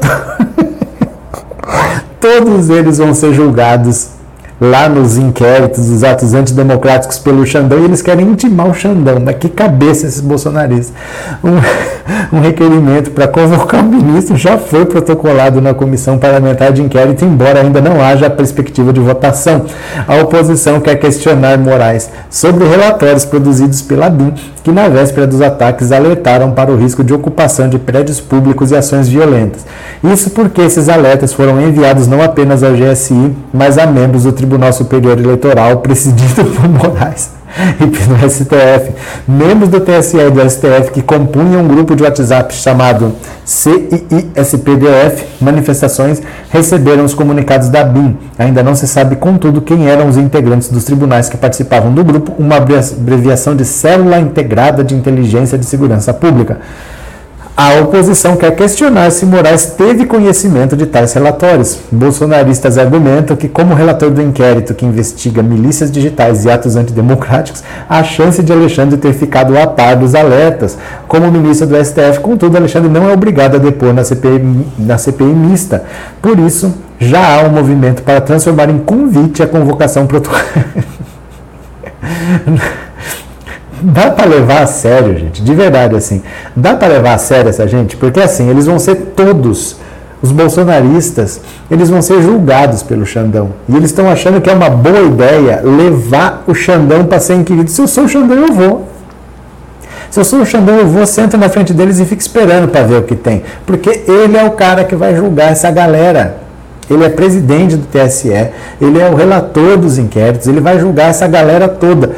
Todos 2.20 2.72
eles 2.72 2.98
vão 2.98 3.14
ser 3.14 3.36
julgados 3.36 4.15
lá 4.60 4.88
nos 4.88 5.18
inquéritos 5.18 5.90
dos 5.90 6.04
atos 6.04 6.34
antidemocráticos 6.34 7.20
pelo 7.20 7.46
Xandão 7.46 7.80
e 7.80 7.86
eles 7.86 8.02
querem 8.02 8.26
intimar 8.28 8.70
o 8.70 8.74
Xandão. 8.74 9.20
Mas 9.24 9.38
que 9.38 9.50
cabeça 9.50 10.08
esses 10.08 10.22
bolsonaristas. 10.22 10.94
Um, 11.44 11.56
um 12.38 12.40
requerimento 12.42 13.12
para 13.12 13.28
convocar 13.28 13.82
o 13.82 13.84
ministro 13.84 14.38
já 14.38 14.58
foi 14.58 14.86
protocolado 14.86 15.62
na 15.62 15.74
Comissão 15.74 16.18
Parlamentar 16.18 16.72
de 16.72 16.82
Inquérito, 16.82 17.26
embora 17.26 17.62
ainda 17.62 17.82
não 17.82 18.02
haja 18.02 18.30
perspectiva 18.30 18.94
de 18.94 19.00
votação. 19.00 19.66
A 20.08 20.16
oposição 20.18 20.80
quer 20.80 20.96
questionar 20.96 21.58
Moraes 21.58 22.10
sobre 22.30 22.66
relatórios 22.68 23.26
produzidos 23.26 23.82
pela 23.82 24.10
BIM, 24.10 24.34
que 24.64 24.72
na 24.72 24.88
véspera 24.88 25.28
dos 25.28 25.42
ataques 25.42 25.92
alertaram 25.92 26.52
para 26.52 26.72
o 26.72 26.78
risco 26.78 27.04
de 27.04 27.14
ocupação 27.14 27.70
de 27.70 27.78
prédios 27.78 28.20
públicos 28.20 28.72
e 28.72 28.76
ações 28.76 29.08
violentas. 29.08 29.66
Isso 30.04 30.30
porque 30.32 30.62
esses 30.62 30.90
alertas 30.90 31.34
foram 31.34 31.62
enviados 31.62 32.08
não 32.08 32.22
apenas 32.22 32.64
ao 32.64 32.72
GSI, 32.74 33.36
mas 33.54 33.78
a 33.78 33.86
membros 33.86 34.24
do 34.24 34.32
Tribunal 34.32 34.45
Superior 34.74 35.18
Eleitoral, 35.18 35.78
presidido 35.78 36.46
por 36.54 36.70
Moraes 36.70 37.32
e 37.80 37.88
pelo 37.88 38.30
STF. 38.30 38.92
Membros 39.28 39.70
do 39.70 39.80
TSE 39.80 40.18
e 40.18 40.30
do 40.30 40.50
STF 40.50 40.92
que 40.92 41.02
compunham 41.02 41.62
um 41.62 41.68
grupo 41.68 41.96
de 41.96 42.04
WhatsApp 42.04 42.54
chamado 42.54 43.14
CII-SPDF, 43.46 45.26
manifestações, 45.42 46.22
receberam 46.50 47.06
os 47.06 47.14
comunicados 47.14 47.70
da 47.70 47.84
BIM. 47.84 48.18
Ainda 48.38 48.62
não 48.62 48.76
se 48.76 48.88
sabe, 48.88 49.16
contudo, 49.16 49.62
quem 49.62 49.88
eram 49.88 50.08
os 50.10 50.18
integrantes 50.18 50.70
dos 50.70 50.84
tribunais 50.84 51.30
que 51.30 51.38
participavam 51.38 51.94
do 51.94 52.04
grupo, 52.04 52.34
uma 52.38 52.58
abreviação 52.58 53.56
de 53.56 53.64
Célula 53.64 54.20
Integrada 54.20 54.84
de 54.84 54.96
Inteligência 54.96 55.58
de 55.58 55.66
Segurança 55.66 56.14
Pública. 56.14 56.60
A 57.58 57.80
oposição 57.80 58.36
quer 58.36 58.54
questionar 58.54 59.10
se 59.12 59.26
Moraes 59.26 59.68
teve 59.78 60.06
conhecimento 60.06 60.76
de 60.76 60.86
tais 60.86 61.14
relatórios. 61.14 61.80
Bolsonaristas 61.90 62.78
argumentam 62.78 63.38
que, 63.38 63.48
como 63.48 63.74
relator 63.74 64.12
do 64.12 64.22
inquérito 64.22 64.74
que 64.74 64.86
investiga 64.86 65.42
milícias 65.42 65.90
digitais 65.90 66.44
e 66.44 66.52
atos 66.52 66.76
antidemocráticos, 66.76 67.64
há 67.88 68.04
chance 68.04 68.44
de 68.44 68.52
Alexandre 68.52 68.98
ter 68.98 69.14
ficado 69.14 69.58
a 69.58 69.66
par 69.68 69.96
dos 69.96 70.14
alertas. 70.14 70.78
Como 71.08 71.32
ministro 71.32 71.66
do 71.66 71.78
STF, 71.78 72.20
contudo, 72.20 72.58
Alexandre 72.58 72.90
não 72.90 73.10
é 73.10 73.14
obrigado 73.14 73.56
a 73.56 73.58
depor 73.58 73.94
na 73.94 74.04
CPI, 74.04 74.66
na 74.78 74.98
CPI 74.98 75.24
mista. 75.24 75.86
Por 76.22 76.38
isso, 76.38 76.74
já 77.00 77.40
há 77.40 77.44
um 77.48 77.52
movimento 77.52 78.04
para 78.04 78.20
transformar 78.20 78.70
em 78.70 78.80
convite 78.80 79.42
a 79.42 79.48
convocação 79.48 80.06
protocolar. 80.06 80.44
dá 83.82 84.12
para 84.12 84.26
levar 84.26 84.64
a 84.64 84.68
sério, 84.68 85.18
gente, 85.18 85.42
de 85.42 85.54
verdade 85.54 85.96
assim. 85.96 86.22
Dá 86.56 86.76
para 86.76 86.88
levar 86.88 87.14
a 87.14 87.18
sério 87.18 87.50
essa 87.50 87.68
gente, 87.68 87.96
porque 87.98 88.20
assim, 88.20 88.50
eles 88.50 88.66
vão 88.66 88.80
ser 88.80 88.96
todos 89.16 89.78
os 90.22 90.32
bolsonaristas, 90.32 91.42
eles 91.70 91.90
vão 91.90 92.02
ser 92.02 92.22
julgados 92.22 92.82
pelo 92.82 93.06
Xandão. 93.06 93.52
E 93.70 93.76
eles 93.76 93.92
estão 93.92 94.10
achando 94.10 94.42
que 94.42 94.50
é 94.50 94.54
uma 94.54 94.70
boa 94.70 95.02
ideia 95.02 95.62
levar 95.64 96.44
o 96.48 96.54
Xandão 96.56 97.06
para 97.06 97.20
ser 97.20 97.36
inquirido. 97.36 97.70
Se 97.70 97.82
eu 97.82 97.88
sou 97.88 98.06
o 98.06 98.10
Xandão, 98.10 98.38
eu 98.38 98.54
vou. 98.54 98.88
Se 100.10 100.20
eu 100.20 100.26
sou 100.26 100.42
o 100.42 100.46
Xandão, 100.46 100.76
eu 100.76 100.88
vou, 100.88 101.06
sento 101.06 101.38
na 101.38 101.50
frente 101.50 101.74
deles 101.74 102.00
e 102.00 102.06
fico 102.06 102.22
esperando 102.22 102.70
para 102.70 102.84
ver 102.84 102.96
o 102.96 103.04
que 103.04 103.16
tem. 103.16 103.44
Porque 103.66 104.04
ele 104.08 104.38
é 104.38 104.44
o 104.44 104.52
cara 104.52 104.84
que 104.84 104.96
vai 104.96 105.16
julgar 105.16 105.52
essa 105.52 105.70
galera. 105.70 106.38
Ele 106.90 107.04
é 107.04 107.10
presidente 107.10 107.76
do 107.76 107.86
TSE, 107.88 108.30
ele 108.80 109.00
é 109.00 109.10
o 109.10 109.16
relator 109.16 109.76
dos 109.76 109.98
inquéritos, 109.98 110.48
ele 110.48 110.62
vai 110.62 110.80
julgar 110.80 111.10
essa 111.10 111.28
galera 111.28 111.68
toda. 111.68 112.12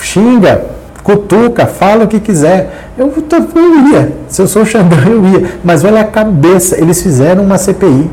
Xinga, 0.00 0.64
cutuca, 1.04 1.66
fala 1.66 2.04
o 2.04 2.08
que 2.08 2.18
quiser. 2.18 2.88
Eu, 2.98 3.12
eu 3.12 3.92
ia, 3.92 4.12
se 4.26 4.42
eu 4.42 4.48
sou 4.48 4.62
o 4.62 4.66
Xandão, 4.66 4.98
eu 5.06 5.24
ia. 5.26 5.50
Mas 5.62 5.84
olha 5.84 6.00
a 6.00 6.04
cabeça, 6.04 6.80
eles 6.80 7.00
fizeram 7.02 7.44
uma 7.44 7.58
CPI 7.58 8.10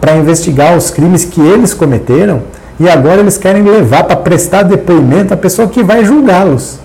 para 0.00 0.16
investigar 0.16 0.74
os 0.74 0.88
crimes 0.88 1.24
que 1.24 1.40
eles 1.40 1.74
cometeram 1.74 2.42
e 2.78 2.88
agora 2.88 3.20
eles 3.20 3.36
querem 3.36 3.62
levar 3.62 4.04
para 4.04 4.16
prestar 4.16 4.62
depoimento 4.62 5.34
a 5.34 5.36
pessoa 5.36 5.68
que 5.68 5.82
vai 5.82 6.04
julgá-los. 6.04 6.78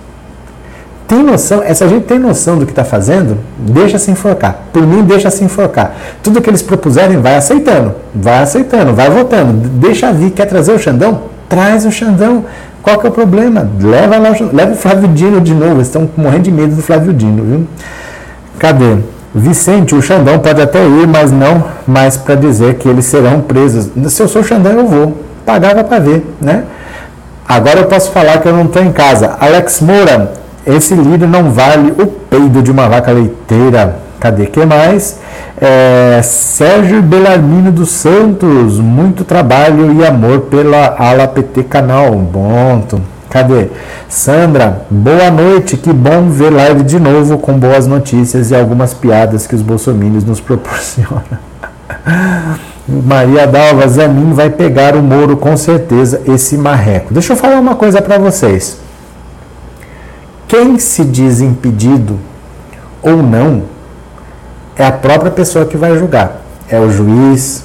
Tem 1.07 1.21
noção? 1.21 1.61
Essa 1.63 1.87
gente 1.87 2.05
tem 2.05 2.17
noção 2.17 2.57
do 2.57 2.65
que 2.65 2.71
está 2.71 2.83
fazendo? 2.83 3.37
Deixa 3.59 3.99
se 3.99 4.09
enforcar. 4.09 4.63
Por 4.73 4.85
mim, 4.85 5.03
deixa 5.03 5.29
se 5.29 5.43
enforcar. 5.43 5.95
Tudo 6.23 6.41
que 6.41 6.49
eles 6.49 6.63
propuserem, 6.63 7.21
vai 7.21 7.35
aceitando. 7.35 7.93
Vai 8.13 8.39
aceitando, 8.39 8.93
vai 8.93 9.09
votando. 9.11 9.69
Deixa 9.69 10.11
vir. 10.11 10.31
Quer 10.31 10.47
trazer 10.47 10.73
o 10.73 10.79
Xandão? 10.79 11.34
Traz 11.49 11.85
o 11.85 11.91
Xandão. 11.91 12.45
Qual 12.81 12.99
que 12.99 13.07
é 13.07 13.09
o 13.09 13.13
problema? 13.13 13.69
Leva, 13.81 14.17
lá, 14.17 14.29
leva 14.53 14.73
o 14.73 14.75
Flávio 14.75 15.07
Dino 15.09 15.41
de 15.41 15.53
novo. 15.53 15.75
Eles 15.75 15.87
estão 15.87 16.09
morrendo 16.15 16.43
de 16.43 16.51
medo 16.51 16.75
do 16.75 16.81
Flávio 16.81 17.13
Dino, 17.13 17.43
viu? 17.43 17.67
Cadê? 18.59 18.97
Vicente, 19.33 19.93
o 19.93 20.01
Xandão 20.01 20.39
pode 20.39 20.61
até 20.61 20.85
ir, 20.85 21.07
mas 21.07 21.31
não 21.31 21.65
mais 21.85 22.15
para 22.15 22.35
dizer 22.35 22.75
que 22.75 22.87
eles 22.87 23.05
serão 23.05 23.41
presos. 23.41 23.89
Se 24.09 24.21
eu 24.21 24.27
sou 24.27 24.41
o 24.41 24.45
Xandão, 24.45 24.71
eu 24.73 24.87
vou. 24.87 25.17
Pagava 25.45 25.83
para 25.83 25.99
ver, 25.99 26.25
né? 26.39 26.63
Agora 27.47 27.79
eu 27.79 27.85
posso 27.85 28.11
falar 28.11 28.39
que 28.39 28.47
eu 28.47 28.53
não 28.53 28.65
estou 28.65 28.81
em 28.81 28.91
casa. 28.91 29.35
Alex 29.39 29.81
Moura, 29.81 30.33
esse 30.65 30.95
líder 30.95 31.27
não 31.27 31.51
vale 31.51 31.91
o 31.91 32.07
peido 32.07 32.61
de 32.61 32.71
uma 32.71 32.87
vaca 32.87 33.11
leiteira. 33.11 34.04
Cadê 34.25 34.47
que 34.47 34.65
mais? 34.65 35.19
É, 35.61 36.19
Sérgio 36.23 36.99
Belarmino 36.99 37.71
dos 37.71 37.91
Santos, 37.91 38.79
muito 38.79 39.23
trabalho 39.23 39.93
e 39.93 40.03
amor 40.03 40.39
pela 40.49 40.95
ala 40.97 41.27
PT 41.27 41.65
canal. 41.65 42.09
Ponto. 42.33 42.99
Cadê? 43.29 43.67
Sandra, 44.09 44.87
boa 44.89 45.29
noite, 45.29 45.77
que 45.77 45.93
bom 45.93 46.27
ver 46.31 46.49
live 46.51 46.81
de 46.81 46.99
novo 46.99 47.37
com 47.37 47.53
boas 47.53 47.85
notícias 47.85 48.49
e 48.49 48.55
algumas 48.55 48.95
piadas 48.95 49.45
que 49.45 49.53
os 49.53 49.61
bolsominions 49.61 50.23
nos 50.23 50.39
proporcionam. 50.41 51.21
Maria 52.87 53.45
Dalva, 53.45 53.87
Zanin 53.87 54.33
vai 54.33 54.49
pegar 54.49 54.95
o 54.95 55.03
Moro 55.03 55.37
com 55.37 55.55
certeza, 55.55 56.19
esse 56.25 56.57
marreco. 56.57 57.13
Deixa 57.13 57.33
eu 57.33 57.37
falar 57.37 57.59
uma 57.59 57.75
coisa 57.75 58.01
para 58.01 58.17
vocês. 58.17 58.79
Quem 60.47 60.79
se 60.79 61.05
diz 61.05 61.41
impedido 61.41 62.17
ou 63.03 63.21
não 63.21 63.74
é 64.77 64.85
a 64.85 64.91
própria 64.91 65.31
pessoa 65.31 65.65
que 65.65 65.77
vai 65.77 65.97
julgar. 65.97 66.41
É 66.69 66.79
o 66.79 66.91
juiz, 66.91 67.63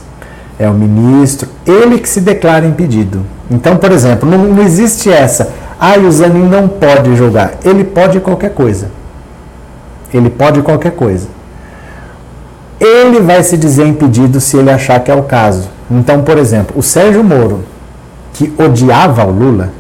é 0.59 0.69
o 0.69 0.75
ministro, 0.75 1.49
ele 1.67 1.99
que 1.99 2.09
se 2.09 2.21
declara 2.21 2.67
impedido. 2.67 3.25
Então, 3.51 3.77
por 3.77 3.91
exemplo, 3.91 4.29
não, 4.29 4.39
não 4.39 4.63
existe 4.63 5.11
essa. 5.11 5.53
Ah, 5.81 5.99
o 5.99 6.13
Zanin 6.13 6.47
não 6.47 6.69
pode 6.69 7.17
julgar. 7.17 7.55
Ele 7.65 7.83
pode 7.83 8.21
qualquer 8.21 8.51
coisa. 8.51 8.91
Ele 10.13 10.29
pode 10.29 10.61
qualquer 10.61 10.93
coisa. 10.93 11.29
Ele 12.79 13.21
vai 13.21 13.43
se 13.43 13.57
dizer 13.57 13.87
impedido 13.87 14.41
se 14.41 14.57
ele 14.57 14.71
achar 14.71 15.01
que 15.01 15.11
é 15.11 15.15
o 15.15 15.23
caso. 15.23 15.69
Então, 15.91 16.23
por 16.23 16.37
exemplo, 16.39 16.79
o 16.79 16.83
Sérgio 16.83 17.25
Moro, 17.25 17.65
que 18.35 18.53
odiava 18.59 19.25
o 19.25 19.31
Lula, 19.31 19.71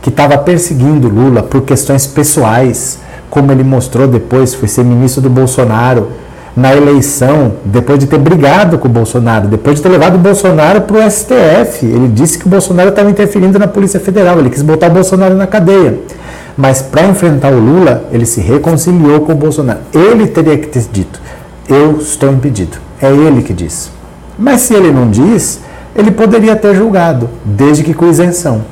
que 0.00 0.08
estava 0.08 0.38
perseguindo 0.38 1.08
Lula 1.08 1.42
por 1.42 1.62
questões 1.62 2.06
pessoais, 2.06 3.00
como 3.28 3.52
ele 3.52 3.64
mostrou 3.64 4.06
depois, 4.06 4.54
foi 4.54 4.68
ser 4.68 4.84
ministro 4.84 5.20
do 5.20 5.28
Bolsonaro 5.28 6.08
na 6.58 6.74
eleição, 6.74 7.52
depois 7.64 8.00
de 8.00 8.08
ter 8.08 8.18
brigado 8.18 8.78
com 8.78 8.88
o 8.88 8.90
Bolsonaro, 8.90 9.46
depois 9.46 9.76
de 9.76 9.82
ter 9.82 9.88
levado 9.88 10.16
o 10.16 10.18
Bolsonaro 10.18 10.80
para 10.80 11.06
o 11.06 11.08
STF. 11.08 11.86
Ele 11.86 12.08
disse 12.08 12.36
que 12.36 12.46
o 12.46 12.48
Bolsonaro 12.48 12.88
estava 12.88 13.08
interferindo 13.08 13.60
na 13.60 13.68
Polícia 13.68 14.00
Federal, 14.00 14.40
ele 14.40 14.50
quis 14.50 14.60
botar 14.60 14.88
o 14.88 14.90
Bolsonaro 14.90 15.36
na 15.36 15.46
cadeia. 15.46 16.00
Mas 16.56 16.82
para 16.82 17.06
enfrentar 17.06 17.52
o 17.52 17.60
Lula, 17.60 18.08
ele 18.10 18.26
se 18.26 18.40
reconciliou 18.40 19.20
com 19.20 19.30
o 19.30 19.36
Bolsonaro. 19.36 19.78
Ele 19.94 20.26
teria 20.26 20.58
que 20.58 20.66
ter 20.66 20.84
dito: 20.92 21.20
Eu 21.68 21.98
estou 21.98 22.32
impedido. 22.32 22.76
É 23.00 23.08
ele 23.08 23.42
que 23.42 23.52
diz. 23.52 23.92
Mas 24.36 24.62
se 24.62 24.74
ele 24.74 24.90
não 24.90 25.08
diz, 25.08 25.60
ele 25.94 26.10
poderia 26.10 26.56
ter 26.56 26.74
julgado, 26.74 27.30
desde 27.44 27.84
que 27.84 27.94
com 27.94 28.10
isenção. 28.10 28.62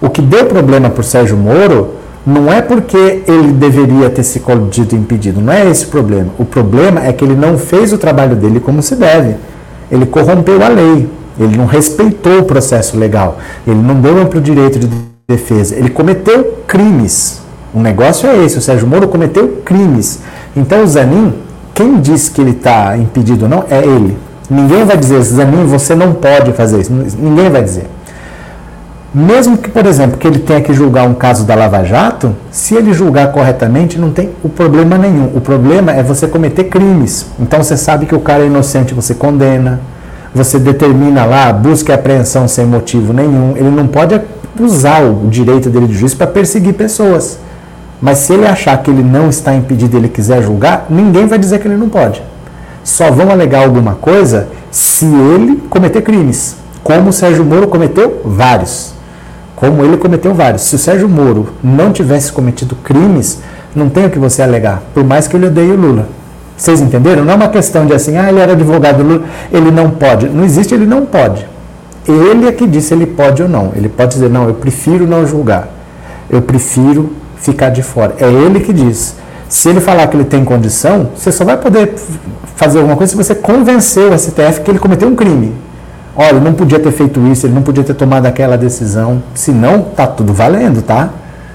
O 0.00 0.10
que 0.10 0.20
deu 0.20 0.46
problema 0.46 0.90
para 0.90 1.00
o 1.00 1.04
Sérgio 1.04 1.36
Moro 1.36 1.94
não 2.24 2.52
é 2.52 2.62
porque 2.62 3.22
ele 3.26 3.52
deveria 3.52 4.08
ter 4.08 4.22
se 4.22 4.40
dito 4.70 4.94
impedido, 4.94 5.40
não 5.40 5.52
é 5.52 5.68
esse 5.68 5.86
o 5.86 5.88
problema. 5.88 6.28
O 6.38 6.44
problema 6.44 7.04
é 7.04 7.12
que 7.12 7.24
ele 7.24 7.34
não 7.34 7.58
fez 7.58 7.92
o 7.92 7.98
trabalho 7.98 8.36
dele 8.36 8.60
como 8.60 8.82
se 8.82 8.94
deve. 8.94 9.36
Ele 9.90 10.06
corrompeu 10.06 10.62
a 10.62 10.68
lei, 10.68 11.08
ele 11.38 11.56
não 11.56 11.66
respeitou 11.66 12.38
o 12.38 12.44
processo 12.44 12.96
legal, 12.96 13.38
ele 13.66 13.80
não 13.80 14.00
deu 14.00 14.18
amplo 14.18 14.40
direito 14.40 14.78
de 14.78 14.88
defesa, 15.28 15.74
ele 15.74 15.90
cometeu 15.90 16.58
crimes. 16.66 17.40
O 17.74 17.80
negócio 17.80 18.28
é 18.28 18.44
esse, 18.44 18.58
o 18.58 18.60
Sérgio 18.60 18.86
Moro 18.86 19.08
cometeu 19.08 19.60
crimes. 19.64 20.20
Então 20.56 20.84
o 20.84 20.86
Zanin, 20.86 21.34
quem 21.74 22.00
diz 22.00 22.28
que 22.28 22.40
ele 22.40 22.50
está 22.50 22.96
impedido 22.96 23.44
ou 23.44 23.50
não, 23.50 23.64
é 23.68 23.82
ele. 23.82 24.16
Ninguém 24.48 24.84
vai 24.84 24.96
dizer, 24.96 25.20
Zanin, 25.22 25.64
você 25.64 25.94
não 25.94 26.12
pode 26.12 26.52
fazer 26.52 26.80
isso. 26.80 26.92
Ninguém 26.92 27.48
vai 27.50 27.62
dizer. 27.62 27.86
Mesmo 29.14 29.58
que, 29.58 29.68
por 29.68 29.84
exemplo, 29.84 30.16
que 30.16 30.26
ele 30.26 30.38
tenha 30.38 30.62
que 30.62 30.72
julgar 30.72 31.06
um 31.06 31.12
caso 31.12 31.44
da 31.44 31.54
Lava 31.54 31.84
Jato, 31.84 32.34
se 32.50 32.74
ele 32.74 32.94
julgar 32.94 33.30
corretamente, 33.30 33.98
não 33.98 34.10
tem 34.10 34.30
o 34.42 34.48
problema 34.48 34.96
nenhum. 34.96 35.26
O 35.34 35.40
problema 35.40 35.92
é 35.92 36.02
você 36.02 36.26
cometer 36.26 36.64
crimes. 36.64 37.26
Então 37.38 37.62
você 37.62 37.76
sabe 37.76 38.06
que 38.06 38.14
o 38.14 38.20
cara 38.20 38.42
é 38.42 38.46
inocente, 38.46 38.94
você 38.94 39.14
condena, 39.14 39.80
você 40.34 40.58
determina 40.58 41.26
lá, 41.26 41.52
busca 41.52 41.92
e 41.92 41.94
apreensão 41.94 42.48
sem 42.48 42.64
motivo 42.64 43.12
nenhum. 43.12 43.54
Ele 43.54 43.68
não 43.68 43.86
pode 43.86 44.18
usar 44.58 45.02
o 45.02 45.28
direito 45.28 45.68
dele 45.68 45.88
de 45.88 45.94
juiz 45.94 46.14
para 46.14 46.26
perseguir 46.26 46.72
pessoas. 46.72 47.38
Mas 48.00 48.16
se 48.16 48.32
ele 48.32 48.46
achar 48.46 48.82
que 48.82 48.90
ele 48.90 49.02
não 49.02 49.28
está 49.28 49.54
impedido 49.54 49.94
e 49.94 50.00
ele 50.00 50.08
quiser 50.08 50.42
julgar, 50.42 50.86
ninguém 50.88 51.26
vai 51.26 51.38
dizer 51.38 51.58
que 51.58 51.68
ele 51.68 51.76
não 51.76 51.90
pode. 51.90 52.22
Só 52.82 53.10
vão 53.10 53.30
alegar 53.30 53.64
alguma 53.64 53.92
coisa 53.92 54.48
se 54.70 55.04
ele 55.04 55.62
cometer 55.68 56.00
crimes, 56.00 56.56
como 56.82 57.10
o 57.10 57.12
Sérgio 57.12 57.44
Moro 57.44 57.68
cometeu 57.68 58.22
vários 58.24 59.01
como 59.62 59.84
ele 59.84 59.96
cometeu 59.96 60.34
vários. 60.34 60.62
Se 60.62 60.74
o 60.74 60.78
Sérgio 60.78 61.08
Moro 61.08 61.50
não 61.62 61.92
tivesse 61.92 62.32
cometido 62.32 62.74
crimes, 62.74 63.38
não 63.76 63.88
tem 63.88 64.06
o 64.06 64.10
que 64.10 64.18
você 64.18 64.42
alegar, 64.42 64.82
por 64.92 65.04
mais 65.04 65.28
que 65.28 65.36
ele 65.36 65.46
odeie 65.46 65.70
o 65.70 65.76
Lula. 65.76 66.08
Vocês 66.56 66.80
entenderam? 66.80 67.24
Não 67.24 67.34
é 67.34 67.36
uma 67.36 67.48
questão 67.48 67.86
de 67.86 67.94
assim, 67.94 68.16
ah, 68.16 68.28
ele 68.28 68.40
era 68.40 68.54
advogado 68.54 68.96
do 68.96 69.04
Lula, 69.04 69.22
ele 69.52 69.70
não 69.70 69.88
pode. 69.88 70.28
Não 70.28 70.44
existe, 70.44 70.74
ele 70.74 70.84
não 70.84 71.06
pode. 71.06 71.46
Ele 72.08 72.48
é 72.48 72.50
que 72.50 72.66
disse 72.66 72.92
ele 72.92 73.06
pode 73.06 73.40
ou 73.40 73.48
não. 73.48 73.70
Ele 73.76 73.88
pode 73.88 74.14
dizer, 74.14 74.28
não, 74.28 74.48
eu 74.48 74.54
prefiro 74.54 75.06
não 75.06 75.24
julgar. 75.24 75.68
Eu 76.28 76.42
prefiro 76.42 77.12
ficar 77.36 77.68
de 77.68 77.84
fora. 77.84 78.16
É 78.18 78.28
ele 78.28 78.58
que 78.58 78.72
diz. 78.72 79.14
Se 79.48 79.68
ele 79.68 79.80
falar 79.80 80.08
que 80.08 80.16
ele 80.16 80.24
tem 80.24 80.44
condição, 80.44 81.10
você 81.14 81.30
só 81.30 81.44
vai 81.44 81.56
poder 81.56 81.94
fazer 82.56 82.78
alguma 82.78 82.96
coisa 82.96 83.12
se 83.12 83.16
você 83.16 83.32
convencer 83.32 84.10
o 84.10 84.18
STF 84.18 84.62
que 84.64 84.72
ele 84.72 84.80
cometeu 84.80 85.06
um 85.06 85.14
crime. 85.14 85.54
Olha, 86.14 86.40
não 86.40 86.52
podia 86.52 86.78
ter 86.78 86.92
feito 86.92 87.26
isso, 87.26 87.46
ele 87.46 87.54
não 87.54 87.62
podia 87.62 87.82
ter 87.82 87.94
tomado 87.94 88.26
aquela 88.26 88.56
decisão. 88.56 89.22
Se 89.34 89.50
não, 89.50 89.80
tá 89.80 90.06
tudo 90.06 90.32
valendo, 90.32 90.82
tá? 90.82 91.08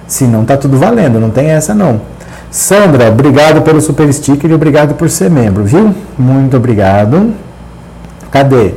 Se 0.08 0.24
não, 0.24 0.44
tá 0.44 0.58
tudo 0.58 0.78
valendo, 0.78 1.20
não 1.20 1.30
tem 1.30 1.50
essa 1.50 1.76
não. 1.76 2.02
Sandra, 2.50 3.10
obrigado 3.10 3.62
pelo 3.62 3.80
super 3.82 4.12
sticker 4.12 4.50
e 4.50 4.54
obrigado 4.54 4.96
por 4.96 5.10
ser 5.10 5.30
membro, 5.30 5.64
viu? 5.64 5.94
Muito 6.18 6.58
obrigado. 6.58 7.34
Cadê? 8.32 8.74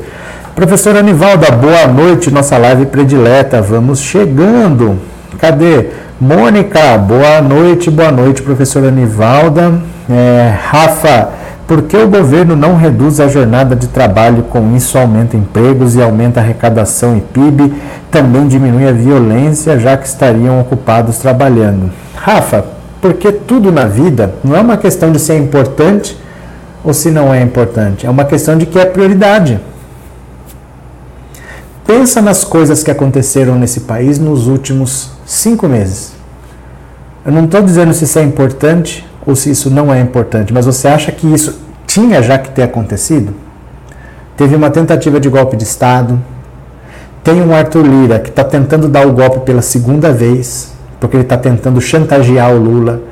Professora 0.54 0.98
Anivalda, 0.98 1.50
boa 1.52 1.86
noite, 1.86 2.30
nossa 2.30 2.58
live 2.58 2.86
predileta. 2.86 3.62
Vamos 3.62 4.00
chegando. 4.00 4.98
Cadê? 5.38 5.86
Mônica, 6.20 6.98
boa 6.98 7.40
noite, 7.40 7.90
boa 7.90 8.12
noite, 8.12 8.42
professora 8.42 8.88
Anivalda. 8.88 9.80
É, 10.10 10.54
Rafa, 10.62 11.30
por 11.70 11.82
que 11.82 11.96
o 11.96 12.08
governo 12.08 12.56
não 12.56 12.74
reduz 12.74 13.20
a 13.20 13.28
jornada 13.28 13.76
de 13.76 13.86
trabalho? 13.86 14.42
Com 14.42 14.74
isso, 14.74 14.98
aumenta 14.98 15.36
empregos 15.36 15.94
e 15.94 16.02
aumenta 16.02 16.40
a 16.40 16.42
arrecadação 16.42 17.16
e 17.16 17.20
PIB, 17.20 17.72
também 18.10 18.48
diminui 18.48 18.88
a 18.88 18.92
violência, 18.92 19.78
já 19.78 19.96
que 19.96 20.04
estariam 20.04 20.60
ocupados 20.60 21.18
trabalhando. 21.18 21.92
Rafa, 22.16 22.64
porque 23.00 23.30
tudo 23.30 23.70
na 23.70 23.84
vida 23.84 24.34
não 24.42 24.56
é 24.56 24.60
uma 24.60 24.76
questão 24.76 25.12
de 25.12 25.20
ser 25.20 25.38
importante 25.38 26.18
ou 26.82 26.92
se 26.92 27.08
não 27.08 27.32
é 27.32 27.40
importante, 27.40 28.04
é 28.04 28.10
uma 28.10 28.24
questão 28.24 28.58
de 28.58 28.66
que 28.66 28.76
é 28.76 28.84
prioridade. 28.84 29.60
Pensa 31.86 32.20
nas 32.20 32.42
coisas 32.42 32.82
que 32.82 32.90
aconteceram 32.90 33.54
nesse 33.54 33.82
país 33.82 34.18
nos 34.18 34.48
últimos 34.48 35.12
cinco 35.24 35.68
meses. 35.68 36.14
Eu 37.24 37.30
não 37.30 37.44
estou 37.44 37.62
dizendo 37.62 37.94
se 37.94 38.02
isso 38.02 38.18
é 38.18 38.24
importante 38.24 39.08
ou 39.26 39.36
se 39.36 39.50
isso 39.50 39.70
não 39.70 39.92
é 39.92 40.00
importante, 40.00 40.52
mas 40.52 40.66
você 40.66 40.88
acha 40.88 41.12
que 41.12 41.26
isso 41.26 41.60
tinha 41.86 42.22
já 42.22 42.38
que 42.38 42.50
ter 42.50 42.62
acontecido? 42.62 43.34
Teve 44.36 44.56
uma 44.56 44.70
tentativa 44.70 45.20
de 45.20 45.28
golpe 45.28 45.56
de 45.56 45.64
Estado, 45.64 46.18
tem 47.22 47.42
um 47.42 47.54
Arthur 47.54 47.84
Lira 47.84 48.18
que 48.18 48.30
está 48.30 48.42
tentando 48.42 48.88
dar 48.88 49.06
o 49.06 49.12
golpe 49.12 49.40
pela 49.40 49.60
segunda 49.60 50.10
vez, 50.10 50.72
porque 50.98 51.16
ele 51.16 51.24
está 51.24 51.36
tentando 51.36 51.80
chantagear 51.80 52.52
o 52.52 52.58
Lula. 52.58 53.02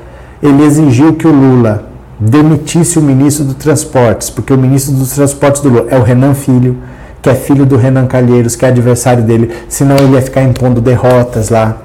Ele 0.41 0.63
exigiu 0.63 1.13
que 1.13 1.27
o 1.27 1.31
Lula 1.31 1.85
demitisse 2.19 2.97
o 2.97 3.01
ministro 3.01 3.45
dos 3.45 3.55
Transportes, 3.55 4.29
porque 4.29 4.53
o 4.53 4.57
ministro 4.57 4.93
dos 4.93 5.11
Transportes 5.11 5.61
do 5.61 5.69
Lula 5.69 5.85
é 5.89 5.97
o 5.97 6.01
Renan 6.01 6.33
Filho, 6.33 6.77
que 7.21 7.29
é 7.29 7.35
filho 7.35 7.65
do 7.65 7.77
Renan 7.77 8.07
Calheiros, 8.07 8.55
que 8.55 8.65
é 8.65 8.69
adversário 8.69 9.23
dele, 9.23 9.51
senão 9.67 9.95
ele 9.97 10.13
ia 10.13 10.21
ficar 10.21 10.41
impondo 10.41 10.81
derrotas 10.81 11.49
lá 11.49 11.77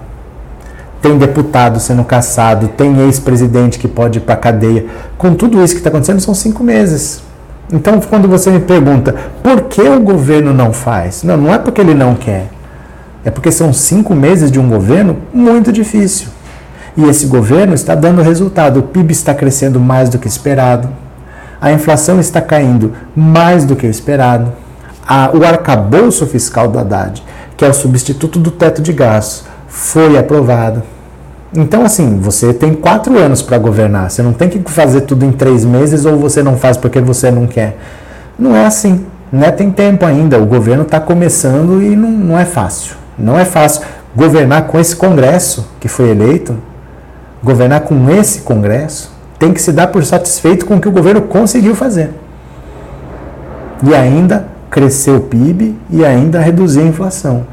tem 1.05 1.18
deputado 1.18 1.78
sendo 1.80 2.02
caçado, 2.02 2.68
tem 2.68 2.98
ex-presidente 3.02 3.78
que 3.78 3.86
pode 3.86 4.16
ir 4.16 4.22
para 4.22 4.36
cadeia. 4.36 4.86
Com 5.18 5.34
tudo 5.34 5.62
isso 5.62 5.74
que 5.74 5.80
está 5.80 5.90
acontecendo, 5.90 6.18
são 6.18 6.32
cinco 6.32 6.64
meses. 6.64 7.22
Então, 7.70 8.00
quando 8.00 8.26
você 8.26 8.50
me 8.50 8.61
pergunta 8.61 9.14
por 9.42 9.64
que 9.64 9.82
o 9.82 10.00
governo 10.00 10.55
não 10.55 10.72
faz, 10.72 11.22
não, 11.22 11.36
não 11.36 11.52
é 11.52 11.59
porque 11.59 11.78
ele 11.78 11.92
não 11.92 12.14
quer, 12.14 12.48
é 13.22 13.28
porque 13.28 13.52
são 13.52 13.70
cinco 13.70 14.14
meses 14.14 14.50
de 14.50 14.59
um 14.59 14.66
governo 14.66 15.18
muito 15.30 15.70
difícil. 15.70 16.28
E 16.96 17.05
esse 17.05 17.26
governo 17.26 17.74
está 17.74 17.94
dando 17.94 18.22
resultado. 18.22 18.80
O 18.80 18.84
PIB 18.84 19.12
está 19.12 19.34
crescendo 19.34 19.78
mais 19.78 20.09
do 20.09 20.18
que 20.18 20.26
esperado, 20.26 20.88
a 21.61 21.70
inflação 21.70 22.18
está 22.18 22.40
caindo 22.40 22.94
mais 23.14 23.66
do 23.66 23.76
que 23.76 23.86
o 23.86 23.90
esperado, 23.90 24.55
a, 25.07 25.30
o 25.36 25.44
arcabouço 25.44 26.26
fiscal 26.26 26.66
do 26.66 26.78
Haddad, 26.78 27.22
que 27.59 27.64
é 27.64 27.68
o 27.68 27.74
substituto 27.74 28.38
do 28.38 28.50
teto 28.50 28.80
de 28.80 28.94
gastos, 28.94 29.44
foi 29.68 30.16
aprovado. 30.16 30.93
Então, 31.57 31.84
assim, 31.84 32.18
você 32.18 32.52
tem 32.52 32.74
quatro 32.74 33.16
anos 33.18 33.40
para 33.40 33.59
governar. 33.59 34.11
Você 34.11 34.22
não 34.22 34.32
tem 34.32 34.48
que 34.48 34.59
fazer 34.70 35.02
tudo 35.02 35.24
em 35.24 35.32
três 35.32 35.64
meses 35.64 36.05
ou 36.05 36.18
você 36.18 36.42
não 36.42 36.57
faz 36.57 36.76
porque 36.76 37.00
você 37.00 37.30
não 37.30 37.46
quer. 37.46 37.78
Não 38.38 38.57
é 38.57 38.66
assim. 38.66 39.07
Né? 39.30 39.50
Tem 39.50 39.70
tempo 39.70 40.05
ainda. 40.05 40.38
O 40.38 40.46
governo 40.46 40.82
está 40.82 40.98
começando 40.98 41.82
e 41.82 41.94
não, 41.94 42.11
não 42.11 42.38
é 42.38 42.44
fácil. 42.44 42.96
Não 43.16 43.38
é 43.38 43.44
fácil 43.44 43.82
governar 44.14 44.66
com 44.66 44.78
esse 44.78 44.94
Congresso 44.94 45.66
que 45.80 45.88
foi 45.88 46.11
eleito, 46.11 46.57
governar 47.42 47.80
com 47.80 48.09
esse 48.11 48.40
Congresso, 48.40 49.12
tem 49.38 49.52
que 49.52 49.61
se 49.61 49.72
dar 49.72 49.88
por 49.88 50.05
satisfeito 50.05 50.64
com 50.64 50.76
o 50.76 50.80
que 50.80 50.88
o 50.88 50.92
governo 50.92 51.22
conseguiu 51.22 51.74
fazer. 51.74 52.11
E 53.82 53.94
ainda 53.94 54.46
crescer 54.70 55.11
o 55.12 55.20
PIB 55.20 55.76
e 55.90 56.05
ainda 56.05 56.40
reduzir 56.40 56.80
a 56.80 56.84
inflação. 56.84 57.46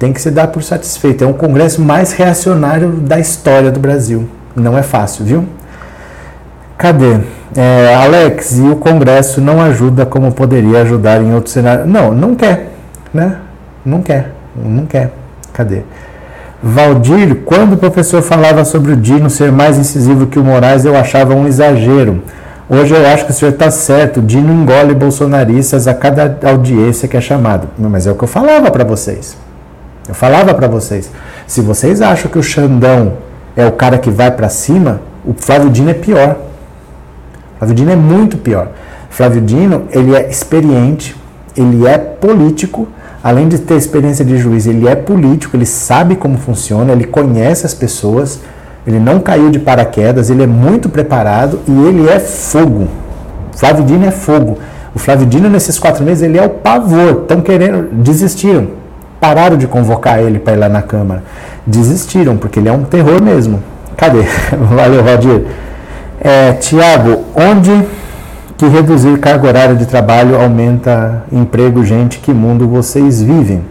Tem 0.00 0.14
que 0.14 0.20
se 0.22 0.30
dar 0.30 0.48
por 0.48 0.62
satisfeito. 0.62 1.22
É 1.22 1.26
um 1.26 1.34
congresso 1.34 1.82
mais 1.82 2.12
reacionário 2.12 2.88
da 2.88 3.20
história 3.20 3.70
do 3.70 3.78
Brasil. 3.78 4.26
Não 4.56 4.76
é 4.76 4.82
fácil, 4.82 5.26
viu? 5.26 5.44
Cadê? 6.78 7.18
É, 7.54 7.94
Alex, 7.94 8.56
e 8.56 8.62
o 8.62 8.76
Congresso 8.76 9.42
não 9.42 9.60
ajuda 9.60 10.06
como 10.06 10.32
poderia 10.32 10.80
ajudar 10.80 11.20
em 11.20 11.34
outros 11.34 11.52
cenários? 11.52 11.86
Não, 11.86 12.12
não 12.12 12.34
quer, 12.34 12.70
né? 13.12 13.36
Não 13.84 14.00
quer, 14.00 14.32
não 14.56 14.86
quer. 14.86 15.12
Cadê? 15.52 15.82
Valdir, 16.62 17.42
quando 17.44 17.74
o 17.74 17.76
professor 17.76 18.22
falava 18.22 18.64
sobre 18.64 18.92
o 18.92 18.96
Dino 18.96 19.28
ser 19.28 19.52
mais 19.52 19.76
incisivo 19.76 20.28
que 20.28 20.38
o 20.38 20.44
Moraes, 20.44 20.86
eu 20.86 20.96
achava 20.96 21.34
um 21.34 21.46
exagero. 21.46 22.22
Hoje 22.70 22.94
eu 22.94 23.06
acho 23.06 23.26
que 23.26 23.32
o 23.32 23.34
senhor 23.34 23.52
está 23.52 23.70
certo, 23.70 24.22
Dino 24.22 24.50
engole 24.50 24.94
bolsonaristas 24.94 25.86
a 25.86 25.92
cada 25.92 26.38
audiência 26.48 27.06
que 27.06 27.18
é 27.18 27.20
chamado. 27.20 27.68
Mas 27.78 28.06
é 28.06 28.10
o 28.10 28.14
que 28.14 28.24
eu 28.24 28.28
falava 28.28 28.70
para 28.70 28.84
vocês. 28.84 29.36
Eu 30.10 30.14
falava 30.14 30.52
para 30.52 30.68
vocês. 30.68 31.10
Se 31.46 31.62
vocês 31.62 32.02
acham 32.02 32.30
que 32.30 32.38
o 32.38 32.42
Xandão 32.42 33.14
é 33.56 33.66
o 33.66 33.72
cara 33.72 33.96
que 33.96 34.10
vai 34.10 34.30
para 34.30 34.50
cima, 34.50 35.00
o 35.24 35.32
Flávio 35.32 35.70
Dino 35.70 35.90
é 35.90 35.94
pior. 35.94 36.36
O 37.54 37.58
Flávio 37.58 37.74
Dino 37.74 37.92
é 37.92 37.96
muito 37.96 38.36
pior. 38.36 38.68
O 39.10 39.14
Flávio 39.14 39.40
Dino, 39.40 39.84
ele 39.90 40.14
é 40.14 40.28
experiente, 40.28 41.16
ele 41.56 41.86
é 41.86 41.96
político, 41.96 42.86
além 43.24 43.48
de 43.48 43.58
ter 43.58 43.76
experiência 43.76 44.24
de 44.24 44.36
juiz, 44.36 44.66
ele 44.66 44.86
é 44.86 44.94
político, 44.94 45.56
ele 45.56 45.66
sabe 45.66 46.14
como 46.14 46.36
funciona, 46.36 46.92
ele 46.92 47.04
conhece 47.04 47.64
as 47.64 47.72
pessoas 47.72 48.40
ele 48.86 48.98
não 48.98 49.20
caiu 49.20 49.50
de 49.50 49.58
paraquedas, 49.58 50.30
ele 50.30 50.42
é 50.42 50.46
muito 50.46 50.88
preparado 50.88 51.60
e 51.68 51.86
ele 51.86 52.08
é 52.08 52.18
fogo. 52.18 52.88
Flávio 53.52 53.84
Dino 53.84 54.06
é 54.06 54.10
fogo. 54.10 54.58
O 54.94 54.98
Flávio 54.98 55.26
Dino, 55.26 55.48
nesses 55.48 55.78
quatro 55.78 56.04
meses, 56.04 56.22
ele 56.22 56.38
é 56.38 56.44
o 56.44 56.48
pavor. 56.48 57.22
Estão 57.22 57.40
querendo, 57.40 57.88
desistiram. 57.92 58.79
Pararam 59.20 59.56
de 59.56 59.66
convocar 59.66 60.18
ele 60.18 60.38
para 60.38 60.54
ir 60.54 60.56
lá 60.56 60.68
na 60.68 60.80
Câmara. 60.80 61.22
Desistiram, 61.66 62.36
porque 62.36 62.58
ele 62.58 62.68
é 62.68 62.72
um 62.72 62.84
terror 62.84 63.22
mesmo. 63.22 63.62
Cadê? 63.96 64.22
Valeu, 64.74 65.04
Valdir. 65.04 65.42
É, 66.18 66.52
Tiago, 66.54 67.24
onde 67.34 67.86
que 68.56 68.66
reduzir 68.66 69.18
carga 69.18 69.48
horária 69.48 69.74
de 69.74 69.86
trabalho 69.86 70.40
aumenta 70.40 71.24
emprego, 71.32 71.84
gente? 71.84 72.18
Que 72.18 72.32
mundo 72.32 72.68
vocês 72.68 73.22
vivem? 73.22 73.62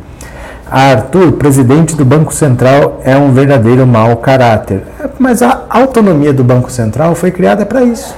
Arthur, 0.70 1.32
presidente 1.34 1.96
do 1.96 2.06
Banco 2.06 2.34
Central, 2.34 3.00
é 3.04 3.18
um 3.18 3.32
verdadeiro 3.32 3.86
mau 3.88 4.18
caráter. 4.18 4.84
Mas 5.18 5.42
a 5.42 5.64
autonomia 5.70 6.32
do 6.32 6.44
Banco 6.44 6.72
Central 6.72 7.16
foi 7.16 7.32
criada 7.32 7.66
para 7.66 7.84
isso. 7.84 8.16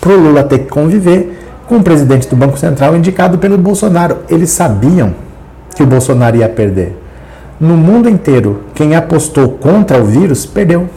Para 0.00 0.12
o 0.12 0.20
Lula 0.20 0.42
ter 0.42 0.60
que 0.60 0.68
conviver 0.68 1.38
com 1.68 1.76
o 1.76 1.82
presidente 1.82 2.28
do 2.28 2.34
Banco 2.34 2.58
Central 2.58 2.96
indicado 2.96 3.38
pelo 3.38 3.56
Bolsonaro. 3.56 4.18
Eles 4.28 4.50
sabiam 4.50 5.14
que 5.74 5.82
o 5.82 5.86
Bolsonaro 5.86 6.36
ia 6.36 6.48
perder. 6.48 6.96
No 7.60 7.76
mundo 7.76 8.08
inteiro, 8.08 8.62
quem 8.74 8.96
apostou 8.96 9.50
contra 9.50 9.98
o 9.98 10.04
vírus 10.04 10.46
perdeu. 10.46 10.88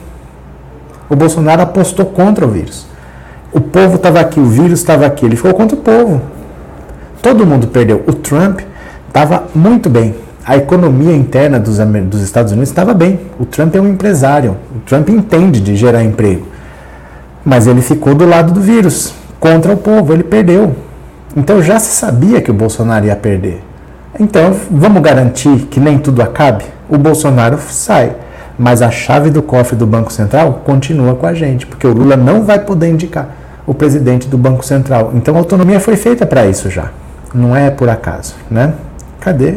O 1.10 1.16
Bolsonaro 1.16 1.62
apostou 1.62 2.06
contra 2.06 2.46
o 2.46 2.50
vírus. 2.50 2.88
O 3.52 3.60
povo 3.60 3.96
estava 3.98 4.20
aqui, 4.20 4.40
o 4.40 4.46
vírus 4.46 4.80
estava 4.80 5.06
aqui, 5.06 5.26
ele 5.26 5.36
ficou 5.36 5.54
contra 5.54 5.78
o 5.78 5.82
povo. 5.82 6.22
Todo 7.22 7.46
mundo 7.46 7.68
perdeu. 7.68 8.04
O 8.08 8.14
Trump 8.14 8.62
estava 9.08 9.44
muito 9.54 9.90
bem. 9.90 10.16
A 10.46 10.58
economia 10.58 11.16
interna 11.16 11.60
dos, 11.60 11.78
dos 11.78 12.22
Estados 12.22 12.52
Unidos 12.52 12.70
estava 12.70 12.94
bem. 12.94 13.20
O 13.40 13.46
Trump 13.46 13.76
é 13.76 13.80
um 13.82 13.88
empresário. 13.88 14.58
O 14.76 14.80
Trump 14.80 15.08
entende 15.10 15.62
de 15.62 15.76
gerar 15.76 16.04
emprego. 16.04 16.48
Mas 17.46 17.68
ele 17.68 17.82
ficou 17.82 18.16
do 18.16 18.26
lado 18.26 18.52
do 18.54 18.60
vírus, 18.60 19.14
contra 19.40 19.74
o 19.74 19.78
povo. 19.78 20.14
Ele 20.14 20.24
perdeu. 20.24 20.76
Então 21.36 21.62
já 21.62 21.80
se 21.80 21.96
sabia 21.96 22.42
que 22.42 22.52
o 22.52 22.54
Bolsonaro 22.54 23.06
ia 23.06 23.16
perder. 23.16 23.62
Então 24.20 24.56
vamos 24.70 25.02
garantir 25.02 25.68
que 25.72 25.80
nem 25.80 25.98
tudo 25.98 26.22
acabe? 26.22 26.66
O 26.90 26.98
Bolsonaro 26.98 27.58
sai. 27.70 28.16
Mas 28.58 28.82
a 28.82 28.92
chave 28.92 29.32
do 29.32 29.42
cofre 29.42 29.76
do 29.76 29.88
Banco 29.88 30.14
Central 30.14 30.62
continua 30.64 31.16
com 31.16 31.26
a 31.26 31.34
gente, 31.34 31.66
porque 31.66 31.88
o 31.88 31.94
Lula 31.94 32.16
não 32.16 32.44
vai 32.44 32.60
poder 32.60 32.90
indicar 32.90 33.30
o 33.66 33.74
presidente 33.74 34.28
do 34.28 34.38
Banco 34.38 34.64
Central. 34.64 35.12
Então 35.16 35.36
a 35.36 35.40
autonomia 35.40 35.80
foi 35.80 35.96
feita 35.96 36.26
para 36.26 36.46
isso 36.46 36.70
já. 36.70 36.92
Não 37.34 37.56
é 37.56 37.72
por 37.72 37.90
acaso, 37.90 38.36
né? 38.52 38.74
Cadê? 39.20 39.56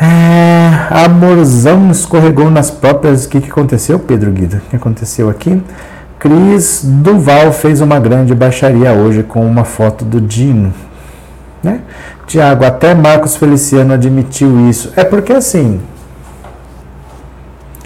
É, 0.00 0.70
amorzão 0.90 1.90
escorregou 1.90 2.50
nas 2.50 2.70
próprias. 2.70 3.24
O 3.24 3.28
que, 3.28 3.40
que 3.40 3.50
aconteceu, 3.50 3.98
Pedro 4.00 4.32
Guido? 4.32 4.56
O 4.56 4.70
que 4.70 4.76
aconteceu 4.76 5.30
aqui? 5.30 5.62
Cris 6.18 6.80
Duval 6.82 7.52
fez 7.52 7.80
uma 7.80 8.00
grande 8.00 8.34
baixaria 8.34 8.92
hoje 8.92 9.22
com 9.22 9.44
uma 9.46 9.64
foto 9.64 10.04
do 10.04 10.20
Dino. 10.20 10.72
Né? 11.62 11.80
Tiago, 12.26 12.64
até 12.64 12.94
Marcos 12.94 13.36
Feliciano 13.36 13.94
admitiu 13.94 14.68
isso. 14.68 14.92
É 14.96 15.04
porque 15.04 15.32
assim. 15.32 15.80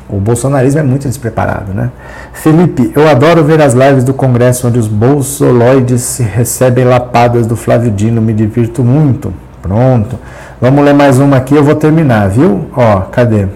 O 0.08 0.18
bolsonarismo 0.18 0.80
é 0.80 0.82
muito 0.82 1.06
despreparado, 1.06 1.74
né? 1.74 1.90
Felipe, 2.32 2.90
eu 2.94 3.06
adoro 3.06 3.44
ver 3.44 3.60
as 3.60 3.74
lives 3.74 4.04
do 4.04 4.14
Congresso 4.14 4.66
onde 4.66 4.78
os 4.78 4.88
bolsoloides 4.88 6.18
recebem 6.18 6.84
lapadas 6.84 7.46
do 7.46 7.54
Flávio 7.54 7.90
Dino, 7.90 8.22
me 8.22 8.32
divirto 8.32 8.82
muito. 8.82 9.34
Pronto. 9.60 10.18
Vamos 10.60 10.82
ler 10.82 10.94
mais 10.94 11.18
uma 11.18 11.36
aqui, 11.36 11.54
eu 11.54 11.62
vou 11.62 11.74
terminar, 11.74 12.30
viu? 12.30 12.70
Ó, 12.74 13.00
cadê? 13.02 13.48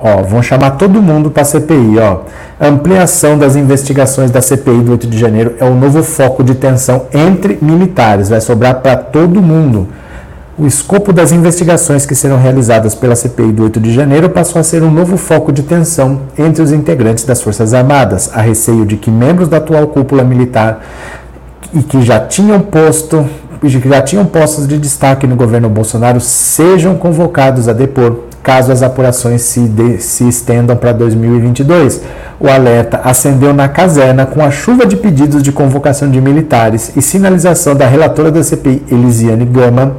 Ó, 0.00 0.22
vão 0.22 0.42
chamar 0.42 0.72
todo 0.72 1.02
mundo 1.02 1.30
para 1.30 1.42
a 1.42 1.44
CPI, 1.44 1.98
ó. 1.98 2.20
Ampliação 2.58 3.36
das 3.36 3.54
investigações 3.54 4.30
da 4.30 4.40
CPI 4.40 4.80
do 4.80 4.92
8 4.92 5.06
de 5.06 5.18
janeiro 5.18 5.54
é 5.58 5.64
o 5.64 5.68
um 5.68 5.78
novo 5.78 6.02
foco 6.02 6.42
de 6.42 6.54
tensão 6.54 7.02
entre 7.12 7.58
militares, 7.60 8.30
vai 8.30 8.40
sobrar 8.40 8.76
para 8.76 8.96
todo 8.96 9.42
mundo. 9.42 9.88
O 10.58 10.66
escopo 10.66 11.12
das 11.12 11.32
investigações 11.32 12.04
que 12.04 12.14
serão 12.14 12.38
realizadas 12.38 12.94
pela 12.94 13.16
CPI 13.16 13.52
do 13.52 13.62
8 13.64 13.80
de 13.80 13.92
janeiro 13.92 14.28
passou 14.28 14.60
a 14.60 14.62
ser 14.62 14.82
um 14.82 14.90
novo 14.90 15.16
foco 15.16 15.52
de 15.52 15.62
tensão 15.62 16.20
entre 16.36 16.62
os 16.62 16.72
integrantes 16.72 17.24
das 17.24 17.40
Forças 17.40 17.72
Armadas, 17.72 18.30
a 18.34 18.40
receio 18.40 18.84
de 18.84 18.96
que 18.96 19.10
membros 19.10 19.48
da 19.48 19.56
atual 19.56 19.86
cúpula 19.86 20.22
militar 20.22 20.84
e 21.74 21.82
que 21.82 22.02
já 22.02 22.20
tinham 22.20 22.60
posto 22.60 23.26
que 23.60 23.68
já 23.68 24.00
tinham 24.00 24.24
postos 24.24 24.66
de 24.66 24.78
destaque 24.78 25.26
no 25.26 25.36
governo 25.36 25.68
Bolsonaro 25.68 26.18
sejam 26.18 26.96
convocados 26.96 27.68
a 27.68 27.74
depor, 27.74 28.29
caso 28.42 28.72
as 28.72 28.82
apurações 28.82 29.42
se, 29.42 29.60
de, 29.60 29.98
se 29.98 30.28
estendam 30.28 30.76
para 30.76 30.92
2022. 30.92 32.00
O 32.38 32.48
alerta 32.48 33.00
acendeu 33.04 33.52
na 33.52 33.68
caserna 33.68 34.24
com 34.24 34.42
a 34.42 34.50
chuva 34.50 34.86
de 34.86 34.96
pedidos 34.96 35.42
de 35.42 35.52
convocação 35.52 36.10
de 36.10 36.20
militares 36.20 36.92
e 36.96 37.02
sinalização 37.02 37.74
da 37.74 37.86
relatora 37.86 38.30
da 38.30 38.42
CPI, 38.42 38.82
Elisiane 38.90 39.44
Gama, 39.44 39.96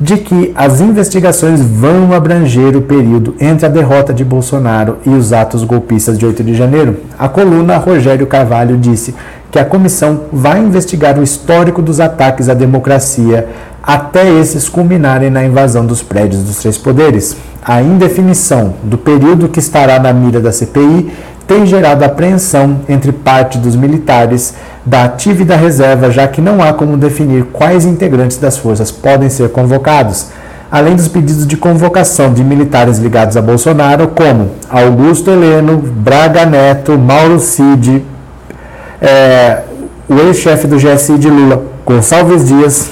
de 0.00 0.16
que 0.16 0.52
as 0.54 0.80
investigações 0.80 1.60
vão 1.60 2.14
abranger 2.14 2.74
o 2.74 2.80
período 2.80 3.34
entre 3.38 3.66
a 3.66 3.68
derrota 3.68 4.14
de 4.14 4.24
Bolsonaro 4.24 4.96
e 5.04 5.10
os 5.10 5.32
atos 5.32 5.62
golpistas 5.62 6.18
de 6.18 6.24
8 6.24 6.42
de 6.42 6.54
janeiro. 6.54 6.96
A 7.18 7.28
coluna 7.28 7.76
Rogério 7.76 8.26
Carvalho 8.26 8.78
disse 8.78 9.14
que 9.50 9.58
a 9.58 9.64
comissão 9.64 10.22
vai 10.32 10.58
investigar 10.60 11.18
o 11.18 11.22
histórico 11.22 11.82
dos 11.82 12.00
ataques 12.00 12.48
à 12.48 12.54
democracia 12.54 13.46
até 13.82 14.28
esses 14.38 14.68
culminarem 14.68 15.30
na 15.30 15.44
invasão 15.44 15.86
dos 15.86 16.02
prédios 16.02 16.42
dos 16.42 16.56
três 16.56 16.76
poderes. 16.76 17.36
A 17.62 17.82
indefinição 17.82 18.74
do 18.82 18.96
período 18.96 19.48
que 19.48 19.58
estará 19.58 19.98
na 19.98 20.12
mira 20.12 20.40
da 20.40 20.52
CPI 20.52 21.12
tem 21.46 21.66
gerado 21.66 22.04
apreensão 22.04 22.80
entre 22.88 23.10
parte 23.10 23.58
dos 23.58 23.74
militares 23.74 24.54
da 24.86 25.04
ativa 25.04 25.42
e 25.42 25.44
da 25.44 25.56
reserva, 25.56 26.10
já 26.10 26.28
que 26.28 26.40
não 26.40 26.62
há 26.62 26.72
como 26.72 26.96
definir 26.96 27.44
quais 27.52 27.84
integrantes 27.84 28.38
das 28.38 28.56
forças 28.56 28.90
podem 28.90 29.28
ser 29.28 29.50
convocados, 29.50 30.28
além 30.70 30.94
dos 30.94 31.08
pedidos 31.08 31.46
de 31.46 31.56
convocação 31.56 32.32
de 32.32 32.44
militares 32.44 32.98
ligados 32.98 33.36
a 33.36 33.42
Bolsonaro, 33.42 34.08
como 34.08 34.52
Augusto 34.70 35.30
Heleno, 35.30 35.78
Braga 35.78 36.46
Neto, 36.46 36.96
Mauro 36.96 37.40
Cid, 37.40 38.04
é, 39.02 39.62
o 40.08 40.14
ex-chefe 40.20 40.66
do 40.66 40.76
GSI 40.76 41.18
de 41.18 41.28
Lula, 41.28 41.64
Gonçalves 41.84 42.46
Dias, 42.46 42.90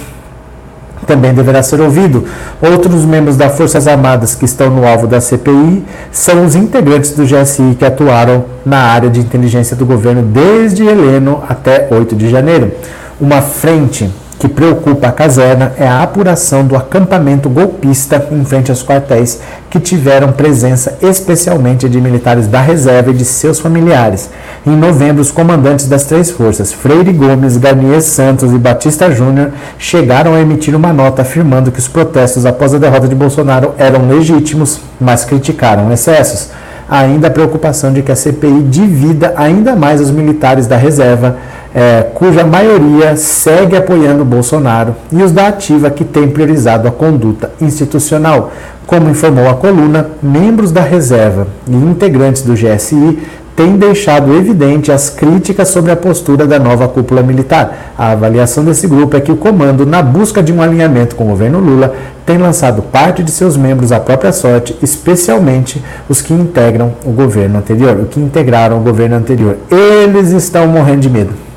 também 1.08 1.32
deverá 1.32 1.62
ser 1.62 1.80
ouvido. 1.80 2.24
Outros 2.62 3.04
membros 3.04 3.36
das 3.36 3.56
Forças 3.56 3.88
Armadas 3.88 4.34
que 4.34 4.44
estão 4.44 4.70
no 4.70 4.86
alvo 4.86 5.06
da 5.06 5.20
CPI 5.20 5.82
são 6.12 6.44
os 6.44 6.54
integrantes 6.54 7.12
do 7.12 7.24
GSI 7.24 7.74
que 7.76 7.84
atuaram 7.84 8.44
na 8.64 8.78
área 8.78 9.08
de 9.08 9.18
inteligência 9.18 9.74
do 9.74 9.86
governo 9.86 10.22
desde 10.22 10.86
Heleno 10.86 11.42
até 11.48 11.88
8 11.90 12.14
de 12.14 12.28
janeiro. 12.28 12.70
Uma 13.18 13.40
frente 13.40 14.08
que 14.38 14.46
preocupa 14.46 15.08
a 15.08 15.12
caserna 15.12 15.72
é 15.76 15.86
a 15.86 16.02
apuração 16.02 16.64
do 16.64 16.76
acampamento 16.76 17.48
golpista 17.48 18.28
em 18.30 18.44
frente 18.44 18.70
aos 18.70 18.84
quartéis, 18.84 19.40
que 19.68 19.80
tiveram 19.80 20.32
presença 20.32 20.96
especialmente 21.02 21.88
de 21.88 22.00
militares 22.00 22.46
da 22.46 22.60
reserva 22.60 23.10
e 23.10 23.14
de 23.14 23.24
seus 23.24 23.58
familiares. 23.58 24.30
Em 24.64 24.76
novembro, 24.76 25.20
os 25.20 25.32
comandantes 25.32 25.88
das 25.88 26.04
três 26.04 26.30
forças, 26.30 26.72
Freire 26.72 27.12
Gomes, 27.12 27.56
Garnier 27.56 28.00
Santos 28.00 28.52
e 28.52 28.58
Batista 28.58 29.10
Júnior, 29.10 29.50
chegaram 29.76 30.34
a 30.34 30.40
emitir 30.40 30.74
uma 30.74 30.92
nota 30.92 31.22
afirmando 31.22 31.72
que 31.72 31.80
os 31.80 31.88
protestos 31.88 32.46
após 32.46 32.72
a 32.72 32.78
derrota 32.78 33.08
de 33.08 33.14
Bolsonaro 33.14 33.74
eram 33.76 34.08
legítimos, 34.08 34.80
mas 35.00 35.24
criticaram 35.24 35.92
excessos. 35.92 36.50
ainda 36.90 37.28
a 37.28 37.30
preocupação 37.30 37.92
de 37.92 38.02
que 38.02 38.10
a 38.10 38.16
CPI 38.16 38.62
divida 38.62 39.34
ainda 39.36 39.76
mais 39.76 40.00
os 40.00 40.10
militares 40.10 40.66
da 40.66 40.76
reserva, 40.76 41.36
é, 41.78 42.02
cuja 42.12 42.42
maioria 42.42 43.14
segue 43.14 43.76
apoiando 43.76 44.24
Bolsonaro, 44.24 44.96
e 45.12 45.22
os 45.22 45.30
da 45.30 45.46
ativa, 45.46 45.88
que 45.88 46.02
tem 46.02 46.26
priorizado 46.26 46.88
a 46.88 46.90
conduta 46.90 47.52
institucional. 47.60 48.50
Como 48.84 49.08
informou 49.08 49.48
a 49.48 49.54
coluna, 49.54 50.08
membros 50.20 50.72
da 50.72 50.80
reserva 50.80 51.46
e 51.68 51.76
integrantes 51.76 52.42
do 52.42 52.54
GSI 52.54 53.20
tem 53.54 53.76
deixado 53.76 54.34
evidente 54.34 54.90
as 54.90 55.08
críticas 55.08 55.68
sobre 55.68 55.92
a 55.92 55.96
postura 55.96 56.48
da 56.48 56.58
nova 56.58 56.88
cúpula 56.88 57.22
militar. 57.22 57.92
A 57.96 58.10
avaliação 58.10 58.64
desse 58.64 58.88
grupo 58.88 59.16
é 59.16 59.20
que 59.20 59.30
o 59.30 59.36
comando, 59.36 59.86
na 59.86 60.02
busca 60.02 60.42
de 60.42 60.52
um 60.52 60.60
alinhamento 60.60 61.14
com 61.14 61.26
o 61.26 61.28
governo 61.28 61.60
Lula, 61.60 61.94
tem 62.26 62.38
lançado 62.38 62.82
parte 62.82 63.22
de 63.22 63.30
seus 63.30 63.56
membros 63.56 63.92
à 63.92 64.00
própria 64.00 64.32
sorte, 64.32 64.76
especialmente 64.82 65.80
os 66.08 66.20
que 66.20 66.34
integram 66.34 66.94
o 67.04 67.12
governo 67.12 67.58
anterior, 67.58 67.96
os 67.98 68.08
que 68.08 68.18
integraram 68.18 68.78
o 68.78 68.82
governo 68.82 69.14
anterior. 69.14 69.56
Eles 69.70 70.30
estão 70.32 70.66
morrendo 70.66 71.02
de 71.02 71.10
medo. 71.10 71.47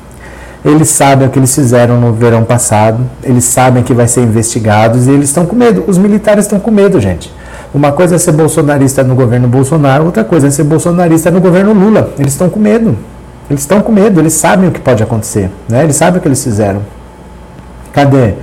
Eles 0.64 0.90
sabem 0.90 1.26
o 1.26 1.30
que 1.30 1.38
eles 1.38 1.52
fizeram 1.52 2.00
no 2.00 2.12
verão 2.12 2.44
passado, 2.44 3.00
eles 3.22 3.44
sabem 3.44 3.82
que 3.82 3.92
vai 3.92 4.06
ser 4.06 4.20
investigados 4.20 5.08
e 5.08 5.10
eles 5.10 5.28
estão 5.28 5.44
com 5.44 5.56
medo. 5.56 5.84
Os 5.88 5.98
militares 5.98 6.44
estão 6.44 6.60
com 6.60 6.70
medo, 6.70 7.00
gente. 7.00 7.32
Uma 7.74 7.90
coisa 7.90 8.14
é 8.14 8.18
ser 8.18 8.32
bolsonarista 8.32 9.02
no 9.02 9.14
governo 9.14 9.48
Bolsonaro, 9.48 10.04
outra 10.04 10.22
coisa 10.22 10.46
é 10.46 10.50
ser 10.50 10.64
bolsonarista 10.64 11.30
no 11.30 11.40
governo 11.40 11.72
Lula. 11.72 12.12
Eles 12.18 12.32
estão 12.32 12.48
com 12.48 12.60
medo. 12.60 12.96
Eles 13.50 13.62
estão 13.62 13.80
com 13.80 13.90
medo, 13.90 14.20
eles 14.20 14.34
sabem 14.34 14.68
o 14.68 14.72
que 14.72 14.80
pode 14.80 15.02
acontecer. 15.02 15.50
Né? 15.68 15.82
Eles 15.82 15.96
sabem 15.96 16.18
o 16.18 16.22
que 16.22 16.28
eles 16.28 16.42
fizeram. 16.42 16.82
Cadê? 17.92 18.34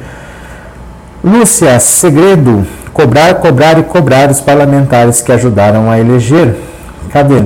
Lúcia, 1.24 1.80
segredo: 1.80 2.66
cobrar, 2.94 3.36
cobrar 3.36 3.80
e 3.80 3.84
cobrar 3.84 4.30
os 4.30 4.42
parlamentares 4.42 5.22
que 5.22 5.32
ajudaram 5.32 5.90
a 5.90 6.00
eleger. 6.00 6.56
Cadê? 7.12 7.46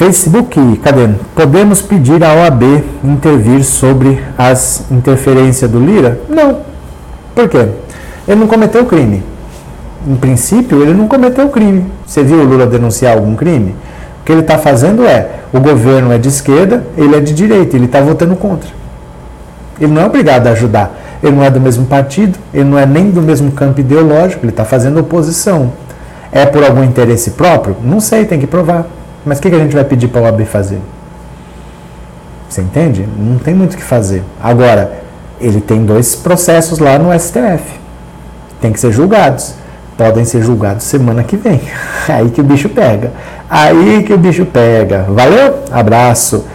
Facebook, 0.00 0.78
cadê? 0.78 1.10
Podemos 1.34 1.82
pedir 1.82 2.24
à 2.24 2.32
OAB 2.32 2.62
intervir 3.04 3.62
sobre 3.62 4.18
as 4.38 4.90
interferências 4.90 5.70
do 5.70 5.78
Lira? 5.78 6.18
Não. 6.26 6.60
Por 7.34 7.46
quê? 7.50 7.68
Ele 8.26 8.40
não 8.40 8.46
cometeu 8.46 8.86
crime 8.86 9.22
em 10.08 10.16
princípio, 10.16 10.80
ele 10.80 10.94
não 10.94 11.06
cometeu 11.06 11.50
crime. 11.50 11.84
Você 12.06 12.22
viu 12.22 12.38
o 12.38 12.44
Lula 12.44 12.66
denunciar 12.66 13.12
algum 13.12 13.36
crime? 13.36 13.76
O 14.22 14.24
que 14.24 14.32
ele 14.32 14.40
está 14.40 14.56
fazendo 14.56 15.04
é: 15.04 15.32
o 15.52 15.60
governo 15.60 16.10
é 16.10 16.16
de 16.16 16.30
esquerda, 16.30 16.82
ele 16.96 17.14
é 17.14 17.20
de 17.20 17.34
direita, 17.34 17.76
ele 17.76 17.84
está 17.84 18.00
votando 18.00 18.34
contra. 18.36 18.70
Ele 19.78 19.92
não 19.92 20.00
é 20.00 20.06
obrigado 20.06 20.46
a 20.46 20.52
ajudar. 20.52 20.98
Ele 21.22 21.36
não 21.36 21.44
é 21.44 21.50
do 21.50 21.60
mesmo 21.60 21.84
partido, 21.84 22.38
ele 22.54 22.64
não 22.64 22.78
é 22.78 22.86
nem 22.86 23.10
do 23.10 23.20
mesmo 23.20 23.52
campo 23.52 23.80
ideológico, 23.80 24.46
ele 24.46 24.50
está 24.50 24.64
fazendo 24.64 24.98
oposição. 24.98 25.70
É 26.32 26.46
por 26.46 26.64
algum 26.64 26.82
interesse 26.82 27.32
próprio? 27.32 27.76
Não 27.84 28.00
sei, 28.00 28.24
tem 28.24 28.40
que 28.40 28.46
provar. 28.46 28.86
Mas 29.24 29.38
o 29.38 29.42
que, 29.42 29.50
que 29.50 29.56
a 29.56 29.60
gente 29.60 29.74
vai 29.74 29.84
pedir 29.84 30.08
para 30.08 30.22
o 30.22 30.24
OAB 30.24 30.42
fazer? 30.44 30.80
Você 32.48 32.62
entende? 32.62 33.06
Não 33.16 33.38
tem 33.38 33.54
muito 33.54 33.74
o 33.74 33.76
que 33.76 33.82
fazer. 33.82 34.24
Agora, 34.42 35.02
ele 35.40 35.60
tem 35.60 35.84
dois 35.84 36.16
processos 36.16 36.78
lá 36.78 36.98
no 36.98 37.16
STF. 37.18 37.78
Tem 38.60 38.72
que 38.72 38.80
ser 38.80 38.92
julgados 38.92 39.54
podem 40.00 40.24
ser 40.24 40.42
julgados 40.42 40.84
semana 40.84 41.22
que 41.22 41.36
vem. 41.36 41.60
Aí 42.08 42.30
que 42.30 42.40
o 42.40 42.44
bicho 42.44 42.70
pega. 42.70 43.12
Aí 43.50 44.02
que 44.02 44.14
o 44.14 44.16
bicho 44.16 44.46
pega. 44.46 45.04
Valeu? 45.06 45.62
Abraço. 45.70 46.46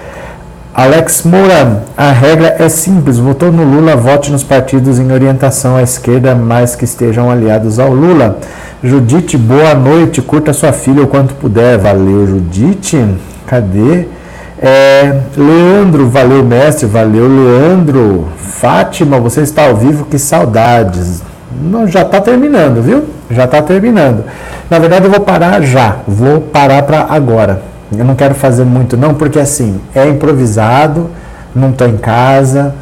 Alex 0.78 1.24
Moura, 1.24 1.84
a 1.96 2.12
regra 2.12 2.58
é 2.60 2.68
simples: 2.68 3.18
votou 3.18 3.50
no 3.50 3.64
Lula, 3.64 3.96
vote 3.96 4.30
nos 4.30 4.44
partidos 4.44 5.00
em 5.00 5.10
orientação 5.10 5.78
à 5.78 5.82
esquerda, 5.82 6.36
mas 6.36 6.76
que 6.76 6.84
estejam 6.84 7.32
aliados 7.32 7.80
ao 7.80 7.94
Lula. 7.94 8.40
Judite, 8.84 9.38
boa 9.38 9.74
noite, 9.74 10.22
curta 10.22 10.52
sua 10.52 10.74
filha 10.74 11.02
o 11.02 11.08
quanto 11.08 11.34
puder. 11.36 11.78
Valeu, 11.78 12.28
Judite. 12.28 13.02
Cadê? 13.48 14.06
É, 14.62 15.22
Leandro, 15.38 16.10
valeu, 16.10 16.44
mestre, 16.44 16.86
valeu, 16.88 17.26
Leandro. 17.26 18.28
Fátima, 18.36 19.18
você 19.18 19.44
está 19.44 19.68
ao 19.68 19.78
vivo, 19.78 20.04
que 20.04 20.20
saudades. 20.20 21.24
Não, 21.58 21.88
já 21.88 22.02
está 22.02 22.20
terminando, 22.20 22.82
viu? 22.82 23.06
Já 23.32 23.46
está 23.46 23.62
terminando. 23.62 24.26
Na 24.70 24.78
verdade, 24.78 25.06
eu 25.06 25.12
vou 25.12 25.22
parar 25.22 25.62
já. 25.62 26.00
Vou 26.06 26.42
parar 26.42 26.84
para 26.84 27.08
agora. 27.10 27.75
Eu 27.98 28.06
não 28.06 28.16
quero 28.16 28.36
fazer 28.36 28.64
muito, 28.64 28.98
não, 28.98 29.14
porque 29.14 29.40
assim, 29.40 29.80
é 29.94 30.08
improvisado, 30.08 31.10
não 31.56 31.70
estou 31.70 31.88
em 31.88 31.98
casa, 31.98 32.76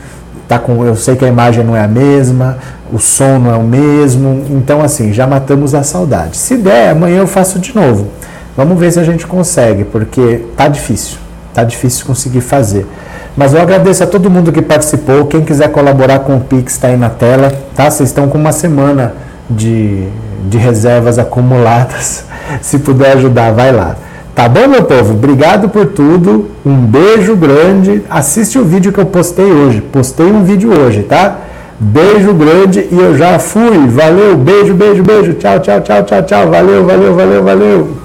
tá 0.48 0.60
com, 0.60 0.86
eu 0.86 0.96
sei 0.96 1.16
que 1.16 1.26
a 1.26 1.28
imagem 1.28 1.64
não 1.64 1.76
é 1.76 1.84
a 1.84 1.88
mesma, 1.88 2.58
o 2.92 3.00
som 3.00 3.40
não 3.40 3.52
é 3.52 3.58
o 3.58 3.64
mesmo, 3.64 4.46
então 4.50 4.82
assim, 4.82 5.14
já 5.14 5.26
matamos 5.26 5.74
a 5.74 5.84
saudade. 5.84 6.38
Se 6.38 6.58
der, 6.58 6.90
amanhã 6.90 7.20
eu 7.20 7.28
faço 7.28 7.60
de 7.60 7.76
novo. 7.76 8.08
Vamos 8.56 8.78
ver 8.78 8.92
se 8.92 9.00
a 9.00 9.04
gente 9.04 9.26
consegue, 9.26 9.84
porque 9.84 10.46
tá 10.56 10.68
difícil, 10.68 11.18
tá 11.54 11.64
difícil 11.64 12.06
conseguir 12.06 12.42
fazer. 12.42 12.86
Mas 13.36 13.54
eu 13.54 13.62
agradeço 13.62 14.04
a 14.04 14.08
todo 14.08 14.30
mundo 14.30 14.52
que 14.52 14.62
participou. 14.62 15.26
Quem 15.26 15.42
quiser 15.42 15.72
colaborar 15.72 16.20
com 16.20 16.38
o 16.38 16.40
Pix 16.40 16.74
está 16.74 16.90
aí 16.90 16.98
na 16.98 17.10
tela, 17.10 17.52
tá? 17.76 17.90
Vocês 17.90 18.10
estão 18.10 18.28
com 18.28 18.38
uma 18.38 18.52
semana 18.52 19.16
de, 19.50 20.08
de 20.48 20.58
reservas 20.60 21.18
acumuladas. 21.18 22.26
Se 22.62 22.78
puder 22.78 23.18
ajudar, 23.18 23.52
vai 23.52 23.72
lá. 23.72 23.96
Tá 24.36 24.50
bom, 24.50 24.68
meu 24.68 24.84
povo? 24.84 25.14
Obrigado 25.14 25.70
por 25.70 25.86
tudo. 25.88 26.50
Um 26.66 26.76
beijo 26.76 27.36
grande. 27.36 28.04
Assiste 28.10 28.58
o 28.58 28.66
vídeo 28.66 28.92
que 28.92 29.00
eu 29.00 29.06
postei 29.06 29.46
hoje. 29.46 29.82
Postei 29.82 30.26
um 30.26 30.44
vídeo 30.44 30.72
hoje, 30.72 31.04
tá? 31.04 31.38
Beijo 31.80 32.34
grande 32.34 32.88
e 32.92 32.98
eu 32.98 33.16
já 33.16 33.38
fui. 33.38 33.88
Valeu, 33.88 34.36
beijo, 34.36 34.74
beijo, 34.74 35.04
beijo. 35.04 35.34
Tchau, 35.34 35.60
tchau, 35.60 35.82
tchau, 35.82 36.04
tchau, 36.04 36.24
tchau. 36.24 36.50
Valeu, 36.50 36.84
valeu, 36.84 37.16
valeu, 37.16 37.44
valeu. 37.44 38.03